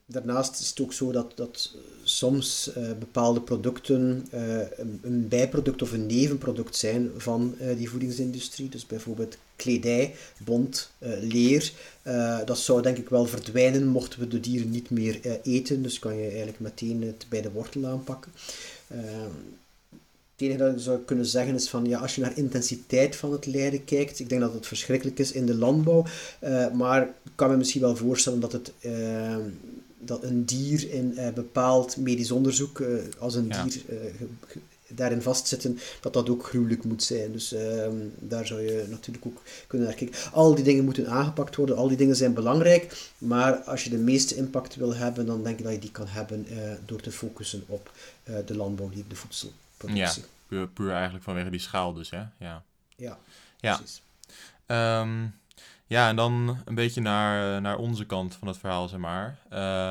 Daarnaast 0.07 0.61
is 0.61 0.69
het 0.69 0.81
ook 0.81 0.93
zo 0.93 1.13
dat, 1.13 1.33
dat 1.35 1.75
soms 2.09 2.71
uh, 2.79 2.85
bepaalde 2.99 3.41
producten 3.41 4.29
uh, 4.35 4.59
een, 4.77 5.01
een, 5.03 5.29
bijproduct 5.29 5.83
of 5.83 5.93
een 5.93 6.07
nevenproduct 6.07 6.77
zijn 6.77 7.11
van 7.17 7.55
uh, 7.61 7.77
die 7.77 7.91
voedingsindustrie. 7.91 8.69
Dus 8.69 8.87
bijvoorbeeld 8.87 9.37
kledij, 9.57 10.15
bont, 10.45 10.91
leer. 11.21 11.73
dat 12.45 12.59
zou 12.59 12.83
denk 12.83 12.97
ik 12.97 13.09
wel 13.09 13.27
verdwijnen 13.27 13.87
mochten 13.87 14.21
we 14.21 14.29
de 14.29 14.41
dieren 14.41 14.71
niet 14.71 14.91
meer 14.91 15.41
eten. 15.43 15.83
Dus 15.83 15.99
kan 15.99 16.17
je 16.17 16.29
eigenlijk 16.29 16.61
meteen 16.61 17.03
het 17.03 17.27
bij 17.29 17.43
de 17.43 17.51
wortel 17.51 17.87
aanpakken. 17.87 18.33
Het 18.87 20.47
enige 20.47 20.59
dat 20.59 20.73
ik 20.73 20.81
zou 20.81 20.99
kunnen 20.99 21.27
zeggen 21.27 21.55
is 21.55 21.69
van 21.69 21.85
ja, 21.87 21.99
als 21.99 22.15
je 22.15 22.21
naar 22.21 22.37
intensiteit 22.37 23.17
van 23.17 23.33
het 23.33 23.47
lijden 23.47 23.85
kijkt, 23.85 24.19
ik 24.19 24.29
denk 24.29 24.41
dat 24.41 24.53
het 24.53 24.67
verschrikkelijk 24.67 25.19
is 25.19 25.33
in 25.33 25.47
de 25.47 25.55
landbouw, 25.55 26.05
maar 26.73 27.03
ik 27.03 27.33
kan 27.35 27.51
me 27.51 27.57
misschien 27.57 27.81
wel 27.81 27.97
voorstellen 27.97 28.41
dat 28.41 28.53
het 28.53 28.73
dat 30.09 30.23
een 30.23 30.45
dier 30.45 30.91
in 30.91 31.13
uh, 31.17 31.29
bepaald 31.31 31.97
medisch 31.97 32.31
onderzoek, 32.31 32.79
uh, 32.79 33.03
als 33.19 33.35
een 33.35 33.47
ja. 33.49 33.63
dier 33.63 33.83
uh, 33.89 33.99
daarin 34.89 35.23
vastzitten, 35.23 35.79
dat 36.01 36.13
dat 36.13 36.29
ook 36.29 36.45
gruwelijk 36.45 36.85
moet 36.85 37.03
zijn. 37.03 37.33
Dus 37.33 37.53
ehm, 37.53 37.97
daar 38.19 38.47
zou 38.47 38.61
je 38.61 38.87
natuurlijk 38.89 39.27
ook 39.27 39.43
kunnen 39.67 39.87
naar 39.87 39.97
kijken. 39.97 40.33
Al 40.33 40.55
die 40.55 40.65
dingen 40.65 40.85
moeten 40.85 41.09
aangepakt 41.09 41.57
worden, 41.57 41.77
al 41.77 41.89
die 41.89 41.97
dingen 41.97 42.17
zijn 42.17 42.35
belangrijk, 42.35 43.11
maar 43.19 43.55
als 43.55 43.85
je 43.85 43.91
de 43.91 43.99
meeste 43.99 44.37
impact 44.37 44.77
wil 44.77 44.95
hebben, 44.95 45.27
dan 45.27 45.43
denk 45.43 45.59
ik 45.59 45.65
dat 45.65 45.73
je 45.73 45.79
die 45.79 45.91
kan 45.91 46.07
hebben 46.07 46.47
door 46.87 47.01
te 47.01 47.13
focussen 47.13 47.65
op 47.67 47.91
de 48.47 48.57
landbouw, 48.57 48.91
de 49.09 49.15
voedselproductie. 49.15 50.23
Ja, 50.23 50.29
puur, 50.47 50.69
puur, 50.69 50.91
eigenlijk 50.93 51.25
vanwege 51.25 51.51
die 51.51 51.61
schaal 51.61 51.93
dus, 51.93 52.11
hè? 52.11 52.23
Ja, 52.39 52.63
ja, 52.97 53.19
ja. 53.61 53.77
precies. 53.77 54.03
Um, 54.67 55.35
ja, 55.89 56.09
en 56.09 56.17
dan 56.17 56.59
een 56.65 56.75
beetje 56.75 57.01
naar, 57.01 57.61
naar 57.61 57.77
onze 57.77 58.05
kant 58.05 58.35
van 58.35 58.49
het 58.49 58.59
verhaal, 58.59 58.89
zeg 58.89 59.01
maar. 59.01 59.39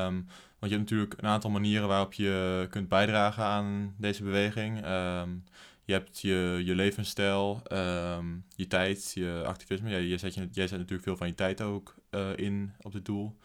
Um, 0.06 0.26
want 0.58 0.72
je 0.72 0.78
hebt 0.78 0.90
natuurlijk 0.90 1.14
een 1.16 1.28
aantal 1.28 1.50
manieren 1.50 1.88
waarop 1.88 2.12
je 2.12 2.66
kunt 2.70 2.88
bijdragen 2.88 3.44
aan 3.44 3.94
deze 3.96 4.22
beweging. 4.22 4.86
Um, 4.86 5.44
je 5.84 5.92
hebt 5.92 6.20
je, 6.20 6.62
je 6.64 6.74
levensstijl, 6.74 7.62
um, 7.72 8.44
je 8.54 8.66
tijd, 8.66 9.12
je 9.14 9.42
activisme. 9.46 9.90
Ja, 9.90 9.96
je 9.96 10.18
zet 10.18 10.34
je, 10.34 10.48
jij 10.52 10.66
zet 10.66 10.78
natuurlijk 10.78 11.02
veel 11.02 11.16
van 11.16 11.26
je 11.26 11.34
tijd 11.34 11.60
ook 11.60 11.94
uh, 12.10 12.36
in 12.36 12.72
op 12.80 12.92
dit 12.92 13.04
doel. 13.04 13.36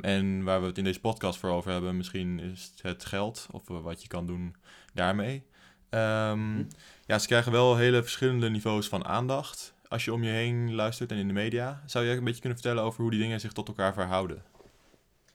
en 0.00 0.42
waar 0.44 0.60
we 0.60 0.66
het 0.66 0.78
in 0.78 0.84
deze 0.84 1.00
podcast 1.00 1.38
voor 1.38 1.50
over 1.50 1.70
hebben, 1.70 1.96
misschien 1.96 2.38
is 2.40 2.72
het 2.82 3.04
geld 3.04 3.46
of 3.50 3.62
wat 3.66 4.02
je 4.02 4.08
kan 4.08 4.26
doen 4.26 4.56
daarmee. 4.94 5.44
Hm. 5.90 6.64
Ja, 7.06 7.18
ze 7.18 7.26
krijgen 7.26 7.52
wel 7.52 7.76
hele 7.76 8.02
verschillende 8.02 8.50
niveaus 8.50 8.88
van 8.88 9.04
aandacht 9.04 9.74
als 9.88 10.04
je 10.04 10.12
om 10.12 10.22
je 10.22 10.30
heen 10.30 10.74
luistert 10.74 11.10
en 11.10 11.18
in 11.18 11.26
de 11.26 11.32
media. 11.32 11.82
Zou 11.86 12.04
je 12.04 12.16
een 12.16 12.24
beetje 12.24 12.40
kunnen 12.40 12.58
vertellen 12.58 12.82
over 12.84 13.02
hoe 13.02 13.10
die 13.10 13.20
dingen 13.20 13.40
zich 13.40 13.52
tot 13.52 13.68
elkaar 13.68 13.92
verhouden? 13.94 14.42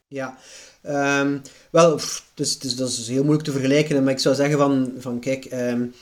Ja, 0.08 0.38
um, 1.22 1.42
wel, 1.70 2.00
dus, 2.34 2.60
dus, 2.60 2.76
dat 2.76 2.90
is 2.90 3.08
heel 3.08 3.24
moeilijk 3.24 3.46
te 3.46 3.52
vergelijken. 3.52 4.04
Maar 4.04 4.14
ik 4.14 4.20
zou 4.20 4.36
zeggen 4.36 4.58
van, 4.58 4.92
van 4.98 5.20
kijk, 5.20 5.46
um, 5.52 5.94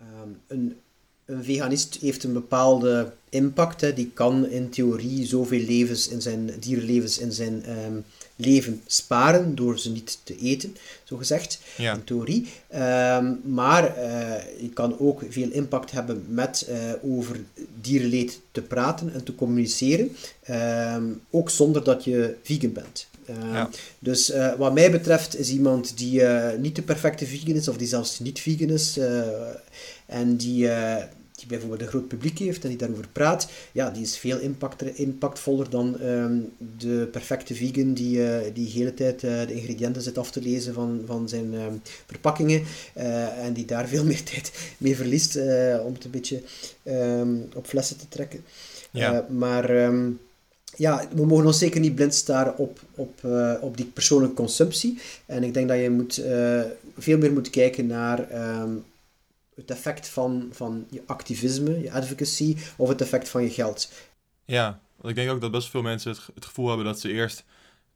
um, 0.00 0.40
een, 0.46 0.76
een 1.24 1.44
veganist 1.44 1.98
heeft 2.00 2.24
een 2.24 2.32
bepaalde 2.32 3.12
impact. 3.28 3.80
Hè. 3.80 3.92
Die 3.92 4.10
kan 4.14 4.46
in 4.46 4.70
theorie 4.70 5.26
zoveel 5.26 5.60
levens 5.60 6.08
in 6.08 6.22
zijn, 6.22 6.50
dierenlevens 6.60 7.18
in 7.18 7.32
zijn 7.32 7.64
ehm, 7.64 8.00
leven 8.44 8.82
sparen 8.86 9.54
door 9.54 9.78
ze 9.78 9.90
niet 9.90 10.18
te 10.22 10.38
eten, 10.38 10.76
zo 11.04 11.16
gezegd, 11.16 11.60
Ja. 11.76 11.94
in 11.94 12.04
theorie. 12.04 12.46
Ehm, 12.68 13.32
maar 13.44 13.96
eh, 13.96 14.60
je 14.60 14.68
kan 14.68 14.98
ook 14.98 15.22
veel 15.28 15.50
impact 15.50 15.90
hebben 15.90 16.24
met 16.28 16.66
eh, 16.68 16.76
over 17.02 17.40
dierenleed 17.80 18.40
te 18.50 18.62
praten 18.62 19.12
en 19.14 19.24
te 19.24 19.34
communiceren, 19.34 20.16
ehm, 20.42 21.04
ook 21.30 21.50
zonder 21.50 21.84
dat 21.84 22.04
je 22.04 22.34
vegan 22.42 22.72
bent. 22.72 23.06
Ehm, 23.26 23.52
Ja. 23.52 23.70
Dus 23.98 24.30
eh, 24.30 24.52
wat 24.58 24.74
mij 24.74 24.90
betreft 24.90 25.38
is 25.38 25.50
iemand 25.50 25.98
die 25.98 26.22
niet 26.58 26.76
de 26.76 26.82
perfecte 26.82 27.26
vegan 27.26 27.54
is, 27.54 27.68
of 27.68 27.76
die 27.76 27.88
zelfs 27.88 28.18
niet 28.18 28.40
vegan 28.40 28.68
is, 28.70 28.98
en 30.06 30.36
die, 30.36 30.68
die 31.42 31.50
bijvoorbeeld 31.50 31.80
een 31.80 31.88
groot 31.88 32.08
publiek 32.08 32.38
heeft 32.38 32.62
en 32.62 32.68
die 32.68 32.78
daarover 32.78 33.08
praat, 33.12 33.48
ja, 33.72 33.90
die 33.90 34.02
is 34.02 34.18
veel 34.18 34.38
impact, 34.38 34.98
impactvoller 34.98 35.70
dan 35.70 36.00
ehm, 36.00 36.38
de 36.78 37.08
perfecte 37.12 37.54
vegan 37.54 37.94
die, 37.94 38.26
eh, 38.26 38.54
die 38.54 38.64
de 38.64 38.70
hele 38.70 38.94
tijd 38.94 39.24
eh, 39.24 39.46
de 39.46 39.54
ingrediënten 39.54 40.02
zit 40.02 40.18
af 40.18 40.30
te 40.30 40.42
lezen 40.42 40.74
van, 40.74 41.02
van 41.06 41.28
zijn 41.28 41.54
ehm, 41.54 41.74
verpakkingen 42.06 42.62
eh, 42.94 43.44
en 43.44 43.52
die 43.52 43.64
daar 43.64 43.88
veel 43.88 44.04
meer 44.04 44.22
tijd 44.32 44.74
mee 44.78 44.96
verliest 44.96 45.36
om 45.84 45.92
het 45.92 46.04
een 46.04 46.10
beetje 46.10 46.42
ehm, 46.82 47.36
op 47.54 47.66
flessen 47.66 47.96
te 47.98 48.08
trekken. 48.08 48.44
Ja. 48.90 49.26
Maar 49.28 49.72
ja, 50.76 51.08
we 51.14 51.26
mogen 51.26 51.46
ons 51.46 51.58
zeker 51.58 51.80
niet 51.80 51.94
blind 51.94 52.14
staren 52.14 52.58
op, 52.58 52.80
op, 52.94 53.20
op 53.60 53.76
die 53.76 53.86
persoonlijke 53.86 54.34
consumptie. 54.34 54.98
En 55.26 55.42
ik 55.42 55.54
denk 55.54 55.68
dat 55.68 55.78
je 55.78 55.90
moet, 55.90 56.22
veel 56.98 57.18
meer 57.18 57.32
moet 57.32 57.50
kijken 57.50 57.86
naar 57.86 58.28
het 59.54 59.70
effect 59.70 60.08
van, 60.08 60.48
van 60.52 60.86
je 60.90 61.02
activisme, 61.06 61.80
je 61.80 61.92
advocacy, 61.92 62.56
of 62.76 62.88
het 62.88 63.00
effect 63.00 63.28
van 63.28 63.42
je 63.42 63.50
geld. 63.50 63.92
Ja, 64.44 64.80
want 64.96 65.08
ik 65.08 65.14
denk 65.14 65.30
ook 65.30 65.40
dat 65.40 65.50
best 65.50 65.68
veel 65.70 65.82
mensen 65.82 66.10
het, 66.10 66.20
ge- 66.20 66.32
het 66.34 66.44
gevoel 66.44 66.66
hebben 66.68 66.86
dat 66.86 67.00
ze 67.00 67.08
eerst 67.12 67.44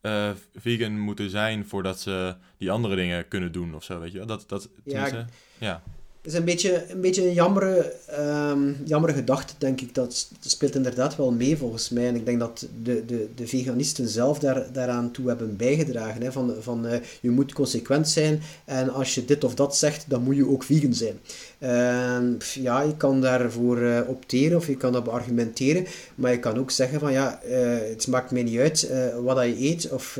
eh, 0.00 0.30
vegan 0.54 0.98
moeten 1.00 1.30
zijn 1.30 1.66
voordat 1.66 2.00
ze 2.00 2.36
die 2.58 2.70
andere 2.70 2.96
dingen 2.96 3.28
kunnen 3.28 3.52
doen 3.52 3.74
of 3.74 3.84
zo, 3.84 3.98
weet 4.00 4.12
je? 4.12 4.24
Dat, 4.24 4.44
dat, 4.48 4.68
Ja, 4.84 5.26
ja. 5.58 5.82
Is 6.26 6.34
een 6.34 6.44
beetje 6.44 6.84
een, 6.90 7.00
beetje 7.00 7.26
een 7.26 7.32
jammere, 7.32 7.94
ehm, 8.06 9.12
gedachte, 9.14 9.54
denk 9.58 9.80
ik. 9.80 9.94
Dat, 9.94 10.28
dat 10.42 10.50
speelt 10.50 10.74
inderdaad 10.74 11.16
wel 11.16 11.32
mee, 11.32 11.56
volgens 11.56 11.88
mij. 11.88 12.06
En 12.06 12.14
ik 12.14 12.24
denk 12.24 12.40
dat 12.40 12.66
de, 12.82 13.04
de, 13.04 13.28
de 13.34 13.46
veganisten 13.46 14.08
zelf 14.08 14.38
daar, 14.38 14.72
daaraan 14.72 15.10
toe 15.10 15.28
hebben 15.28 15.56
bijgedragen. 15.56 16.22
Hè? 16.22 16.32
Van, 16.32 16.54
van 16.60 16.86
eh, 16.86 17.00
je 17.20 17.30
moet 17.30 17.52
consequent 17.52 18.08
zijn 18.08 18.42
en 18.64 18.92
als 18.92 19.14
je 19.14 19.24
dit 19.24 19.44
of 19.44 19.54
dat 19.54 19.76
zegt, 19.76 20.04
dan 20.08 20.22
moet 20.22 20.36
je 20.36 20.48
ook 20.48 20.64
vegan 20.64 20.94
zijn. 20.94 21.18
Ehm, 21.58 22.32
ja, 22.54 22.80
je 22.80 22.96
kan 22.96 23.20
daarvoor 23.20 23.82
eh, 23.82 24.08
opteren 24.08 24.56
of 24.56 24.66
je 24.66 24.76
kan 24.76 24.92
dat 24.92 25.04
beargumenteren. 25.04 25.86
Maar 26.14 26.30
je 26.32 26.38
kan 26.38 26.58
ook 26.58 26.70
zeggen 26.70 27.00
van 27.00 27.12
ja, 27.12 27.40
eh, 27.42 27.88
het 27.88 28.06
maakt 28.06 28.30
mij 28.30 28.42
niet 28.42 28.58
uit 28.58 28.82
eh, 28.82 29.18
wat 29.24 29.44
je 29.44 29.64
eet 29.64 29.90
of 29.90 30.14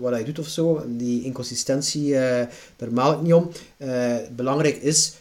wat 0.00 0.18
je 0.18 0.24
doet 0.24 0.38
of 0.38 0.46
zo. 0.46 0.84
Die 0.88 1.24
inconsistentie, 1.24 2.12
daar 2.76 2.92
maal 2.92 3.12
ik 3.12 3.20
niet 3.22 3.32
om. 3.32 3.50
Belangrijk 4.36 4.76
is 4.76 5.12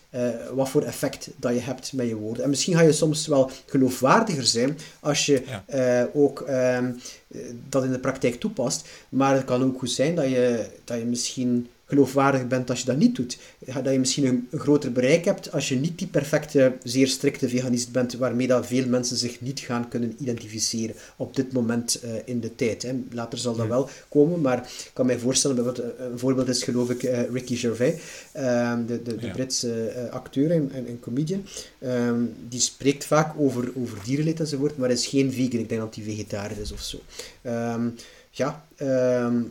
wat 0.53 0.69
voor 0.69 0.81
effect 0.83 1.29
dat 1.35 1.53
je 1.53 1.59
hebt 1.59 1.93
met 1.93 2.07
je 2.07 2.15
woorden. 2.15 2.43
En 2.43 2.49
misschien 2.49 2.73
ga 2.75 2.81
je 2.81 2.91
soms 2.91 3.27
wel 3.27 3.51
geloofwaardiger 3.65 4.45
zijn 4.45 4.77
als 4.99 5.25
je 5.25 5.43
Ja. 5.67 6.09
ook 6.13 6.41
ehm, 6.41 6.91
eh, 7.31 7.41
dat 7.69 7.83
in 7.83 7.91
de 7.91 7.99
praktijk 7.99 8.39
toepast. 8.39 8.87
Maar 9.09 9.35
het 9.35 9.45
kan 9.45 9.63
ook 9.63 9.79
goed 9.79 9.91
zijn 9.91 10.15
dat 10.15 10.25
je, 10.29 10.65
dat 10.83 10.97
je 10.97 11.05
misschien 11.05 11.67
geloofwaardig 11.91 12.47
bent 12.47 12.69
als 12.69 12.79
je 12.79 12.85
dat 12.85 12.97
niet 12.97 13.15
doet. 13.15 13.37
Dat 13.83 13.93
je 13.93 13.99
misschien 13.99 14.25
een, 14.25 14.47
een 14.51 14.59
groter 14.59 14.91
bereik 14.91 15.25
hebt 15.25 15.51
als 15.51 15.69
je 15.69 15.75
niet 15.75 15.97
die 15.97 16.07
perfecte, 16.07 16.73
zeer 16.83 17.07
strikte 17.07 17.49
veganist 17.49 17.91
bent, 17.91 18.13
waarmee 18.13 18.47
dat 18.47 18.65
veel 18.67 18.87
mensen 18.87 19.17
zich 19.17 19.41
niet 19.41 19.59
gaan 19.59 19.87
kunnen 19.89 20.15
identificeren 20.19 20.95
op 21.15 21.35
dit 21.35 21.51
moment 21.53 21.99
eh, 22.01 22.09
in 22.25 22.39
de 22.39 22.55
tijd. 22.55 22.81
Hè. 22.83 22.91
Later 23.11 23.39
zal 23.39 23.55
dat 23.55 23.65
Ja. 23.65 23.71
wel 23.71 23.89
komen, 24.09 24.41
maar 24.41 24.57
ik 24.57 24.91
kan 24.93 25.05
mij 25.05 25.17
voorstellen, 25.19 25.55
bijvoorbeeld, 25.55 25.95
eh, 25.97 26.05
een 26.05 26.19
voorbeeld 26.19 26.47
is 26.47 26.63
geloof 26.63 26.89
ik 26.89 27.03
eh, 27.03 27.29
Ricky 27.31 27.55
Gervais, 27.55 27.93
ehm, 28.31 28.85
de, 28.85 29.01
de, 29.03 29.15
de 29.15 29.25
Ja. 29.25 29.31
Britse 29.33 30.07
acteur 30.11 30.51
en, 30.51 30.71
en, 30.73 30.87
en 30.87 30.99
comedian. 30.99 31.43
Ehm, 31.79 32.21
die 32.49 32.59
spreekt 32.59 33.05
vaak 33.05 33.33
over, 33.39 33.71
over 33.75 33.97
dierenleed 34.03 34.39
enzovoort, 34.39 34.77
maar 34.77 34.91
is 34.91 35.07
geen 35.07 35.31
vegan. 35.31 35.59
Ik 35.59 35.69
denk 35.69 35.81
dat 35.81 35.95
hij 35.95 36.03
vegetariër 36.03 36.59
is 36.61 36.71
of 36.71 36.81
zo. 36.81 36.99
Ehm, 37.41 37.87
ja, 38.31 38.63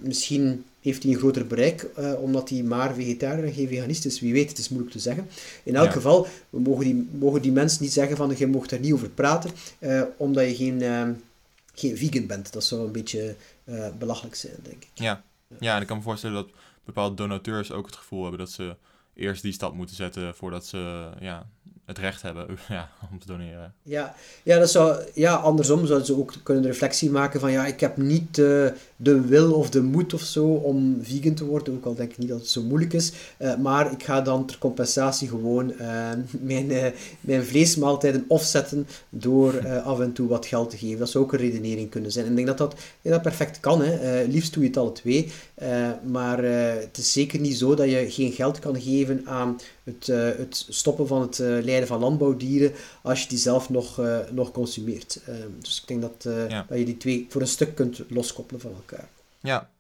misschien 0.03 0.65
heeft 0.81 1.03
hij 1.03 1.13
een 1.13 1.19
groter 1.19 1.47
bereik, 1.47 1.83
eh, 1.83 2.13
omdat 2.23 2.49
hij 2.49 2.63
maar 2.63 2.95
vegetariër 2.95 3.45
en 3.45 3.53
geen 3.53 3.69
veganist 3.69 4.05
is. 4.05 4.21
Wie 4.21 4.33
weet, 4.33 4.49
het 4.49 4.59
is 4.59 4.69
moeilijk 4.69 4.93
te 4.93 4.99
zeggen. 4.99 5.29
In 5.63 5.75
elk 5.77 5.87
Ja. 5.87 5.93
geval, 5.93 6.27
we 6.51 6.61
mogen 6.61 6.85
die, 6.85 7.09
mogen 7.13 7.43
die 7.43 7.53
mensen 7.53 7.83
niet 7.83 7.93
zeggen 7.93 8.17
van, 8.17 8.35
je 8.37 8.47
mocht 8.47 8.71
er 8.71 8.81
niet 8.81 8.93
over 8.93 9.09
praten, 9.09 9.51
eh, 9.79 10.03
omdat 10.17 10.47
je 10.49 10.55
geen, 10.55 10.83
ehm, 10.83 11.13
geen 11.75 11.97
vegan 11.97 12.27
bent. 12.27 12.53
Dat 12.53 12.65
zou 12.65 12.85
een 12.87 12.93
beetje 12.93 13.35
belachelijk 13.99 14.35
zijn, 14.35 14.55
denk 14.63 14.83
ik. 14.83 14.89
Ja. 14.95 15.23
ja, 15.61 15.75
en 15.77 15.81
ik 15.81 15.87
kan 15.87 15.97
me 15.97 16.03
voorstellen 16.03 16.37
dat 16.37 16.49
bepaalde 16.85 17.15
donateurs 17.15 17.73
ook 17.73 17.87
het 17.87 17.97
gevoel 17.97 18.21
hebben 18.23 18.39
dat 18.41 18.51
ze 18.51 18.77
eerst 19.15 19.43
die 19.43 19.53
stap 19.53 19.75
moeten 19.75 19.97
zetten 19.97 20.35
voordat 20.35 20.67
ze 20.67 21.09
ja, 21.21 21.47
het 21.87 21.99
recht 21.99 22.23
hebben 22.23 22.47
ja, 22.69 22.91
om 23.13 23.19
te 23.19 23.27
doneren. 23.27 23.75
Ja, 23.83 24.15
ja, 24.43 24.59
dat 24.59 24.71
zou, 24.71 25.03
ja, 25.15 25.35
andersom 25.35 25.87
zouden 25.87 26.07
ze 26.07 26.17
ook 26.17 26.35
kunnen 26.43 26.63
de 26.63 26.69
reflectie 26.69 27.11
maken 27.11 27.41
van 27.41 27.53
ja, 27.53 27.67
ik 27.67 27.81
heb 27.81 27.97
niet 27.97 28.43
de 29.03 29.21
wil 29.21 29.53
of 29.53 29.71
de 29.71 29.83
moed 29.83 30.15
of 30.15 30.21
zo 30.21 30.47
om 30.47 30.99
vegan 31.03 31.35
te 31.35 31.45
worden, 31.45 31.75
ook 31.75 31.85
al 31.85 31.95
denk 31.95 32.11
ik 32.11 32.19
niet 32.19 32.29
dat 32.29 32.39
het 32.39 32.49
zo 32.49 32.63
moeilijk 32.63 32.93
is, 32.93 33.13
eh, 33.37 33.57
maar 33.57 33.93
ik 33.93 34.03
ga 34.03 34.21
dan 34.21 34.47
ter 34.47 34.59
compensatie 34.59 35.29
gewoon 35.29 35.79
eh, 35.79 36.11
mijn, 36.41 36.71
eh, 36.71 36.93
mijn 37.21 37.45
vleesmaaltijden 37.45 38.25
offsetten 38.29 38.87
door 39.09 39.69
af 39.83 40.01
en 40.01 40.13
toe 40.13 40.29
wat 40.29 40.47
geld 40.47 40.71
te 40.71 40.77
geven. 40.77 40.99
Dat 40.99 41.11
zou 41.11 41.25
ook 41.25 41.33
een 41.33 41.39
redenering 41.39 41.91
kunnen 41.91 42.13
zijn. 42.13 42.25
En 42.25 42.31
ik 42.31 42.37
denk 42.37 42.49
dat 42.49 42.59
dat, 42.59 42.81
denk 43.03 43.15
dat 43.15 43.23
perfect 43.23 43.61
kan. 43.61 43.83
Hè. 43.83 44.25
Liefst 44.25 44.53
doe 44.53 44.63
je 44.63 44.69
het 44.69 44.79
alle 44.79 44.93
twee, 44.93 45.33
maar 46.11 46.45
het 46.45 46.99
is 46.99 47.13
zeker 47.13 47.41
niet 47.41 47.57
zo 47.57 47.75
dat 47.75 47.91
je 47.91 48.11
geen 48.11 48.33
geld 48.33 48.59
kan 48.59 48.81
geven 48.81 49.23
aan 49.27 49.59
het, 49.85 50.07
het 50.37 50.67
stoppen 50.69 51.07
van 51.07 51.21
het 51.21 51.39
lijden 51.39 51.87
van 51.87 52.01
landbouwdieren 52.01 52.73
als 53.03 53.23
je 53.23 53.29
die 53.29 53.39
zelf 53.39 53.71
nog, 53.71 54.01
nog 54.33 54.51
consumeert. 54.51 55.21
Dus 55.61 55.81
ik 55.81 55.89
denk 55.89 56.01
dat, 56.01 56.35
Ja. 56.49 56.67
dat 56.69 56.79
je 56.79 56.85
die 56.85 56.97
twee 56.97 57.27
voor 57.29 57.41
een 57.41 57.47
stuk 57.47 57.75
kunt 57.75 58.03
loskoppelen 58.09 58.61
van 58.61 58.71
elkaar. 58.71 58.90
Ja, 59.41 59.71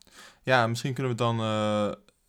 ja 0.42 0.66
misschien 0.66 0.94
kunnen 0.94 1.16
we 1.16 1.24
het 1.24 1.36
dan, 1.36 1.46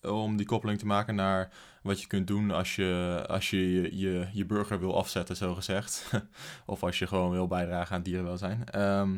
eh, 0.01 0.13
om 0.13 0.37
die 0.37 0.45
koppeling 0.45 0.79
te 0.79 0.85
maken 0.85 1.15
naar 1.15 1.49
wat 1.81 2.01
je 2.01 2.07
kunt 2.07 2.27
doen 2.27 2.51
als 2.51 2.75
je 2.75 3.23
als 3.27 3.49
je, 3.49 3.97
je, 3.97 4.27
je, 4.33 4.45
burger 4.45 4.79
wil 4.79 4.97
afzetten, 4.97 5.35
zo 5.35 5.53
gezegd. 5.53 6.11
of 6.65 6.83
als 6.83 6.99
je 6.99 7.07
gewoon 7.07 7.31
wil 7.31 7.47
bijdragen 7.47 7.95
aan 7.95 8.03
dierenwelzijn. 8.03 8.69
Ehm 8.69 9.17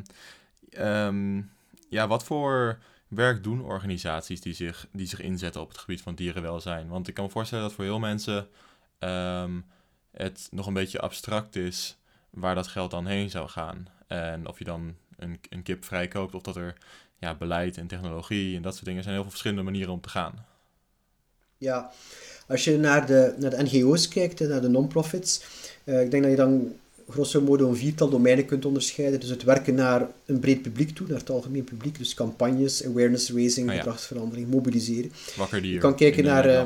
ehm, 0.69 1.41
ja, 1.89 2.08
wat 2.08 2.23
voor 2.23 2.80
werk 3.08 3.43
doen 3.43 3.62
organisaties 3.62 4.41
die 4.41 4.54
zich, 4.54 4.88
die 4.91 5.08
zich 5.08 5.19
inzetten 5.19 5.62
op 5.62 5.67
het 5.67 5.78
gebied 5.78 6.02
van 6.02 6.15
dierenwelzijn? 6.15 6.88
Want 6.88 7.08
ik 7.08 7.13
kan 7.13 7.26
me 7.26 7.32
voorstellen 7.32 7.63
dat 7.63 7.73
voor 7.73 7.84
heel 7.84 7.99
mensen 7.99 8.47
ehm, 8.99 9.62
het 10.12 10.47
nog 10.52 10.67
een 10.67 10.73
beetje 10.73 10.99
abstract 10.99 11.56
is 11.56 11.97
waar 12.30 12.56
dat 12.56 12.67
geld 12.67 12.91
dan 12.91 13.06
heen 13.06 13.30
zou 13.30 13.49
gaan. 13.49 13.88
En 14.08 14.47
of 14.47 14.58
je 14.58 14.63
dan 14.63 14.95
een, 15.17 15.39
een 15.49 15.63
kip 15.63 15.84
vrijkoopt 15.86 16.36
of 16.36 16.41
dat 16.41 16.56
er 16.56 16.76
ja, 17.24 17.36
beleid 17.36 17.78
en 17.78 17.88
technologie 17.88 18.56
en 18.56 18.62
dat 18.62 18.74
soort 18.74 18.86
dingen. 18.86 19.02
Zijn 19.02 19.14
heel 19.14 19.24
veel 19.24 19.32
verschillende 19.32 19.64
manieren 19.64 19.94
om 19.94 20.02
te 20.02 20.10
gaan. 20.10 20.46
Ja, 21.58 21.92
als 22.48 22.64
je 22.64 22.78
naar 22.78 23.06
de, 23.06 23.36
naar 23.38 23.50
de 23.50 23.64
NGO's 23.64 24.08
kijkt, 24.08 24.40
naar 24.40 24.62
de 24.62 24.68
non-profits, 24.70 25.44
eh, 25.84 26.02
ik 26.02 26.12
denk 26.12 26.24
dat 26.24 26.32
je 26.32 26.38
dan 26.38 26.74
grosso 27.10 27.42
modo 27.42 27.70
een 27.70 27.76
viertal 27.76 28.10
domeinen 28.10 28.46
kunt 28.46 28.66
onderscheiden. 28.66 29.20
Dus 29.20 29.30
het 29.30 29.44
werken 29.44 29.76
naar 29.76 30.08
een 30.26 30.39
breed 30.39 30.62
publiek 30.62 30.96
toe, 30.96 31.08
naar 31.08 31.20
het 31.20 31.30
algemeen 31.30 31.63
publiek. 31.63 31.98
Dus 31.98 32.13
campagnes, 32.13 32.86
awareness 32.86 33.32
raising, 33.32 33.70
Ah, 33.70 33.76
ja. 33.76 33.82
gedragsverandering, 33.82 34.50
mobiliseren. 34.50 35.12
Wakker. 35.38 35.66
Je 35.66 35.78
kan 35.78 35.96
kijken 35.96 36.24
naar, 36.24 36.46
eh, 36.46 36.63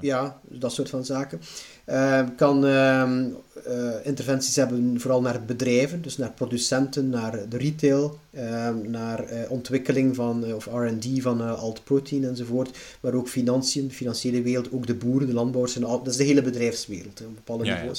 Ja, 0.00 0.40
dat 0.48 0.72
soort 0.72 0.90
van 0.90 1.04
zaken. 1.04 1.40
Eh, 1.84 2.22
kan 2.36 2.66
ehm, 2.66 3.24
eh, 3.64 3.90
interventies 4.02 4.56
hebben 4.56 5.00
vooral 5.00 5.20
naar 5.20 5.44
bedrijven, 5.44 6.02
dus 6.02 6.16
naar 6.16 6.32
producenten, 6.32 7.08
naar 7.08 7.48
de 7.48 7.56
retail, 7.56 8.18
ehm, 8.30 8.90
naar 8.90 9.24
ontwikkeling 9.48 10.14
van, 10.14 10.52
of 10.54 10.66
R&D 10.66 11.22
van 11.22 11.56
alt-protein 11.56 12.24
enzovoort, 12.24 12.78
maar 13.00 13.14
ook 13.14 13.28
financiën, 13.28 13.88
de 13.88 13.94
financiële 13.94 14.42
wereld, 14.42 14.72
ook 14.72 14.86
de 14.86 14.94
boeren, 14.94 15.26
de 15.26 15.34
landbouwers, 15.34 15.76
en 15.76 15.84
al, 15.84 15.98
dat 16.02 16.12
is 16.12 16.16
de 16.18 16.24
hele 16.24 16.42
bedrijfswereld 16.42 17.18
hè, 17.18 17.24
op 17.24 17.34
bepaalde 17.34 17.64
Ja, 17.64 17.82
ja. 17.82 17.92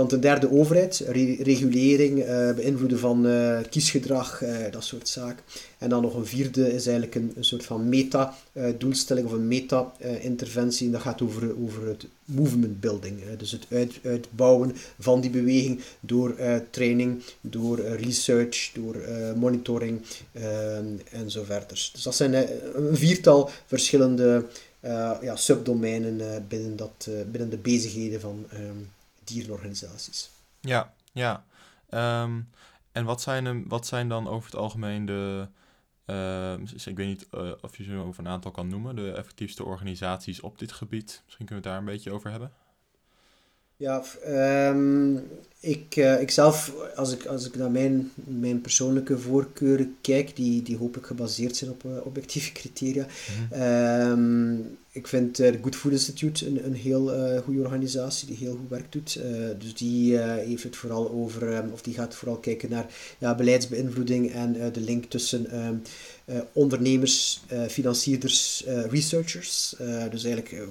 Dan 0.00 0.08
ten 0.08 0.20
derde 0.20 0.50
overheid, 0.50 1.04
re- 1.06 1.42
regulering, 1.42 2.22
eh, 2.22 2.52
beïnvloeden 2.52 2.98
van 2.98 3.26
eh, 3.26 3.58
kiesgedrag, 3.70 4.42
eh, 4.42 4.56
dat 4.70 4.84
soort 4.84 5.08
zaken. 5.08 5.44
En 5.78 5.88
dan 5.88 6.02
nog 6.02 6.14
een 6.14 6.26
vierde 6.26 6.72
is 6.74 6.86
eigenlijk 6.86 7.14
een, 7.14 7.34
soort 7.40 7.64
van 7.64 7.88
meta-doelstelling 7.88 9.26
of 9.26 9.32
een 9.32 9.48
meta-interventie. 9.48 10.86
en 10.86 10.92
dat 10.92 11.00
gaat 11.00 11.22
over, 11.22 11.62
over 11.64 11.86
het 11.86 12.06
movement 12.24 12.80
building. 12.80 13.20
dus 13.38 13.52
het 13.52 13.66
uit, 13.70 13.92
uitbouwen 14.04 14.72
van 14.98 15.20
die 15.20 15.30
beweging 15.30 15.80
door 16.00 16.34
training, 16.70 17.22
door 17.40 17.80
research, 17.80 18.70
door 18.74 18.96
monitoring 19.36 20.00
en. 20.32 21.00
Dus 21.68 21.92
dat 22.02 22.14
zijn 22.14 22.34
een 22.74 22.96
viertal 22.96 23.50
verschillende 23.66 24.44
ja, 25.22 25.36
subdomeinen 25.36 26.44
binnen, 26.48 26.76
dat, 26.76 27.08
binnen 27.30 27.50
de 27.50 27.58
bezigheden 27.58 28.20
van 28.20 28.46
ehm, 28.50 28.82
dierenorganisaties. 29.32 30.30
Ja, 30.60 30.94
ja. 31.12 31.44
Ehm, 31.88 32.40
en 32.92 33.04
wat 33.04 33.20
zijn, 33.20 33.68
wat 33.68 33.86
zijn 33.86 34.08
dan 34.08 34.28
over 34.28 34.50
het 34.50 34.60
algemeen 34.60 35.06
de, 35.06 35.48
uh, 36.06 36.52
ik 36.84 36.96
weet 36.96 37.06
niet 37.06 37.26
uh, 37.34 37.52
of 37.60 37.76
je 37.76 37.84
ze 37.84 37.94
over 37.94 38.24
een 38.24 38.30
aantal 38.30 38.50
kan 38.50 38.68
noemen, 38.68 38.96
de 38.96 39.12
effectiefste 39.12 39.64
organisaties 39.64 40.40
op 40.40 40.58
dit 40.58 40.72
gebied. 40.72 41.22
Misschien 41.24 41.46
kunnen 41.46 41.64
we 41.64 41.68
het 41.68 41.78
daar 41.78 41.78
een 41.78 41.94
beetje 41.94 42.12
over 42.12 42.30
hebben. 42.30 42.52
Ja, 43.80 44.04
um, 44.68 45.22
ik, 45.60 45.96
uh, 45.96 46.20
ik 46.20 46.30
zelf, 46.30 46.74
als 46.96 47.12
ik, 47.12 47.26
als 47.26 47.46
ik 47.46 47.56
naar 47.56 47.70
mijn, 47.70 48.10
mijn 48.14 48.60
persoonlijke 48.60 49.18
voorkeuren 49.18 49.96
kijk, 50.00 50.36
die, 50.36 50.62
die 50.62 50.76
hopelijk 50.76 51.06
gebaseerd 51.06 51.56
zijn 51.56 51.70
op 51.70 51.84
uh, 51.84 51.92
objectieve 52.04 52.52
criteria. 52.52 53.06
Mm 53.50 53.58
-hmm. 53.58 54.76
ik 54.92 55.06
vind 55.06 55.36
het 55.36 55.58
Good 55.62 55.76
Food 55.76 55.92
Institute 55.92 56.46
een, 56.46 56.64
een 56.64 56.74
heel 56.74 57.14
uh, 57.14 57.38
goede 57.38 57.60
organisatie 57.60 58.26
die 58.26 58.36
heel 58.36 58.56
goed 58.56 58.68
werk 58.68 58.92
doet. 58.92 59.20
dus 59.58 59.74
die 59.74 60.18
heeft 60.18 60.62
het 60.62 60.76
vooral 60.76 61.10
over, 61.10 61.56
um, 61.56 61.70
of 61.72 61.82
die 61.82 61.94
gaat 61.94 62.14
vooral 62.14 62.36
kijken 62.36 62.70
naar 62.70 62.86
ja, 63.18 63.34
beleidsbeïnvloeding 63.34 64.32
en 64.32 64.72
de 64.72 64.80
link 64.80 65.04
tussen 65.04 65.46
ondernemers, 66.52 67.42
financierders, 67.68 68.64
researchers. 68.90 69.74
dus 70.10 70.24
eigenlijk 70.24 70.68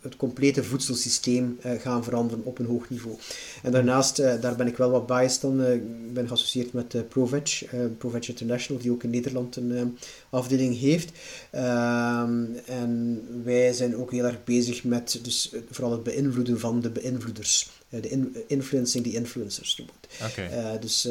het 0.00 0.16
complete 0.16 0.64
voedselsysteem 0.64 1.58
uh, 1.66 1.72
gaan 1.80 2.04
veranderen 2.04 2.44
op 2.44 2.58
een 2.58 2.66
hoog 2.66 2.90
niveau. 2.90 3.16
En 3.62 3.72
daarnaast, 3.72 4.18
uh, 4.18 4.40
daar 4.40 4.56
ben 4.56 4.66
ik 4.66 4.76
wel 4.76 4.90
wat 4.90 5.06
biased. 5.06 5.42
Uh, 5.42 5.72
ik 5.74 6.12
ben 6.12 6.28
geassocieerd 6.28 6.72
met 6.72 7.08
ProVeg, 7.08 7.64
ProVeg 7.98 8.28
International, 8.28 8.82
die 8.82 8.92
ook 8.92 9.02
in 9.02 9.10
Nederland 9.10 9.56
een 9.56 9.98
afdeling 10.30 10.78
heeft. 10.78 11.10
Ehm, 11.50 12.44
en 12.66 13.22
wij 13.44 13.72
zijn 13.72 13.96
ook 13.96 14.10
heel 14.10 14.24
erg 14.24 14.44
bezig 14.44 14.84
met 14.84 15.18
dus, 15.22 15.52
vooral 15.70 15.92
het 15.92 16.02
beïnvloeden 16.02 16.60
van 16.60 16.80
de 16.80 16.90
beïnvloeders. 16.90 17.70
de 17.88 18.08
in, 18.08 18.36
influencing 18.46 19.04
the 19.04 19.12
influencers 19.12 19.84
Okay. 20.22 20.78
dus 20.78 21.08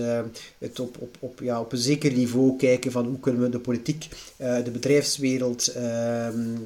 het 0.58 0.80
op, 0.80 0.98
op, 1.00 1.18
op, 1.20 1.40
ja, 1.40 1.60
op 1.60 1.72
een 1.72 1.78
zeker 1.78 2.12
niveau 2.12 2.58
kijken 2.58 2.92
van 2.92 3.06
hoe 3.06 3.20
kunnen 3.20 3.42
we 3.42 3.50
de 3.50 3.60
politiek, 3.60 4.08
de 4.38 4.72
bedrijfswereld 4.72 5.68
ehm, 5.68 6.58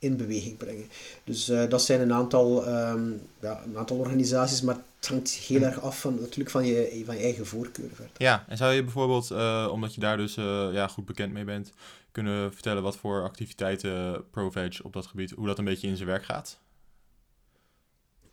in 0.00 0.16
beweging 0.16 0.56
brengen. 0.56 0.88
Dus 1.24 1.48
uh, 1.48 1.68
dat 1.68 1.82
zijn 1.82 2.00
een 2.00 2.12
aantal, 2.12 2.68
um, 2.68 3.22
ja, 3.40 3.62
een 3.64 3.78
aantal 3.78 3.96
organisaties, 3.96 4.62
maar 4.62 4.76
het 4.98 5.08
hangt 5.08 5.30
heel 5.30 5.62
erg 5.62 5.80
af 5.80 6.00
van, 6.00 6.14
natuurlijk 6.20 6.50
van 6.50 6.66
je, 6.66 7.02
van 7.04 7.16
je 7.16 7.22
eigen 7.22 7.46
voorkeur. 7.46 7.88
Verder. 7.92 8.12
Ja, 8.16 8.44
en 8.48 8.56
zou 8.56 8.72
je 8.72 8.82
bijvoorbeeld, 8.82 9.30
uh, 9.30 9.68
omdat 9.72 9.94
je 9.94 10.00
daar 10.00 10.16
dus 10.16 10.36
uh, 10.36 10.68
ja, 10.72 10.88
goed 10.88 11.06
bekend 11.06 11.32
mee 11.32 11.44
bent, 11.44 11.72
kunnen 12.12 12.52
vertellen 12.52 12.82
wat 12.82 12.96
voor 12.96 13.22
activiteiten 13.22 14.24
ProVeg 14.30 14.82
op 14.82 14.92
dat 14.92 15.06
gebied, 15.06 15.30
hoe 15.30 15.46
dat 15.46 15.58
een 15.58 15.64
beetje 15.64 15.88
in 15.88 15.96
zijn 15.96 16.08
werk 16.08 16.24
gaat? 16.24 16.58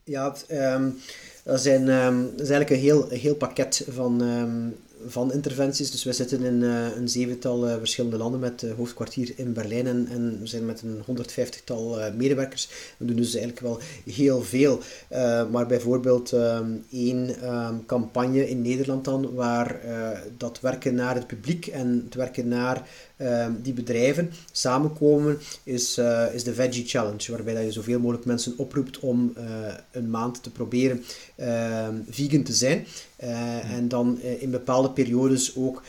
Ja, 0.04 0.36
um, 0.52 1.00
dat, 1.44 1.62
zijn, 1.62 1.88
um, 1.88 2.22
dat 2.22 2.42
is 2.42 2.50
eigenlijk 2.50 2.70
een 2.70 2.88
heel, 2.88 3.10
heel 3.10 3.36
pakket 3.36 3.86
van, 3.90 4.22
van 5.08 5.34
interventies. 5.34 5.92
Dus 5.92 6.04
we 6.04 6.14
zitten 6.14 6.44
in 6.44 6.62
uh, 6.62 6.96
een 6.96 7.10
zevental 7.10 7.68
uh, 7.68 7.76
verschillende 7.78 8.18
landen 8.18 8.40
met 8.40 8.62
uh, 8.62 8.74
hoofdkwartier 8.74 9.34
in 9.36 9.54
Berlijn 9.54 9.88
en, 9.88 10.08
en, 10.12 10.40
we 10.40 10.48
zijn 10.48 10.66
met 10.66 10.82
een 10.82 11.04
150-tal 11.08 11.98
medewerkers. 12.16 12.70
We 12.98 13.06
doen 13.06 13.16
dus 13.16 13.36
eigenlijk 13.36 13.60
wel 13.60 13.80
heel 14.14 14.42
veel. 14.42 14.80
maar 15.52 15.66
bijvoorbeeld 15.68 16.32
um, 16.32 16.86
één 16.92 17.54
um, 17.54 17.86
campagne 17.86 18.50
in 18.50 18.62
Nederland 18.62 19.06
dan, 19.06 19.34
waar 19.34 19.82
dat 20.38 20.60
werken 20.60 20.96
naar 20.96 21.16
het 21.16 21.28
publiek 21.28 21.68
en 21.68 22.02
het 22.06 22.16
werken 22.16 22.48
naar 22.48 22.88
uh, 23.18 23.48
die 23.62 23.74
bedrijven 23.74 24.32
samenkomen, 24.52 25.40
is, 25.64 25.98
uh, 25.98 26.34
is 26.34 26.44
de 26.44 26.54
Veggie 26.54 26.88
Challenge, 26.88 27.32
waarbij 27.32 27.66
je 27.66 27.72
zoveel 27.72 28.00
mogelijk 28.00 28.26
mensen 28.26 28.54
oproept 28.58 29.00
om 29.00 29.34
uh, 29.38 29.44
een 29.92 30.10
maand 30.10 30.44
te 30.44 30.52
proberen 30.52 31.04
ehm, 31.36 31.96
vegan 32.10 32.44
te 32.44 32.54
zijn. 32.54 32.88
En 33.18 33.88
dan 33.88 34.22
in 34.22 34.52
bepaalde 34.52 34.90
periodes 34.90 35.56
ook 35.56 35.84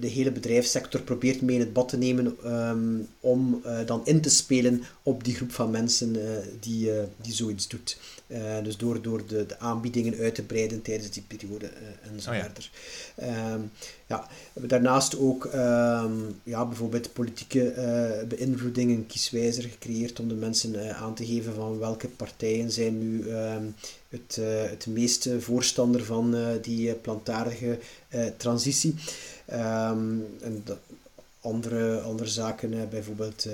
de 0.00 0.06
hele 0.06 0.32
bedrijfssector 0.32 1.02
probeert 1.02 1.40
mee 1.40 1.54
in 1.54 1.60
het 1.60 1.72
bad 1.72 1.88
te 1.88 1.96
nemen 1.96 2.52
um, 2.52 3.08
om 3.20 3.62
dan 3.86 4.00
in 4.04 4.20
te 4.20 4.30
spelen 4.30 4.82
op 5.02 5.24
die 5.24 5.34
groep 5.34 5.52
van 5.52 5.70
mensen 5.70 6.16
die, 6.60 6.90
die 7.16 7.34
zoiets 7.34 7.68
doet. 7.68 7.98
Dus 8.62 8.76
door, 8.76 9.02
door 9.02 9.26
de, 9.26 9.46
de, 9.46 9.58
aanbiedingen 9.58 10.18
uit 10.18 10.34
te 10.34 10.42
breiden 10.42 10.82
tijdens 10.82 11.10
die 11.10 11.24
periode 11.26 11.70
en 12.02 12.20
zo 12.20 12.30
oh 12.30 12.36
ja. 12.36 12.42
verder. 12.42 12.70
Um, 13.54 13.70
ja, 14.06 14.20
we 14.28 14.50
hebben 14.52 14.68
daarnaast 14.70 15.18
ook 15.18 15.44
um, 15.44 16.40
ja, 16.42 16.66
bijvoorbeeld 16.66 17.12
politieke 17.12 17.74
uh, 17.74 18.28
beïnvloedingen, 18.28 19.06
kieswijzer 19.06 19.62
gecreëerd 19.62 20.20
om 20.20 20.28
de 20.28 20.34
mensen 20.34 20.96
aan 20.96 21.14
te 21.14 21.26
geven 21.26 21.54
van 21.54 21.78
welke 21.78 22.08
partijen 22.08 22.70
zijn 22.70 22.98
nu 22.98 23.30
um, 23.30 23.74
het, 24.08 24.38
het 24.70 24.86
meeste 24.86 25.40
voorstander 25.40 26.04
van 26.04 26.36
die 26.62 26.94
plantaardige 26.94 27.78
transitie. 28.36 28.94
en 29.46 30.62
dat, 30.64 30.78
andere, 31.48 32.00
andere 32.00 32.28
zaken, 32.28 32.88
bijvoorbeeld 32.90 33.46
uh, 33.46 33.52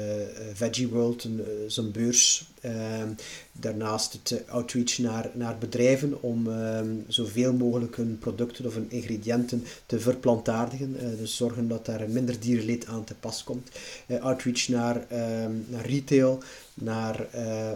Veggie 0.53 0.89
World, 0.89 1.29
zo'n 1.67 1.91
beurs. 1.91 2.53
Ehm, 2.61 3.09
daarnaast 3.53 4.13
het 4.13 4.43
outreach 4.49 4.99
naar, 4.99 5.31
naar 5.33 5.59
bedrijven 5.59 6.23
om 6.23 6.51
ehm, 6.51 6.95
zoveel 7.09 7.53
mogelijk 7.53 7.97
hun 7.97 8.19
producten 8.19 8.67
of 8.67 8.75
hun 8.75 8.91
ingrediënten 8.91 9.65
te 9.87 10.01
verplantaardigen. 10.01 10.97
Dus 11.19 11.37
zorgen 11.37 11.69
dat 11.69 11.87
daar 11.87 12.09
minder 12.09 12.41
dierenleed 12.41 12.87
aan 12.87 13.05
te 13.05 13.15
pas 13.15 13.45
komt. 13.45 13.69
outreach 14.21 14.69
naar, 14.69 15.07
ehm, 15.09 15.53
naar 15.67 15.87
retail, 15.87 16.43
naar, 16.75 17.27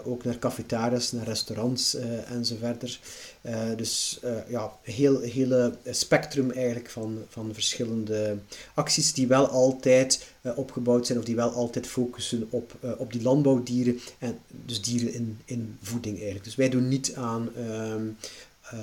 ook 0.04 0.24
naar 0.24 0.38
cafetaria's, 0.38 1.12
naar 1.12 1.26
restaurants 1.26 1.96
enzovoort. 2.28 3.00
Uh, 3.42 3.76
dus 3.76 4.18
uh, 4.24 4.48
ja, 4.48 4.72
heel 4.82 5.20
hele 5.20 5.74
spectrum 5.90 6.50
eigenlijk 6.50 6.90
van, 6.90 7.24
van 7.28 7.54
verschillende 7.54 8.38
acties 8.74 9.12
die 9.12 9.26
wel 9.26 9.46
altijd 9.46 10.26
uh, 10.42 10.58
opgebouwd 10.58 11.06
zijn 11.06 11.18
of 11.18 11.24
die 11.24 11.34
wel 11.34 11.50
altijd 11.50 11.86
focussen 11.86 12.46
op, 12.50 12.72
op 12.98 13.12
die 13.12 13.22
landbouwdieren 13.22 14.00
en 14.18 14.38
dus 14.48 14.82
dieren 14.82 15.14
in, 15.14 15.40
in 15.44 15.78
voeding 15.82 16.14
eigenlijk. 16.14 16.44
Dus 16.44 16.54
wij 16.54 16.68
doen 16.68 16.88
niet 16.88 17.14
aan 17.14 17.54
ehm, 17.56 18.06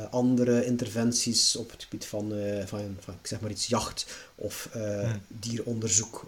andere 0.10 0.65
interventies 0.65 1.56
op 1.56 1.72
het 1.72 1.84
gebied 1.84 2.06
van, 2.06 2.34
van, 2.65 2.98
van 3.00 3.13
ik 3.13 3.28
zeg 3.28 3.39
maar 3.39 3.52
iets 3.52 3.68
jacht 3.68 4.06
of 4.36 4.70
hmm. 4.72 5.22
dieronderzoek 5.28 6.28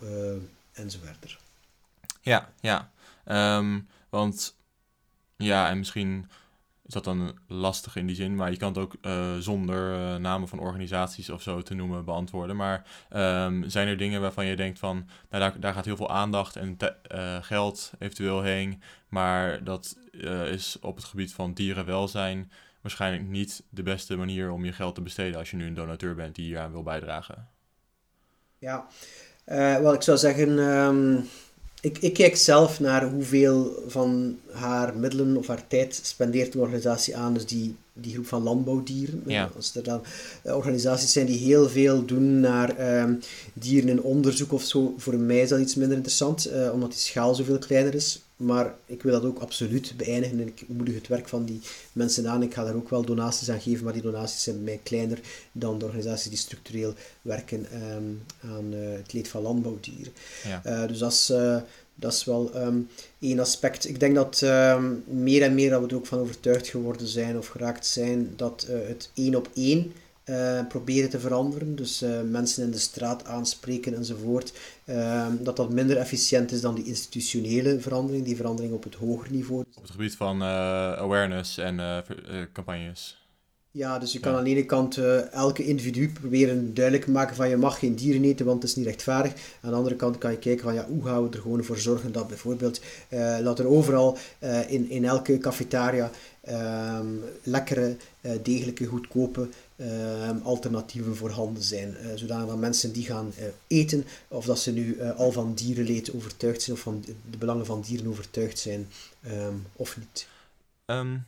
enzovoort. 0.74 1.38
Ja, 2.22 2.52
ja. 2.60 2.92
Um, 3.58 3.88
want 4.10 4.56
ja, 5.38 5.70
en 5.70 5.78
misschien 5.78 6.30
is 6.88 6.94
dat 6.94 7.04
dan 7.04 7.38
lastig 7.48 7.96
in 7.96 8.08
die 8.08 8.16
zin. 8.16 8.36
Maar 8.36 8.52
je 8.52 8.58
kan 8.58 8.68
het 8.68 8.78
ook 8.78 8.96
uh, 9.02 9.38
zonder 9.38 9.94
uh, 9.94 10.16
namen 10.16 10.48
van 10.48 10.60
organisaties 10.60 11.30
of 11.30 11.42
zo 11.42 11.62
te 11.62 11.74
noemen 11.74 12.06
beantwoorden. 12.06 12.56
Maar 12.56 12.86
um, 13.16 13.70
zijn 13.70 13.88
er 13.88 13.98
dingen 13.98 14.22
waarvan 14.22 14.46
je 14.46 14.56
denkt 14.56 14.80
van, 14.80 14.96
nou 15.30 15.44
daar, 15.44 15.60
daar 15.60 15.74
gaat 15.74 15.86
heel 15.86 15.96
veel 15.96 16.10
aandacht 16.10 16.56
en 16.56 16.78
uh, 17.12 17.38
geld 17.42 17.92
eventueel 18.00 18.42
heen. 18.42 18.82
Maar 19.10 19.64
dat 19.64 19.98
is 20.52 20.78
op 20.82 20.96
het 20.96 21.06
gebied 21.06 21.34
van 21.34 21.54
dierenwelzijn 21.54 22.52
waarschijnlijk 22.82 23.28
niet 23.28 23.64
de 23.70 23.84
beste 23.84 24.16
manier 24.16 24.52
om 24.52 24.66
je 24.66 24.74
geld 24.74 24.96
te 24.96 25.02
besteden 25.02 25.40
als 25.40 25.50
je 25.50 25.58
nu 25.58 25.66
een 25.66 25.74
donateur 25.74 26.16
bent 26.16 26.36
die 26.36 26.46
hier 26.46 26.60
aan 26.60 26.72
wil 26.72 26.84
bijdragen. 26.84 27.48
Ja, 28.58 28.88
wel 29.82 29.94
ik 29.94 30.02
zou 30.02 30.18
zeggen... 30.18 30.58
Um 30.60 31.28
ik, 32.00 32.14
kijk 32.14 32.36
zelf 32.36 32.80
naar 32.80 33.10
hoeveel 33.10 33.84
van 33.88 34.40
haar 34.52 34.96
middelen 34.96 35.38
of 35.38 35.48
haar 35.48 35.68
tijd 35.68 36.00
spendeert 36.04 36.54
een 36.54 36.62
organisatie 36.62 37.18
aan, 37.18 37.34
dus 37.34 37.46
die, 37.46 37.76
die 38.02 38.14
groep 38.14 38.28
van 38.28 38.44
landbouwdieren. 38.44 39.24
Ja. 39.26 39.52
Als 39.56 39.76
er 39.76 39.84
dan 39.84 40.02
eh, 40.44 40.56
organisaties 40.56 41.12
zijn 41.12 41.26
die 41.26 41.38
heel 41.38 41.70
veel 41.70 42.06
doen 42.06 42.40
naar 42.40 43.00
um, 43.02 43.20
dieren 43.54 43.90
in 43.90 44.02
onderzoek 44.02 44.52
of 44.52 44.64
zo, 44.64 44.94
voor 44.98 45.16
mij 45.16 45.42
is 45.42 45.50
dat 45.50 45.60
iets 45.60 45.76
minder 45.76 45.96
interessant, 45.96 46.48
uh, 46.48 46.74
omdat 46.74 46.90
die 46.90 47.00
schaal 47.00 47.36
zoveel 47.36 47.58
kleiner 47.58 47.94
is. 47.94 48.22
Maar 48.38 48.76
ik 48.86 49.04
wil 49.04 49.12
dat 49.12 49.24
ook 49.24 49.40
absoluut 49.40 49.94
beëindigen 49.98 50.40
en 50.40 50.48
ik 50.48 50.64
moedig 50.68 50.96
het 50.96 51.08
werk 51.08 51.28
van 51.28 51.46
die 51.46 51.60
mensen 51.92 52.28
aan. 52.28 52.44
Ik 52.44 52.54
ga 52.54 52.64
daar 52.64 52.76
ook 52.76 52.90
wel 52.90 53.06
donaties 53.06 53.50
aan 53.50 53.62
geven, 53.62 53.84
maar 53.84 53.94
die 53.94 54.02
donaties 54.02 54.44
zijn 54.44 54.56
bij 54.56 54.66
mij 54.66 54.80
kleiner 54.84 55.20
dan 55.52 55.80
de 55.80 55.86
organisaties 55.86 56.30
die 56.30 56.38
structureel 56.38 56.94
werken 57.22 57.66
um, 57.96 58.22
aan 58.42 58.74
uh, 58.74 58.98
het 58.98 59.14
leed 59.14 59.28
van 59.28 59.42
landbouwdieren. 59.42 60.14
Ja. 60.44 60.62
Uh, 60.66 60.88
dus 60.88 61.00
dat 61.00 61.12
is, 61.12 61.30
uh, 61.30 61.58
dat 62.00 62.14
is 62.14 62.24
wel 62.24 62.52
um, 62.56 62.90
één 63.20 63.40
aspect. 63.40 63.90
Ik 63.90 64.00
denk 64.00 64.16
dat 64.16 64.42
um, 64.42 65.04
meer 65.08 65.42
en 65.42 65.56
meer 65.56 65.70
dat 65.70 65.82
we 65.82 65.88
er 65.88 65.96
ook 65.96 66.06
van 66.06 66.20
overtuigd 66.20 66.68
geworden 66.68 67.08
zijn 67.08 67.38
of 67.38 67.48
geraakt 67.48 67.86
zijn 67.86 68.34
dat 68.36 68.68
het 68.70 69.12
één 69.14 69.36
op 69.36 69.50
één 69.54 69.92
uh, 70.30 70.68
proberen 70.68 71.10
te 71.10 71.20
veranderen. 71.20 71.76
Dus 71.76 72.04
uh, 72.04 72.22
mensen 72.22 72.64
in 72.64 72.72
de 72.72 72.78
straat 72.78 73.26
aanspreken 73.26 73.96
enzovoort. 73.96 74.54
Uh, 74.86 75.28
dat 75.40 75.56
dat 75.56 75.70
minder 75.70 75.98
efficiënt 75.98 76.52
is 76.52 76.62
dan 76.62 76.76
die 76.76 76.86
institutionele 76.86 77.80
verandering, 77.80 78.26
die 78.26 78.36
verandering 78.36 78.74
op 78.74 78.84
het 78.84 78.96
hoger 78.96 79.32
niveau. 79.32 79.64
Op 79.74 79.82
het 79.82 79.92
gebied 79.92 80.16
van 80.16 80.44
awareness 80.44 81.58
en 81.58 82.04
campagnes. 82.54 83.27
Ja, 83.78 84.00
dus 84.00 84.14
je 84.14 84.20
kan 84.20 84.36
aan 84.36 84.44
de 84.44 84.50
ene 84.50 84.66
kant 84.66 84.98
uh, 84.98 85.32
elke 85.34 85.66
individu 85.66 86.10
proberen 86.10 86.74
duidelijk 86.74 87.06
te 87.06 87.12
maken 87.12 87.36
van 87.36 87.50
je 87.50 87.58
mag 87.58 87.80
geen 87.80 87.96
dieren 87.96 88.24
eten, 88.24 88.46
want 88.46 88.62
het 88.62 88.72
is 88.72 88.76
niet 88.78 88.86
rechtvaardig. 88.86 89.34
Aan 89.62 89.70
de 89.70 89.76
andere 89.76 89.96
kant 89.96 90.18
kan 90.18 90.32
je 90.32 90.38
kijken 90.38 90.64
van 90.64 90.74
ja, 90.74 90.86
hoe 90.86 91.06
gaan 91.06 91.24
we 91.24 91.36
er 91.36 91.42
gewoon 91.42 91.64
voor 91.64 91.78
zorgen 91.78 92.12
dat 92.12 92.28
bijvoorbeeld, 92.28 92.82
uh, 93.10 93.38
laat 93.42 93.60
er 93.60 93.68
overal 93.68 94.18
uh, 94.40 94.72
in, 94.72 94.90
in 94.90 95.06
elke 95.06 95.38
cafetaria 95.38 96.12
um, 97.00 97.24
lekkere, 97.44 97.96
degelijke, 98.42 98.86
goedkope 98.86 99.48
um, 100.30 100.42
alternatieven 100.44 101.16
voorhanden 101.16 101.64
zijn. 101.64 101.96
zodanig 102.16 102.48
dat 102.48 102.58
mensen 102.58 102.92
die 102.92 103.06
gaan 103.06 103.34
eten, 103.68 104.06
of 104.28 104.46
dat 104.46 104.60
ze 104.60 104.72
nu 104.72 105.02
al 105.02 105.32
van 105.32 105.54
dierenleed 105.54 106.14
overtuigd 106.14 106.62
zijn, 106.62 106.76
of 106.76 106.82
van 106.82 107.04
de 107.30 107.38
belangen 107.38 107.66
van 107.66 107.82
dieren 107.82 108.08
overtuigd 108.08 108.60
zijn, 108.60 108.88
um, 109.26 109.66
of 109.76 109.98
niet. 109.98 110.28
Um 110.86 111.26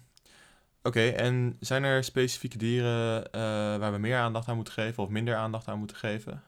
Oké, 0.84 1.08
en 1.10 1.58
zijn 1.60 1.84
er 1.84 2.04
specifieke 2.04 2.58
dieren 2.58 3.22
uh, 3.22 3.32
waar 3.78 3.92
we 3.92 3.98
meer 3.98 4.18
aandacht 4.18 4.48
aan 4.48 4.56
moeten 4.56 4.74
geven 4.74 5.04
of 5.04 5.10
minder 5.10 5.36
aandacht 5.36 5.68
aan 5.68 5.80
moeten 5.80 5.98
geven? 5.98 6.44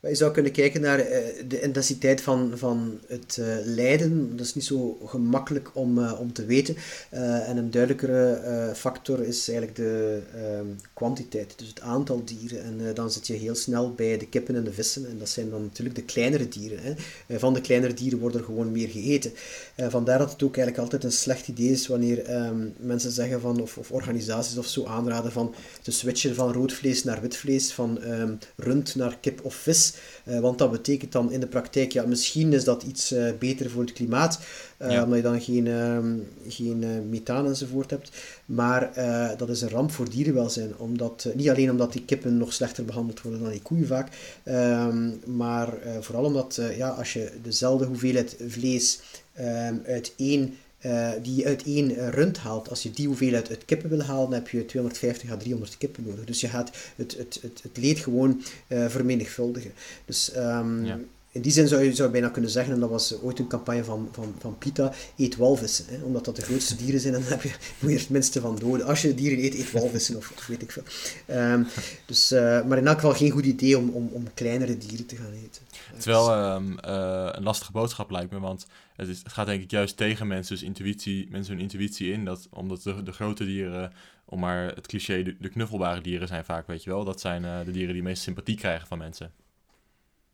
Je 0.00 0.14
zou 0.14 0.32
kunnen 0.32 0.52
kijken 0.52 0.80
naar 0.80 0.98
uh, 0.98 1.06
de 1.48 1.60
intensiteit 1.60 2.20
van, 2.20 2.52
van 2.54 3.00
het 3.06 3.36
uh, 3.40 3.46
lijden. 3.64 4.36
Dat 4.36 4.46
is 4.46 4.54
niet 4.54 4.64
zo 4.64 4.98
gemakkelijk 5.04 5.70
om, 5.72 5.98
uh, 5.98 6.20
om 6.20 6.32
te 6.32 6.44
weten. 6.44 6.76
en 7.10 7.56
een 7.56 7.70
duidelijkere 7.70 8.72
factor 8.74 9.22
is 9.22 9.48
eigenlijk 9.48 9.78
de 9.78 10.20
ehm, 10.34 10.66
kwantiteit, 10.94 11.54
dus 11.56 11.68
het 11.68 11.80
aantal 11.80 12.24
dieren. 12.24 12.62
En 12.62 12.94
dan 12.94 13.10
zit 13.10 13.26
je 13.26 13.32
heel 13.32 13.54
snel 13.54 13.94
bij 13.94 14.18
de 14.18 14.26
kippen 14.26 14.54
en 14.54 14.64
de 14.64 14.72
vissen. 14.72 15.08
En 15.10 15.18
dat 15.18 15.28
zijn 15.28 15.50
dan 15.50 15.62
natuurlijk 15.62 15.96
de 15.96 16.02
kleinere 16.02 16.48
dieren. 16.48 16.78
Hè. 16.82 17.38
van 17.38 17.54
de 17.54 17.60
kleinere 17.60 17.94
dieren 17.94 18.18
wordt 18.18 18.36
er 18.36 18.44
gewoon 18.44 18.72
meer 18.72 18.88
gegeten. 18.88 19.32
vandaar 19.76 20.18
dat 20.18 20.32
het 20.32 20.42
ook 20.42 20.56
eigenlijk 20.56 20.84
altijd 20.84 21.04
een 21.04 21.18
slecht 21.18 21.48
idee 21.48 21.70
is 21.70 21.86
wanneer 21.86 22.44
um, 22.44 22.74
mensen 22.78 23.10
zeggen 23.10 23.40
van, 23.40 23.60
of, 23.60 23.78
of 23.78 23.90
organisaties 23.90 24.58
of 24.58 24.66
zo 24.66 24.84
aanraden 24.84 25.32
van 25.32 25.54
te 25.82 25.90
switchen 25.90 26.34
van 26.34 26.52
rood 26.52 26.72
vlees 26.72 27.04
naar 27.04 27.20
wit 27.20 27.36
vlees, 27.36 27.72
van 27.72 27.98
um, 28.02 28.38
rund 28.56 28.94
naar 28.94 29.18
kip 29.20 29.44
of 29.44 29.54
vis. 29.54 29.87
Uh, 30.24 30.40
want 30.40 30.58
dat 30.58 30.70
betekent 30.70 31.12
dan 31.12 31.32
in 31.32 31.40
de 31.40 31.46
praktijk, 31.46 31.92
ja, 31.92 32.06
misschien 32.06 32.52
is 32.52 32.64
dat 32.64 32.82
iets 32.82 33.12
uh, 33.12 33.30
beter 33.38 33.70
voor 33.70 33.82
het 33.82 33.92
klimaat, 33.92 34.40
uh, 34.78 34.90
ja. 34.90 35.04
omdat 35.04 35.16
je 35.16 35.22
dan 35.22 35.40
geen, 35.40 35.66
ehm, 35.66 36.16
geen 36.48 37.08
methaan 37.08 37.46
enzovoort 37.46 37.90
hebt. 37.90 38.10
Maar 38.44 38.90
dat 39.36 39.48
is 39.48 39.60
een 39.60 39.68
ramp 39.68 39.90
voor 39.90 40.10
dierenwelzijn. 40.10 40.78
Omdat, 40.78 41.28
niet 41.34 41.48
alleen 41.48 41.70
omdat 41.70 41.92
die 41.92 42.04
kippen 42.04 42.36
nog 42.36 42.52
slechter 42.52 42.84
behandeld 42.84 43.22
worden 43.22 43.40
dan 43.40 43.50
die 43.50 43.62
koeien 43.62 43.86
vaak, 43.86 44.08
ehm, 44.42 45.10
maar 45.36 45.74
vooral 46.00 46.24
omdat 46.24 46.60
ja, 46.76 46.88
als 46.88 47.12
je 47.12 47.30
dezelfde 47.42 47.86
hoeveelheid 47.86 48.36
vlees 48.48 49.00
ehm, 49.34 49.74
uit 49.86 50.12
één 50.16 50.54
uh, 50.86 51.10
die 51.22 51.34
je 51.36 51.44
uit 51.44 51.62
één 51.62 51.90
uh, 51.90 52.08
rund 52.08 52.38
haalt. 52.38 52.70
Als 52.70 52.82
je 52.82 52.90
die 52.90 53.06
hoeveelheid 53.06 53.48
uit 53.48 53.64
kippen 53.64 53.90
wil 53.90 54.02
halen, 54.02 54.24
dan 54.24 54.32
heb 54.32 54.48
je 54.48 54.64
250 54.64 55.30
à 55.30 55.36
300 55.36 55.78
kippen 55.78 56.04
nodig. 56.06 56.24
Dus 56.24 56.40
je 56.40 56.48
gaat 56.48 56.70
het, 56.96 57.16
het, 57.16 57.38
het, 57.42 57.60
het 57.62 57.76
leed 57.76 57.98
gewoon 57.98 58.42
uh, 58.68 58.86
vermenigvuldigen. 58.88 59.72
Dus 60.04 60.36
um, 60.36 60.84
ja. 60.84 60.98
in 61.32 61.40
die 61.40 61.52
zin 61.52 61.68
zou 61.68 61.82
je 61.82 61.94
zou 61.94 62.10
bijna 62.10 62.28
kunnen 62.28 62.50
zeggen, 62.50 62.74
en 62.74 62.80
dat 62.80 62.90
was 62.90 63.20
ooit 63.22 63.38
een 63.38 63.46
campagne 63.46 63.84
van, 63.84 64.08
van, 64.12 64.34
van 64.38 64.58
PITA, 64.58 64.92
eet 65.16 65.36
walvissen. 65.36 65.84
Hè? 65.88 66.02
Omdat 66.02 66.24
dat 66.24 66.36
de 66.36 66.42
grootste 66.42 66.76
dieren 66.82 67.00
zijn 67.00 67.14
en 67.14 67.20
dan 67.20 67.30
heb 67.30 67.42
je, 67.42 67.48
moet 67.78 67.90
je 67.90 67.96
er 67.96 68.02
het 68.02 68.10
minste 68.10 68.40
van 68.40 68.56
doden. 68.56 68.86
Als 68.86 69.02
je 69.02 69.14
dieren 69.14 69.44
eet, 69.44 69.54
eet 69.54 69.72
walvissen 69.72 70.16
of, 70.16 70.32
of 70.36 70.46
weet 70.46 70.62
ik 70.62 70.72
veel. 70.72 70.82
Um, 71.30 71.66
dus, 72.06 72.30
maar 72.30 72.78
in 72.78 72.86
elk 72.86 73.00
geval 73.00 73.14
geen 73.14 73.30
goed 73.30 73.44
idee 73.44 73.78
om, 73.78 73.88
om, 73.88 74.08
om 74.12 74.24
kleinere 74.34 74.78
dieren 74.78 75.06
te 75.06 75.16
gaan 75.16 75.32
eten. 75.32 75.62
Het 75.88 75.98
is 75.98 76.04
wel 76.04 76.54
um, 76.54 76.76
een 76.80 77.42
lastige 77.42 77.72
boodschap 77.72 78.10
lijkt 78.10 78.32
me, 78.32 78.40
want 78.40 78.66
het, 79.06 79.08
het 79.08 79.32
gaat 79.32 79.46
denk 79.46 79.62
ik 79.62 79.70
juist 79.70 79.96
tegen 79.96 80.26
mensen, 80.26 80.54
dus 80.54 80.64
intuïtie, 80.64 81.30
mensen 81.30 81.52
hun 81.52 81.62
intuïtie 81.62 82.12
in. 82.12 82.24
Dat, 82.24 82.48
omdat 82.50 82.82
de, 82.82 83.02
de 83.02 83.12
grote 83.12 83.44
dieren, 83.44 83.92
om 84.24 84.40
maar 84.40 84.74
het 84.74 84.86
cliché, 84.86 85.22
de, 85.40 85.48
knuffelbare 85.48 86.00
dieren 86.00 86.28
zijn 86.28 86.44
vaak, 86.44 86.66
weet 86.66 86.84
je 86.84 86.90
wel. 86.90 87.04
Dat 87.04 87.20
zijn 87.20 87.42
uh, 87.42 87.64
de 87.64 87.70
dieren 87.70 87.94
die 87.94 88.02
meest 88.02 88.22
sympathie 88.22 88.56
krijgen 88.56 88.86
van 88.86 88.98
mensen. 88.98 89.32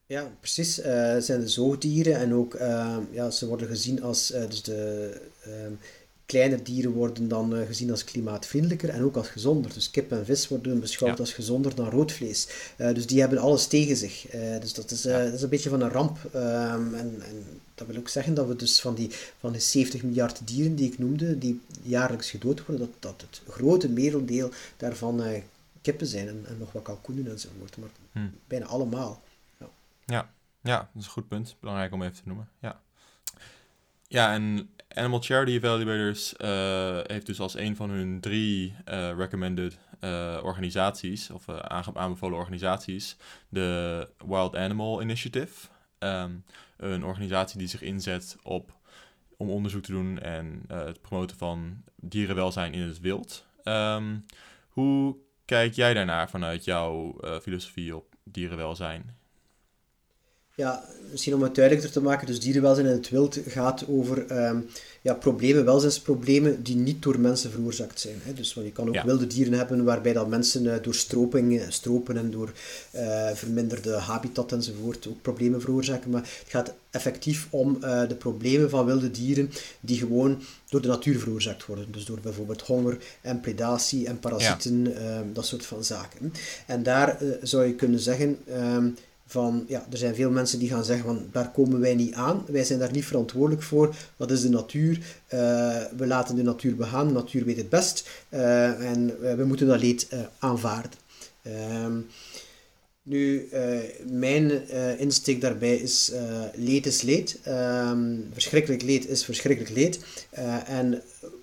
Ja, 0.07 0.31
precies. 0.41 0.79
Uh, 0.79 1.17
zijn 1.19 1.41
de 1.41 1.49
zoogdieren 1.49 2.17
en 2.17 2.35
ook, 2.35 2.55
uh, 2.55 2.97
ja, 3.11 3.31
ze 3.31 3.47
worden 3.47 3.69
gezien 3.69 4.03
als, 4.03 4.27
dus 4.27 4.63
de 4.63 5.21
ehm, 5.43 5.73
kleine 6.27 6.63
dieren 6.63 6.93
worden 6.93 7.29
dan 7.29 7.57
uh, 7.57 7.67
gezien 7.67 7.91
als 7.91 8.05
klimaatvriendelijker 8.05 8.89
en 8.89 9.03
ook 9.03 9.17
als 9.17 9.29
gezonder. 9.29 9.73
Dus 9.75 9.91
kip 9.91 10.13
en 10.13 10.25
vis 10.25 10.49
worden 10.49 10.81
beschouwd 10.81 11.13
ja. 11.13 11.19
als 11.19 11.33
gezonder 11.33 11.75
dan 11.75 11.91
rood 11.91 12.13
vlees. 12.13 12.49
Uh, 12.79 12.95
dus 12.95 13.07
die 13.07 13.21
hebben 13.21 13.39
alles 13.39 13.67
tegen 13.67 13.97
zich. 13.97 14.35
Uh, 14.35 14.61
dus 14.61 14.75
dat 14.75 14.91
is, 14.91 15.03
ja. 15.03 15.25
dat 15.25 15.33
is 15.33 15.43
een 15.43 15.49
beetje 15.49 15.71
van 15.71 15.81
een 15.81 15.91
ramp. 15.91 16.19
Um, 16.35 16.95
en, 16.95 17.23
en, 17.23 17.61
dat 17.75 17.87
wil 17.87 17.97
ook 17.97 18.09
zeggen 18.09 18.35
dat 18.35 18.47
we 18.47 18.57
dus 18.57 18.81
van 18.81 18.95
die, 18.95 19.11
van 19.39 19.53
de 19.53 19.61
70 19.61 20.03
miljard 20.03 20.47
dieren 20.47 20.75
die 20.75 20.93
ik 20.93 20.99
noemde, 20.99 21.39
die 21.39 21.61
jaarlijks 21.83 22.31
gedood 22.31 22.67
worden, 22.67 22.87
dat, 22.87 23.03
dat 23.19 23.27
het 23.31 23.55
grote 23.55 23.89
merendeel 23.89 24.51
daarvan 24.77 25.23
kippen 25.83 26.07
zijn 26.07 26.29
en, 26.29 26.45
en, 26.49 26.59
nog 26.59 26.73
wat 26.73 26.83
kalkoenen 26.83 27.31
enzovoort. 27.31 27.77
Maar 27.77 27.89
hm. 28.13 28.29
bijna 28.47 28.67
allemaal. 28.67 29.23
Ja. 29.59 29.69
ja. 30.05 30.31
Ja, 30.61 30.77
dat 30.79 31.03
is 31.03 31.05
een 31.05 31.13
goed 31.13 31.29
punt. 31.29 31.57
Belangrijk 31.61 31.93
om 31.93 32.03
even 32.03 32.15
te 32.15 32.23
noemen. 32.25 32.49
Ja. 32.59 32.81
Ja, 34.09 34.33
en 34.33 34.69
Animal 34.95 35.23
Charity 35.23 35.51
Evaluators 35.51 36.35
uh, 36.39 36.99
heeft 37.03 37.27
dus 37.27 37.41
als 37.41 37.57
een 37.57 37.77
van 37.77 37.91
hun 37.91 38.21
drie 38.21 38.75
uh, 38.89 39.11
recommended 39.17 39.79
uh, 40.01 40.41
organisaties, 40.43 41.31
of 41.31 41.49
aanbevolen 41.95 42.39
organisaties, 42.39 43.17
de 43.49 44.09
Wild 44.27 44.57
Animal 44.57 45.03
Initiative. 45.03 45.69
Um, 45.99 46.45
een 46.77 47.05
organisatie 47.05 47.59
die 47.59 47.69
zich 47.69 47.83
inzet 47.83 48.37
op, 48.43 48.73
om 49.37 49.51
onderzoek 49.51 49.83
te 49.83 49.93
doen 49.93 50.19
en 50.19 50.65
het 50.69 51.01
promoten 51.01 51.37
van 51.37 51.83
dierenwelzijn 51.95 52.73
in 52.73 52.81
het 52.81 53.01
wild. 53.01 53.47
Um, 53.65 54.25
hoe 54.69 55.17
kijk 55.45 55.75
jij 55.75 55.95
daarnaar 55.95 56.31
vanuit 56.31 56.65
jouw 56.65 57.19
filosofie 57.43 57.97
op 57.97 58.15
dierenwelzijn? 58.25 59.17
Ja, 60.57 60.85
misschien 61.11 61.35
om 61.35 61.43
het 61.43 61.55
duidelijker 61.55 61.93
te 61.93 62.01
maken, 62.01 62.27
dus 62.27 62.41
dierenwelzijn 62.41 62.87
in 62.87 62.93
het 62.93 63.11
wild 63.11 63.39
gaat 63.47 63.85
over 63.89 64.47
um, 64.47 64.67
ja, 65.01 65.15
problemen, 65.15 65.65
welzijnsproblemen 65.65 66.63
die 66.63 66.77
niet 66.77 67.03
door 67.03 67.21
mensen 67.21 67.51
veroorzaakt 67.51 68.01
zijn. 68.01 68.15
Hè. 68.23 68.33
Dus 68.33 68.55
want 68.55 68.67
je 68.67 68.73
kan 68.73 68.89
ook 68.89 68.95
ja. 68.95 69.05
wilde 69.05 69.27
dieren 69.27 69.53
hebben 69.53 69.85
waarbij 69.85 70.13
dat 70.13 70.29
mensen 70.29 70.65
uh, 70.65 70.75
door 70.83 70.95
stroping, 70.95 71.63
stropen 71.69 72.17
en 72.17 72.31
door 72.31 72.53
uh, 72.95 73.31
verminderde 73.31 73.93
habitat 73.93 74.53
enzovoort 74.53 75.07
ook 75.09 75.23
problemen 75.23 75.61
veroorzaken. 75.61 76.11
Maar 76.11 76.23
het 76.23 76.51
gaat 76.51 76.75
effectief 76.91 77.47
om 77.51 77.79
uh, 77.81 78.09
de 78.09 78.15
problemen 78.15 78.71
van 78.71 78.87
wilde 78.87 79.11
dieren 79.11 79.51
die 79.81 79.99
gewoon 79.99 80.43
door 80.69 80.83
de 80.83 80.89
natuur 80.89 81.19
veroorzaakt 81.19 81.67
worden. 81.67 81.93
Dus 81.93 82.05
door 82.05 82.21
bijvoorbeeld 82.21 82.63
honger 82.63 82.99
en 83.21 83.41
predatie 83.41 84.07
en 84.07 84.19
parasieten, 84.19 84.85
ja. 84.85 85.25
dat 85.33 85.47
soort 85.47 85.67
van 85.67 85.85
zaken. 85.85 86.33
En 86.67 86.83
daar 86.83 87.19
zou 87.43 87.65
je 87.65 87.75
kunnen 87.75 88.01
zeggen... 88.01 88.39
Um, 88.57 88.97
van, 89.27 89.65
ja, 89.69 89.87
er 89.91 89.99
zijn 89.99 90.15
veel 90.15 90.31
mensen 90.31 90.59
die 90.59 90.69
gaan 90.69 90.85
zeggen 90.85 91.05
van, 91.05 91.29
daar 91.33 91.51
komen 91.51 91.81
wij 91.81 91.95
niet 91.95 92.15
aan, 92.15 92.45
wij 92.47 92.65
zijn 92.65 92.79
daar 92.79 92.93
niet 92.93 93.05
verantwoordelijk 93.05 93.63
voor, 93.63 93.95
dat 94.17 94.31
is 94.31 94.41
de 94.41 94.49
natuur, 94.49 94.97
uh, 94.97 95.01
we 95.97 96.07
laten 96.07 96.37
de 96.37 96.43
natuur 96.43 96.77
begaan, 96.77 97.07
de 97.07 97.13
natuur 97.13 97.45
weet 97.45 97.57
het 97.57 97.69
best, 97.69 98.09
uh, 98.31 98.91
en 98.91 99.07
we 99.37 99.45
moeten 99.45 99.67
dat 99.67 99.81
leed 99.81 100.09
uh, 100.13 100.21
aanvaarden. 100.39 100.99
Ehm, 101.43 102.01
nu, 103.03 103.49
mijn 104.11 104.69
insteek 104.99 105.41
daarbij 105.41 105.77
is, 105.77 106.13
leed 106.55 106.87
is 106.87 107.03
leed, 107.03 107.39
ehm, 107.43 108.17
verschrikkelijk 108.33 108.83
leed 108.83 109.09
is 109.09 109.25
verschrikkelijk 109.25 109.75
leed, 109.75 110.05
en 110.67 111.03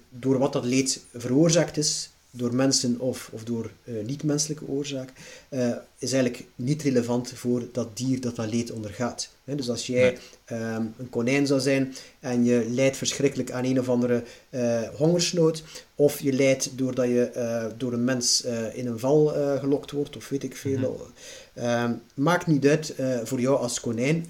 door 0.09 0.37
wat 0.37 0.53
dat 0.53 0.65
leed 0.65 1.01
veroorzaakt 1.13 1.77
is, 1.77 2.11
door 2.31 2.55
mensen 2.55 2.99
of, 2.99 3.29
of 3.33 3.43
door 3.43 3.71
uh, 3.83 4.05
niet-menselijke 4.05 4.67
oorzaak, 4.67 5.13
uh, 5.49 5.69
is 5.97 6.13
eigenlijk 6.13 6.45
niet 6.55 6.81
relevant 6.81 7.31
voor 7.35 7.63
dat 7.71 7.97
dier 7.97 8.21
dat 8.21 8.35
dat 8.35 8.51
leed 8.51 8.71
ondergaat. 8.71 9.29
He, 9.43 9.55
dus 9.55 9.69
als 9.69 9.87
jij 9.87 10.17
nee. 10.47 10.59
um, 10.59 10.93
een 10.97 11.09
konijn 11.09 11.47
zou 11.47 11.59
zijn 11.59 11.95
en 12.19 12.45
je 12.45 12.65
lijdt 12.69 12.97
verschrikkelijk 12.97 13.51
aan 13.51 13.63
een 13.63 13.79
of 13.79 13.89
andere 13.89 14.23
uh, 14.49 14.81
hongersnood, 14.95 15.63
of 15.95 16.19
je 16.19 16.33
lijdt 16.33 16.77
doordat 16.77 17.05
je 17.05 17.71
door 17.77 17.93
een 17.93 18.03
mens 18.03 18.43
in 18.73 18.87
een 18.87 18.99
val 18.99 19.27
gelokt 19.59 19.91
wordt, 19.91 20.15
of 20.15 20.29
weet 20.29 20.43
ik 20.43 20.55
veel. 20.55 21.11
Mm 21.53 21.63
-hmm. 21.63 22.01
maakt 22.13 22.47
niet 22.47 22.65
uit 22.65 22.93
voor 23.23 23.41
jou 23.41 23.57
als 23.57 23.79
konijn, 23.79 24.25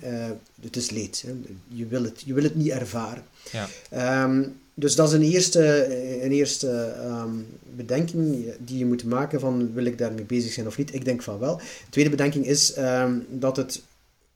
het 0.61 0.75
is 0.75 0.89
leed. 0.89 1.25
Je, 1.67 1.87
wil 1.87 2.03
het, 2.03 2.21
je 2.25 2.33
wil 2.33 2.43
het 2.43 2.55
niet 2.55 2.69
ervaren. 2.69 3.23
Ja. 3.51 4.23
Um, 4.23 4.60
dus 4.73 4.95
dat 4.95 5.07
is 5.07 5.13
een 5.13 5.31
eerste, 5.31 5.85
een 6.23 6.31
eerste 6.31 6.95
um, 7.05 7.47
bedenking 7.75 8.45
die 8.59 8.77
je 8.77 8.85
moet 8.85 9.03
maken 9.03 9.39
van 9.39 9.73
wil 9.73 9.85
ik 9.85 9.97
daarmee 9.97 10.23
bezig 10.23 10.51
zijn 10.51 10.67
of 10.67 10.77
niet. 10.77 10.93
Ik 10.93 11.05
denk 11.05 11.21
van 11.21 11.39
wel. 11.39 11.57
De 11.57 11.63
tweede 11.89 12.09
bedenking 12.09 12.45
is 12.45 12.77
um, 12.77 13.25
dat 13.29 13.57
het 13.57 13.81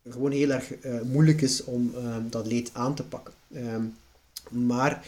gewoon 0.09 0.31
heel 0.31 0.49
erg 0.49 0.71
uh, 0.81 1.01
moeilijk 1.01 1.41
is 1.41 1.63
om 1.63 1.93
um, 1.95 2.29
dat 2.29 2.47
leed 2.47 2.69
aan 2.73 2.95
te 2.95 3.03
pakken. 3.03 3.33
maar 4.49 5.05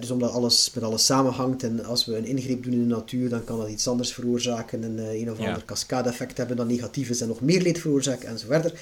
dus 0.00 0.10
omdat 0.10 0.30
alles 0.30 0.70
met 0.74 0.84
alles 0.84 1.04
samenhangt 1.04 1.62
en 1.62 1.84
als 1.84 2.04
we 2.04 2.16
een 2.16 2.24
ingreep 2.24 2.62
doen 2.62 2.72
in 2.72 2.88
de 2.88 2.94
natuur, 2.94 3.28
dan 3.28 3.44
kan 3.44 3.58
dat 3.58 3.68
iets 3.68 3.88
anders 3.88 4.12
veroorzaken 4.12 4.84
en 4.84 4.98
een 4.98 5.30
of 5.30 5.38
ander 5.38 5.64
cascade-effect 5.64 6.36
hebben 6.36 6.56
dat 6.56 6.68
negatief 6.68 7.10
is 7.10 7.20
en 7.20 7.28
nog 7.28 7.40
meer 7.40 7.62
leed 7.62 7.78
veroorzaken 7.78 8.28
en 8.28 8.38
zo 8.38 8.46
verder. 8.46 8.72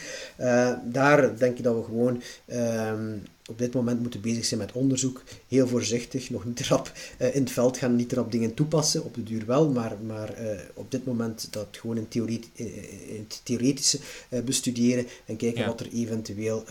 daar 0.84 1.38
denk 1.38 1.58
ik 1.58 1.64
dat 1.64 1.76
we 1.76 1.84
gewoon 1.84 2.22
ehm, 2.46 3.16
op 3.50 3.58
dit 3.58 3.74
moment 3.74 4.00
moeten 4.00 4.20
bezig 4.20 4.44
zijn 4.44 4.60
met 4.60 4.72
onderzoek. 4.72 5.22
Heel 5.48 5.68
voorzichtig, 5.68 6.30
nog 6.30 6.44
niet 6.44 6.60
erop 6.60 6.92
uh, 7.18 7.34
in 7.34 7.42
het 7.42 7.50
veld 7.50 7.76
gaan, 7.76 7.96
niet 7.96 8.12
erop 8.12 8.32
dingen 8.32 8.54
toepassen. 8.54 9.04
Op 9.04 9.14
de 9.14 9.22
duur 9.22 9.46
wel, 9.46 9.68
maar, 9.68 9.96
maar 10.06 10.34
op 10.74 10.90
dit 10.90 11.06
moment 11.06 11.48
dat 11.50 11.68
gewoon 11.70 11.96
in, 11.96 12.08
theorie, 12.08 12.40
in 12.54 13.26
het 13.28 13.40
theoretische 13.44 13.98
bestuderen 14.44 15.06
en 15.26 15.36
kijken 15.36 15.60
ja. 15.60 15.66
wat 15.66 15.80
er 15.80 15.88
eventueel 15.92 16.64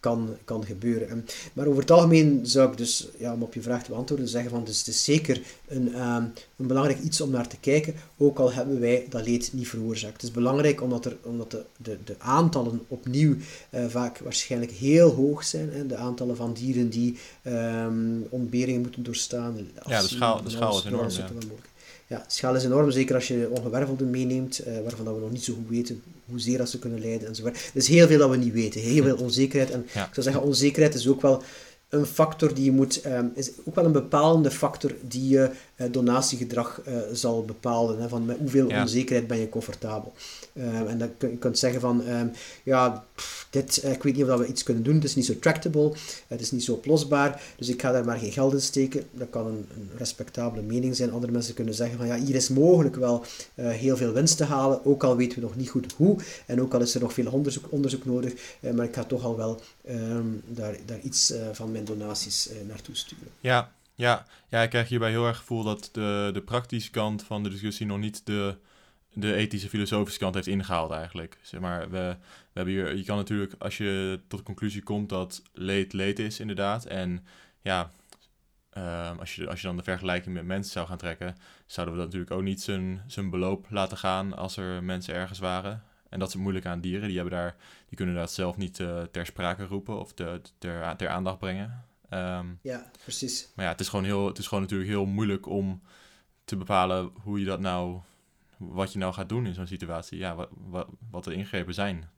kan, 0.00 0.36
kan 0.44 0.64
gebeuren. 0.64 1.26
Maar 1.52 1.66
over 1.66 1.80
het 1.80 1.90
algemeen 1.90 2.40
zou 2.42 2.70
ik 2.70 2.76
dus, 2.76 3.08
ja, 3.18 3.32
om 3.32 3.42
op 3.42 3.54
je 3.54 3.62
vraag 3.62 3.82
te 3.82 3.90
beantwoorden, 3.90 4.28
zeggen 4.28 4.50
van 4.50 4.64
dus 4.64 4.78
het 4.78 4.86
is 4.86 5.04
zeker 5.04 5.42
een, 5.68 5.86
um, 5.86 6.32
een 6.56 6.66
belangrijk 6.66 7.00
iets 7.00 7.20
om 7.20 7.30
naar 7.30 7.48
te 7.48 7.56
kijken, 7.60 7.94
ook 8.16 8.38
al 8.38 8.52
hebben 8.52 8.80
wij 8.80 9.06
dat 9.08 9.26
leed 9.26 9.50
niet 9.52 9.68
veroorzaakt. 9.68 10.12
Het 10.12 10.22
is 10.22 10.30
belangrijk 10.30 10.82
omdat, 10.82 11.04
er, 11.04 11.16
omdat 11.22 11.50
de, 11.50 11.64
de, 11.76 11.98
de 12.04 12.14
aantallen 12.18 12.80
opnieuw 12.88 13.36
uh, 13.70 13.86
vaak 13.86 14.18
waarschijnlijk 14.18 14.72
heel 14.72 15.10
hoog 15.10 15.44
zijn. 15.44 15.72
Hè, 15.72 15.86
de 15.86 15.96
aantallen 15.96 16.36
van 16.36 16.52
dieren 16.52 16.88
die 16.88 17.18
um, 17.44 18.26
ontberingen 18.30 18.80
moeten 18.80 19.02
doorstaan. 19.02 19.56
Ja, 19.86 20.00
de 20.00 20.08
schaal, 20.08 20.42
de 20.42 20.50
schaal 20.50 20.78
is 20.78 20.84
enorm. 20.84 21.08
Ja 21.10 21.28
ja, 22.10 22.24
schaal 22.26 22.56
is 22.56 22.64
enorm, 22.64 22.90
zeker 22.90 23.14
als 23.14 23.28
je 23.28 23.48
ongewervelden 23.50 24.10
meeneemt, 24.10 24.66
uh, 24.66 24.80
waarvan 24.82 25.04
dat 25.04 25.14
we 25.14 25.20
nog 25.20 25.30
niet 25.30 25.44
zo 25.44 25.54
goed 25.54 25.68
weten 25.68 26.02
hoezeer 26.24 26.58
dat 26.58 26.68
ze 26.68 26.78
kunnen 26.78 27.00
leiden 27.00 27.28
enzovoort. 27.28 27.56
Er 27.56 27.70
is 27.72 27.88
heel 27.88 28.06
veel 28.06 28.18
dat 28.18 28.30
we 28.30 28.36
niet 28.36 28.52
weten, 28.52 28.80
heel 28.80 29.02
veel 29.02 29.16
onzekerheid. 29.16 29.70
En 29.70 29.80
ik 29.80 29.90
zou 29.94 30.22
zeggen, 30.22 30.42
onzekerheid 30.42 30.94
is 30.94 31.08
ook 31.08 31.22
wel 31.22 31.42
een 31.88 32.06
factor 32.06 32.54
die 32.54 32.64
je 32.64 32.72
moet, 32.72 33.06
um, 33.06 33.32
is 33.34 33.50
ook 33.64 33.74
wel 33.74 33.84
een 33.84 33.92
bepalende 33.92 34.50
factor 34.50 34.94
die 35.00 35.28
je 35.28 35.50
donatiegedrag 35.90 36.80
uh, 36.88 36.94
zal 37.12 37.44
bepalen. 37.44 38.00
Hè, 38.00 38.08
van 38.08 38.24
met 38.24 38.36
hoeveel 38.38 38.66
onzekerheid 38.66 39.26
ben 39.26 39.38
je 39.38 39.48
comfortabel. 39.48 40.12
Um, 40.54 40.86
en 40.86 40.98
dan 40.98 41.10
kun 41.16 41.30
je 41.30 41.36
kunt 41.36 41.58
zeggen 41.58 41.80
van, 41.80 42.08
um, 42.08 42.30
ja, 42.62 43.04
pff, 43.14 43.46
dit, 43.50 43.82
uh, 43.84 43.92
ik 43.92 44.02
weet 44.02 44.16
niet 44.16 44.24
of 44.24 44.38
we 44.38 44.46
iets 44.46 44.62
kunnen 44.62 44.82
doen, 44.82 44.94
het 44.94 45.04
is 45.04 45.14
niet 45.14 45.26
zo 45.26 45.38
tractable, 45.38 45.92
het 46.26 46.40
is 46.40 46.50
niet 46.50 46.64
zo 46.64 46.72
oplosbaar, 46.72 47.42
dus 47.56 47.68
ik 47.68 47.80
ga 47.80 47.92
daar 47.92 48.04
maar 48.04 48.18
geen 48.18 48.32
geld 48.32 48.52
in 48.52 48.60
steken. 48.60 49.04
Dat 49.12 49.30
kan 49.30 49.46
een, 49.46 49.66
een 49.74 49.90
respectabele 49.96 50.62
mening 50.62 50.96
zijn. 50.96 51.12
Andere 51.12 51.32
mensen 51.32 51.54
kunnen 51.54 51.74
zeggen 51.74 51.98
van, 51.98 52.06
ja, 52.06 52.16
hier 52.16 52.34
is 52.34 52.48
mogelijk 52.48 52.96
wel 52.96 53.24
heel 53.54 53.96
veel 53.96 54.12
winst 54.12 54.36
te 54.36 54.44
halen, 54.44 54.84
ook 54.84 55.04
al 55.04 55.16
weten 55.16 55.38
we 55.38 55.44
nog 55.44 55.56
niet 55.56 55.68
goed 55.68 55.92
hoe, 55.96 56.16
en 56.46 56.60
ook 56.60 56.74
al 56.74 56.80
is 56.80 56.94
er 56.94 57.00
nog 57.00 57.12
veel 57.12 57.32
onderzoek, 57.32 57.64
onderzoek 57.68 58.04
nodig, 58.04 58.32
maar 58.74 58.84
ik 58.84 58.94
ga 58.94 59.04
toch 59.04 59.24
al 59.24 59.36
wel 59.36 59.60
daar, 60.46 60.76
daar 60.86 61.00
iets 61.00 61.32
van 61.52 61.72
mijn 61.72 61.84
donaties 61.84 62.50
naartoe 62.68 62.96
sturen. 62.96 63.28
Ja, 63.40 63.72
ja, 64.00 64.26
ja, 64.48 64.62
ik 64.62 64.70
krijg 64.70 64.88
hierbij 64.88 65.10
heel 65.10 65.26
erg 65.26 65.36
het 65.36 65.40
gevoel 65.40 65.62
dat 65.62 65.88
de, 65.92 66.30
de 66.32 66.42
praktische 66.42 66.90
kant 66.90 67.22
van 67.22 67.42
de 67.42 67.48
discussie 67.48 67.86
nog 67.86 67.98
niet 67.98 68.26
de, 68.26 68.56
de 69.12 69.34
ethische, 69.34 69.68
filosofische 69.68 70.18
kant 70.20 70.34
heeft 70.34 70.46
ingehaald 70.46 70.90
eigenlijk. 70.90 71.38
Zeg 71.42 71.60
maar, 71.60 71.90
we, 71.90 72.16
we 72.18 72.52
hebben 72.52 72.74
hier, 72.74 72.96
je 72.96 73.04
kan 73.04 73.16
natuurlijk, 73.16 73.54
als 73.58 73.76
je 73.76 74.20
tot 74.28 74.38
de 74.38 74.44
conclusie 74.44 74.82
komt 74.82 75.08
dat 75.08 75.42
leed 75.52 75.92
leed 75.92 76.18
is 76.18 76.40
inderdaad, 76.40 76.84
en 76.84 77.26
ja, 77.62 77.90
uh, 78.78 79.18
als, 79.18 79.34
je, 79.34 79.48
als 79.48 79.60
je 79.60 79.66
dan 79.66 79.76
de 79.76 79.82
vergelijking 79.82 80.34
met 80.34 80.44
mensen 80.44 80.72
zou 80.72 80.86
gaan 80.86 80.98
trekken, 80.98 81.36
zouden 81.66 81.94
we 81.94 82.00
dat 82.00 82.10
natuurlijk 82.12 82.38
ook 82.38 82.46
niet 82.46 82.62
zijn, 83.06 83.30
beloop 83.30 83.66
laten 83.70 83.96
gaan 83.96 84.36
als 84.36 84.56
er 84.56 84.82
mensen 84.84 85.14
ergens 85.14 85.38
waren. 85.38 85.82
En 86.08 86.18
dat 86.18 86.28
is 86.28 86.34
moeilijk 86.34 86.66
aan 86.66 86.80
dieren. 86.80 87.08
Die, 87.08 87.16
hebben 87.18 87.38
daar, 87.38 87.56
die 87.88 87.96
kunnen 87.96 88.14
dat 88.14 88.32
zelf 88.32 88.56
niet 88.56 88.78
uh, 88.78 89.02
ter 89.02 89.26
sprake 89.26 89.64
roepen 89.64 89.98
of 89.98 90.12
te, 90.12 90.40
ter, 90.58 90.96
ter 90.96 91.08
aandacht 91.08 91.38
brengen. 91.38 91.84
Um, 92.10 92.58
ja, 92.62 92.90
precies. 93.02 93.48
Maar 93.54 93.64
ja, 93.64 93.70
het 93.70 93.80
is, 93.80 93.88
gewoon 93.88 94.04
heel, 94.04 94.26
het 94.26 94.38
is 94.38 94.46
gewoon 94.46 94.62
natuurlijk 94.62 94.90
heel 94.90 95.06
moeilijk 95.06 95.46
om 95.46 95.82
te 96.44 96.56
bepalen 96.56 97.10
hoe 97.22 97.38
je 97.38 97.44
dat 97.44 97.60
nou, 97.60 98.00
wat 98.56 98.92
je 98.92 98.98
nou 98.98 99.12
gaat 99.12 99.28
doen 99.28 99.46
in 99.46 99.54
zo'n 99.54 99.66
situatie. 99.66 100.18
Ja, 100.18 100.34
wat, 100.34 100.48
wat, 100.68 100.88
wat 101.10 101.24
de 101.24 101.34
ingrepen 101.34 101.74
zijn. 101.74 102.10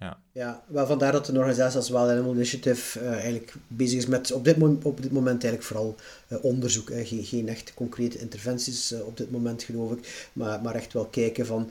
Ja, 0.00 0.18
ja 0.32 0.62
maar 0.68 0.86
vandaar 0.86 1.12
dat 1.12 1.28
een 1.28 1.36
organisatie 1.36 1.76
als 1.76 1.88
Wild 1.88 2.08
Animal 2.08 2.34
Initiative 2.34 3.00
uh, 3.00 3.10
eigenlijk 3.10 3.54
bezig 3.66 3.98
is 3.98 4.06
met 4.06 4.32
op 4.32 4.44
dit, 4.44 4.56
moment, 4.56 4.84
op 4.84 5.02
dit 5.02 5.12
moment 5.12 5.44
eigenlijk 5.44 5.62
vooral 5.62 5.96
uh, 6.28 6.44
onderzoek. 6.44 6.90
Geen, 6.94 7.24
geen 7.24 7.48
echt 7.48 7.74
concrete 7.74 8.18
interventies 8.18 8.94
op 9.06 9.16
dit 9.16 9.30
moment 9.30 9.62
geloof 9.62 9.92
ik, 9.92 10.28
maar, 10.32 10.62
maar 10.62 10.74
echt 10.74 10.92
wel 10.92 11.04
kijken 11.04 11.46
van 11.46 11.70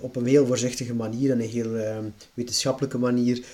op 0.00 0.16
een 0.16 0.26
heel 0.26 0.46
voorzichtige 0.46 0.94
manier 0.94 1.30
en 1.30 1.40
een 1.40 1.48
heel 1.48 1.76
ehm, 1.76 2.04
wetenschappelijke 2.34 2.98
manier 2.98 3.44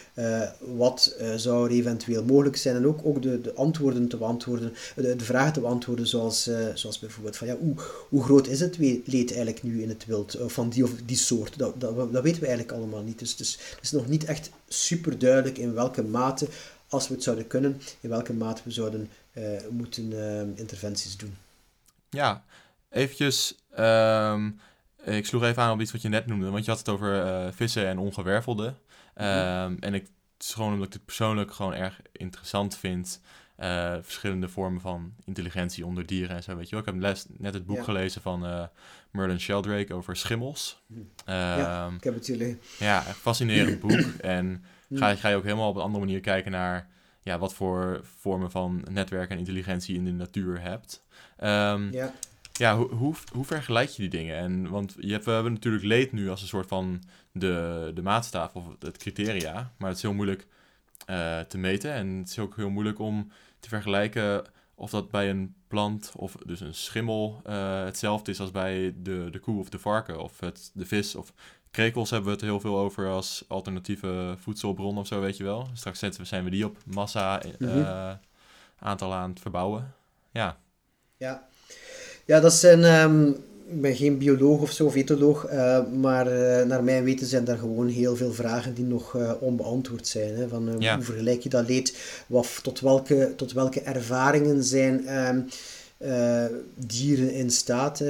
wat 0.59 1.17
zou 1.37 1.69
er 1.69 1.77
eventueel 1.77 2.25
mogelijk 2.25 2.57
zijn 2.57 2.77
en 2.77 2.87
ook, 2.87 3.01
ook 3.03 3.23
de, 3.23 3.41
de 3.41 3.55
antwoorden 3.55 4.09
te 4.09 4.17
beantwoorden, 4.17 4.73
de, 4.97 5.17
de 5.17 5.25
vragen 5.25 5.53
te 5.53 5.61
beantwoorden 5.61 6.07
zoals, 6.07 6.51
zoals 6.75 6.99
bijvoorbeeld 6.99 7.37
van 7.37 7.47
ja, 7.47 7.57
hoe, 7.57 7.75
hoe 8.09 8.23
groot 8.23 8.47
is 8.47 8.61
het 8.61 8.79
leed 9.05 9.33
eigenlijk 9.33 9.62
nu 9.62 9.83
in 9.83 9.89
het 9.89 10.07
wild 10.07 10.39
van 10.47 10.69
die 10.69 10.85
of 10.85 10.91
die 11.07 11.17
soort? 11.17 11.59
Dat, 11.59 11.81
dat, 11.81 12.12
dat 12.12 12.23
weten 12.23 12.41
we 12.41 12.47
eigenlijk 12.47 12.79
allemaal 12.79 13.03
niet. 13.03 13.19
Dus, 13.19 13.37
dus 13.37 13.59
is 13.81 13.91
nog 13.91 14.03
niet 14.09 14.24
echt 14.24 14.50
super 14.68 15.18
duidelijk 15.18 15.59
in 15.59 15.74
welke 15.74 16.02
mate, 16.02 16.48
als 16.88 17.09
we 17.09 17.14
het 17.14 17.22
zouden 17.22 17.46
kunnen, 17.46 17.80
in 18.00 18.09
welke 18.09 18.32
mate 18.32 18.62
we 18.64 18.70
zouden 18.70 19.11
uh, 19.32 19.44
moeten 19.70 20.12
uh, 20.12 20.40
interventies 20.40 21.16
doen. 21.16 21.36
Ja, 22.11 22.44
eventjes. 22.90 23.55
Um, 23.78 24.61
ik 25.05 25.26
sloeg 25.26 25.42
even 25.42 25.62
aan 25.62 25.72
op 25.72 25.80
iets 25.80 25.92
wat 25.92 26.02
je 26.02 26.09
net 26.09 26.26
noemde, 26.26 26.50
want 26.50 26.64
je 26.64 26.70
had 26.70 26.78
het 26.78 26.88
over 26.88 27.26
uh, 27.26 27.46
vissen 27.52 27.86
en 27.86 27.98
ongewervelde. 27.98 28.66
Um, 28.66 29.76
en 29.80 29.94
ik, 29.94 30.02
het 30.34 30.46
is 30.46 30.52
gewoon 30.52 30.72
omdat 30.72 30.86
ik 30.86 30.92
het 30.92 31.05
persoonlijk 31.05 31.52
gewoon 31.52 31.74
erg 31.74 32.00
interessant 32.12 32.76
vind. 32.76 33.20
Uh, 33.61 33.94
verschillende 34.02 34.48
vormen 34.48 34.80
van 34.80 35.14
intelligentie 35.24 35.86
onder 35.86 36.07
dieren 36.07 36.36
en 36.36 36.42
zo, 36.42 36.57
weet 36.57 36.68
je 36.68 36.70
wel. 36.70 36.80
Ik 36.80 36.86
heb 36.86 37.00
les, 37.00 37.26
net 37.28 37.55
het 37.55 37.66
boek 37.66 37.76
ja. 37.76 37.82
gelezen 37.82 38.22
van 38.22 38.46
uh, 38.46 38.64
Merlin 39.11 39.40
Sheldrake 39.40 39.94
over 39.94 40.16
schimmels. 40.16 40.82
Um, 40.90 41.05
ja, 41.26 41.90
ik 41.96 42.05
heb 42.05 42.14
het 42.14 42.26
jullie. 42.26 42.59
Ja, 42.78 43.02
fascinerend 43.02 43.80
boek. 43.86 44.00
En 44.20 44.64
ga, 44.90 45.14
ga 45.14 45.28
je 45.28 45.36
ook 45.36 45.44
helemaal 45.44 45.68
op 45.68 45.76
een 45.76 45.82
andere 45.82 46.05
manier 46.05 46.20
kijken 46.20 46.50
naar 46.50 46.88
ja, 47.20 47.38
wat 47.38 47.55
voor 47.55 48.00
vormen 48.18 48.50
van 48.50 48.84
netwerk 48.90 49.30
en 49.30 49.38
intelligentie 49.38 49.96
in 49.96 50.05
de 50.05 50.12
natuur 50.12 50.61
hebt. 50.61 51.05
Um, 51.42 51.92
ja, 51.92 52.12
ja 52.52 52.76
hoe, 52.76 52.94
hoe, 52.94 53.14
hoe 53.32 53.44
vergelijk 53.44 53.88
je 53.88 54.02
die 54.02 54.11
dingen? 54.11 54.36
En, 54.36 54.68
want 54.68 54.94
je 54.98 55.12
hebt, 55.12 55.24
we 55.24 55.30
hebben 55.30 55.52
natuurlijk 55.52 55.84
leed 55.84 56.12
nu 56.12 56.30
als 56.30 56.42
een 56.42 56.48
soort 56.48 56.68
van 56.68 57.02
de, 57.32 57.90
de 57.94 58.02
maatstaf 58.02 58.55
of 58.55 58.64
het 58.78 58.96
criteria. 58.96 59.72
Maar 59.78 59.88
het 59.88 59.96
is 59.96 60.02
heel 60.02 60.14
moeilijk 60.14 60.46
uh, 61.11 61.40
te 61.40 61.59
meten. 61.59 61.92
En 61.92 62.09
het 62.09 62.28
is 62.28 62.38
ook 62.38 62.57
heel 62.57 62.70
moeilijk 62.70 62.98
om 62.98 63.30
te 63.61 63.68
vergelijken 63.68 64.44
of 64.74 64.90
dat 64.90 65.11
bij 65.11 65.30
een 65.30 65.55
plant 65.68 66.12
of 66.16 66.36
dus 66.46 66.61
een 66.61 66.74
schimmel 66.74 67.42
uh, 67.46 67.84
hetzelfde 67.84 68.30
is 68.30 68.40
als 68.40 68.50
bij 68.50 68.94
de, 69.02 69.28
de 69.30 69.38
koe 69.38 69.61
of 69.61 69.68
de 69.68 69.78
varken 69.78 70.22
of 70.22 70.40
het, 70.40 70.70
de 70.74 70.86
vis 70.86 71.14
of 71.14 71.32
krekels 71.70 72.11
hebben 72.11 72.28
we 72.28 72.34
het 72.34 72.44
heel 72.44 72.61
veel 72.61 72.78
over 72.78 73.09
als 73.09 73.44
alternatieve 73.48 74.34
voedselbron 74.38 74.98
of 74.98 75.07
zo, 75.07 75.20
weet 75.20 75.36
je 75.36 75.44
wel. 75.44 75.68
Straks 75.72 75.98
zijn 76.22 76.44
we 76.44 76.50
die 76.50 76.64
op 76.64 76.76
massa 76.84 77.44
uh, 77.44 77.52
mm 77.59 78.18
aantal 78.78 79.14
aan 79.14 79.30
het 79.30 79.40
verbouwen. 79.40 79.94
Ja. 80.30 80.59
Ja, 81.16 81.46
ja 82.24 82.40
dat 82.40 82.52
zijn 82.52 82.84
um, 82.84 83.44
ik 83.75 83.81
ben 83.81 83.97
geen 83.97 84.18
bioloog 84.18 84.61
of 84.61 84.70
zo, 84.70 84.87
of 84.87 84.95
etoloog, 84.95 85.51
uh, 85.51 85.79
maar 85.93 86.27
uh, 86.27 86.66
naar 86.66 86.85
mijn 86.85 87.05
weten 87.05 87.27
zijn 87.27 87.45
daar 87.45 87.59
gewoon 87.59 87.89
heel 87.89 88.16
veel 88.16 88.33
vragen 88.33 88.75
die 88.75 88.85
nog 88.85 89.14
uh, 89.14 89.33
onbeantwoord 89.41 90.07
zijn. 90.07 90.35
Hè, 90.37 90.49
van 90.49 90.77
ja. 90.79 90.95
hoe 90.95 91.05
vergelijk 91.05 91.43
je 91.43 91.49
dat 91.49 91.68
leed? 91.68 91.97
Wat, 92.27 92.59
tot, 92.62 92.81
welke, 92.81 93.33
tot 93.37 93.53
welke 93.53 93.81
ervaringen 93.81 94.64
zijn 94.64 95.07
ehm, 95.07 95.41
dieren 96.75 97.33
in 97.33 97.51
staat? 97.51 98.03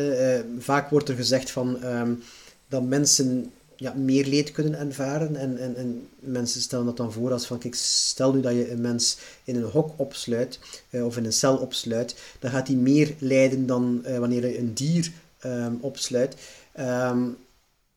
vaak 0.58 0.90
wordt 0.90 1.08
er 1.08 1.14
gezegd 1.14 1.50
van, 1.50 1.84
um, 1.84 2.22
dat 2.68 2.82
mensen 2.82 3.52
ja, 3.76 3.94
meer 3.96 4.26
leed 4.26 4.52
kunnen 4.52 4.78
ervaren. 4.78 5.36
En, 5.36 5.58
en, 5.58 5.76
en 5.76 6.08
mensen 6.18 6.60
stellen 6.60 6.86
dat 6.86 6.96
dan 6.96 7.12
voor 7.12 7.32
als 7.32 7.46
van, 7.46 7.58
kijk, 7.58 7.74
stel 7.74 8.32
nu 8.32 8.40
dat 8.40 8.52
je 8.52 8.70
een 8.70 8.80
mens 8.80 9.18
in 9.44 9.56
een 9.56 9.70
hok 9.70 9.92
opsluit, 9.96 10.58
of 10.90 11.16
in 11.16 11.24
een 11.24 11.32
cel 11.32 11.56
opsluit, 11.56 12.16
dan 12.38 12.50
gaat 12.50 12.66
hij 12.66 12.76
meer 12.76 13.14
lijden 13.18 13.66
dan 13.66 14.04
wanneer 14.18 14.46
je 14.48 14.58
een 14.58 14.74
dier 14.74 15.12
um, 15.44 15.78
opsluit. 15.80 16.36
Um, 16.80 17.36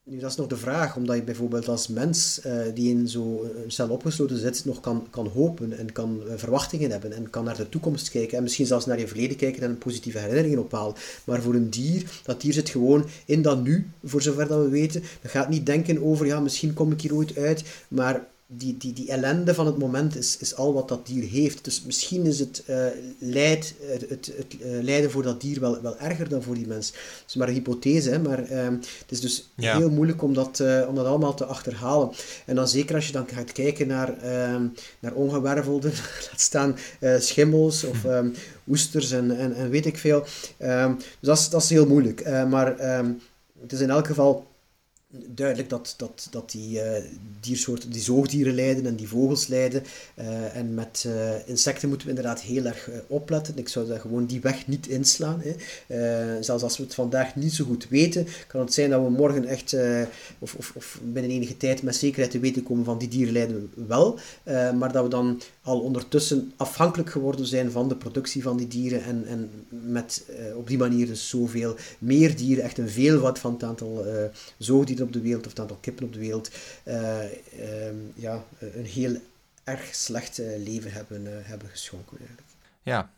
nu, 0.10 0.20
dat 0.20 0.30
is 0.32 0.36
nog 0.36 0.48
de 0.48 0.58
vraag, 0.58 0.96
omdat 0.96 1.16
je 1.16 1.24
bijvoorbeeld 1.24 1.68
als 1.68 1.88
mens 1.88 2.40
uh, 2.46 2.54
die 2.74 2.90
in 2.90 3.08
zo'n 3.08 3.50
cel 3.68 3.90
opgesloten 3.90 4.38
zit, 4.38 4.66
nog 4.66 4.80
kan, 4.80 5.08
kan 5.10 5.28
hopen 5.28 5.78
en 5.78 5.92
kan 5.92 6.22
uh, 6.28 6.34
verwachtingen 6.36 6.92
hebben 6.92 7.14
en 7.14 7.30
kan 7.30 7.44
naar 7.44 7.58
de 7.58 7.70
toekomst 7.70 8.10
kijken 8.10 8.38
en 8.38 8.44
misschien 8.44 8.66
zelfs 8.66 8.86
naar 8.86 9.00
je 9.00 9.08
verleden 9.08 9.38
kijken 9.38 9.64
en 9.64 9.78
positieve 9.78 10.20
herinneringen 10.20 10.60
ophalen. 10.60 10.96
Maar 11.24 11.42
voor 11.42 11.54
een 11.54 11.70
dier, 11.70 12.22
dat 12.24 12.42
dier 12.42 12.54
zit 12.54 12.70
gewoon 12.70 13.06
in 13.26 13.42
dat 13.42 13.64
nu, 13.64 13.90
voor 14.04 14.22
zover 14.22 14.48
dat 14.48 14.64
we 14.64 14.70
weten. 14.70 15.04
Dat 15.22 15.32
gaat 15.32 15.50
niet 15.50 15.66
denken 15.66 16.04
over, 16.04 16.26
ja, 16.26 16.40
misschien 16.40 16.74
kom 16.74 16.92
ik 16.92 17.02
hier 17.02 17.16
ooit 17.16 17.38
uit, 17.38 17.64
maar 17.88 18.28
die, 18.50 18.78
die, 18.78 18.94
die 18.94 19.10
ellende 19.12 19.54
van 19.54 19.66
het 19.66 19.78
moment 19.78 20.16
is, 20.16 20.38
is 20.38 20.56
al 20.56 20.74
wat 20.74 20.88
dat 20.88 21.06
dier 21.08 21.24
heeft. 21.24 21.64
Dus 21.64 21.84
misschien 21.84 22.26
is 22.26 22.40
het, 22.40 22.64
uh, 22.70 22.86
leid, 23.20 23.74
het, 23.82 24.10
het, 24.10 24.32
het 24.38 24.56
lijden 24.60 25.12
voor 25.12 25.24
dat 25.24 25.42
dier 25.42 25.60
wel, 25.60 25.82
wel 25.82 25.98
erger 25.98 26.30
dan 26.30 26.44
voor 26.44 26.56
die 26.56 26.68
mens. 26.68 26.88
Het 26.88 27.24
is 27.28 27.36
maar 27.36 27.48
een 27.48 27.54
hypothese, 27.54 28.10
hè, 28.10 28.20
maar 28.20 28.52
uh, 28.52 28.68
het 28.68 29.06
is 29.10 29.22
dus 29.22 29.50
heel 29.56 29.90
moeilijk 29.90 30.22
om 30.22 30.34
dat, 30.34 30.60
uh, 30.60 30.86
om 30.88 30.96
dat 30.96 31.06
allemaal 31.06 31.34
te 31.34 31.46
achterhalen. 31.46 32.12
En 32.46 32.56
dan 32.56 32.68
zeker 32.68 32.96
als 32.96 33.08
je 33.08 33.14
dan 33.14 33.28
gaat 33.28 33.52
kijken 33.52 33.88
naar, 33.88 34.18
ehm, 34.18 34.68
naar 35.00 35.14
ongewervelden, 35.14 35.92
laat 36.32 36.42
staan 36.42 36.76
schimmels 37.20 37.84
of 37.84 38.04
um, 38.04 38.34
oesters 38.70 39.12
en, 39.12 39.38
en, 39.38 39.56
en 39.56 39.70
weet 39.70 39.86
ik 39.86 39.98
veel. 39.98 40.26
Dus 40.58 40.98
dat 41.20 41.38
is, 41.38 41.50
dat 41.50 41.62
is 41.64 41.70
heel 41.70 41.88
moeilijk. 41.88 42.48
maar 42.50 42.80
het 43.62 43.72
is 43.72 43.80
in 43.80 43.90
elk 43.90 44.08
geval 44.08 44.48
duidelijk 45.26 45.70
dat, 45.70 45.94
dat, 45.98 46.28
dat 46.32 46.52
die 46.52 46.78
uh, 46.78 46.92
diersoorten, 47.40 47.90
die 47.90 48.02
zoogdieren 48.02 48.54
lijden 48.54 48.86
en 48.86 48.96
die 48.96 49.08
vogels 49.08 49.48
lijden. 49.48 49.84
Uh, 50.20 50.56
en 50.56 50.74
met 50.74 51.04
uh, 51.08 51.48
insecten 51.48 51.90
moeten 51.90 52.08
we 52.08 52.14
inderdaad 52.14 52.42
heel 52.42 52.66
erg 52.66 52.90
opletten. 53.08 53.58
Ik 53.58 53.70
zou 53.70 53.88
daar 53.88 54.00
gewoon 54.00 54.26
die 54.26 54.42
weg 54.42 54.68
niet 54.68 54.88
inslaan. 54.88 55.42
Hè. 55.44 56.44
zelfs 56.44 56.64
als 56.64 56.78
we 56.78 56.84
het 56.84 56.94
vandaag 56.94 57.36
niet 57.36 57.54
zo 57.54 57.66
goed 57.66 57.88
weten, 57.90 58.28
kan 58.48 58.62
het 58.62 58.74
zijn 58.74 58.90
dat 58.90 59.02
we 59.02 59.10
morgen 59.10 59.46
echt, 59.46 59.76
of, 60.40 60.56
of, 60.56 60.72
of, 60.76 61.00
binnen 61.04 61.32
enige 61.32 61.58
tijd 61.58 61.82
met 61.82 61.96
zekerheid 61.96 62.32
te 62.32 62.40
weten 62.40 62.64
komen 62.64 62.86
van 62.86 62.98
die 62.98 63.08
dieren 63.08 63.34
lijden 63.34 63.72
wel. 63.88 64.20
maar 64.78 64.92
dat 64.92 65.04
we 65.04 65.10
dan 65.10 65.42
al 65.62 65.80
ondertussen 65.80 66.52
afhankelijk 66.56 67.10
geworden 67.10 67.46
zijn 67.46 67.72
van 67.72 67.90
de 67.90 67.96
productie 67.96 68.44
van 68.44 68.58
die 68.58 68.68
dieren 68.68 69.04
en, 69.04 69.26
en 69.28 69.50
met 69.70 70.26
op 70.56 70.68
die 70.68 70.78
manier 70.78 71.08
dus 71.08 71.30
zoveel 71.30 71.76
meer 72.00 72.36
dieren, 72.36 72.64
echt 72.64 72.78
een 72.78 72.90
veelvoud 72.90 73.40
van 73.40 73.54
het 73.54 73.64
aantal 73.64 74.06
zoogdieren 74.58 75.06
op 75.08 75.14
de 75.14 75.22
wereld 75.22 75.44
of 75.44 75.52
het 75.52 75.60
aantal 75.60 75.78
kippen 75.82 76.06
op 76.06 76.14
de 76.14 76.20
wereld 76.20 76.52
uh, 76.84 77.24
ja, 78.16 78.44
een 78.60 78.86
heel 78.86 79.18
erg 79.64 79.96
slecht 79.96 80.38
leven 80.58 80.92
hebben, 80.92 81.26
uh, 81.26 81.32
hebben 81.42 81.70
geschonken. 81.70 82.18
Eigenlijk. 82.18 82.48
Ja, 82.82 83.10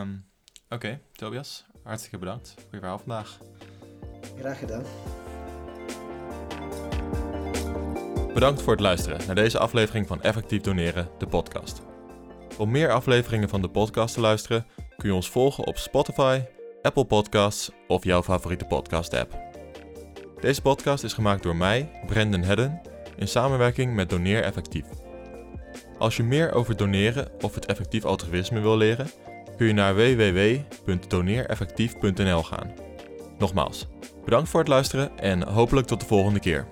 um, 0.00 0.24
oké. 0.64 0.74
Okay. 0.74 1.00
Tobias, 1.12 1.64
hartstikke 1.82 2.18
bedankt 2.18 2.54
voor 2.54 2.68
je 2.70 2.78
verhaal 2.78 2.98
vandaag. 2.98 3.38
Graag 4.38 4.58
gedaan. 4.58 4.84
Bedankt 8.34 8.62
voor 8.62 8.72
het 8.72 8.80
luisteren 8.80 9.26
naar 9.26 9.34
deze 9.34 9.58
aflevering 9.58 10.06
van 10.06 10.22
Effectief 10.22 10.60
Doneren, 10.60 11.08
de 11.18 11.26
podcast. 11.26 11.80
Om 12.58 12.70
meer 12.70 12.92
afleveringen 12.92 13.48
van 13.48 13.62
de 13.62 13.68
podcast 13.68 14.14
te 14.14 14.20
luisteren, 14.20 14.66
kun 14.96 15.08
je 15.08 15.14
ons 15.14 15.30
volgen 15.30 15.66
op 15.66 15.76
Spotify, 15.76 16.40
Apple 16.82 17.04
Podcasts 17.04 17.70
of 17.88 18.04
jouw 18.04 18.22
favoriete 18.22 18.64
podcast-app. 18.64 19.47
Deze 20.40 20.62
podcast 20.62 21.04
is 21.04 21.12
gemaakt 21.12 21.42
door 21.42 21.56
mij, 21.56 21.90
Brendan 22.06 22.42
Hedden, 22.42 22.80
in 23.16 23.28
samenwerking 23.28 23.94
met 23.94 24.10
Doneer 24.10 24.42
Effectief. 24.42 24.84
Als 25.98 26.16
je 26.16 26.22
meer 26.22 26.52
over 26.52 26.76
doneren 26.76 27.28
of 27.40 27.54
het 27.54 27.66
effectief 27.66 28.04
altruïsme 28.04 28.60
wil 28.60 28.76
leren, 28.76 29.10
kun 29.56 29.66
je 29.66 29.72
naar 29.72 29.94
www.doneereffectief.nl 29.94 32.42
gaan. 32.42 32.72
Nogmaals, 33.38 33.86
bedankt 34.24 34.48
voor 34.48 34.60
het 34.60 34.68
luisteren 34.68 35.18
en 35.18 35.48
hopelijk 35.48 35.86
tot 35.86 36.00
de 36.00 36.06
volgende 36.06 36.40
keer. 36.40 36.66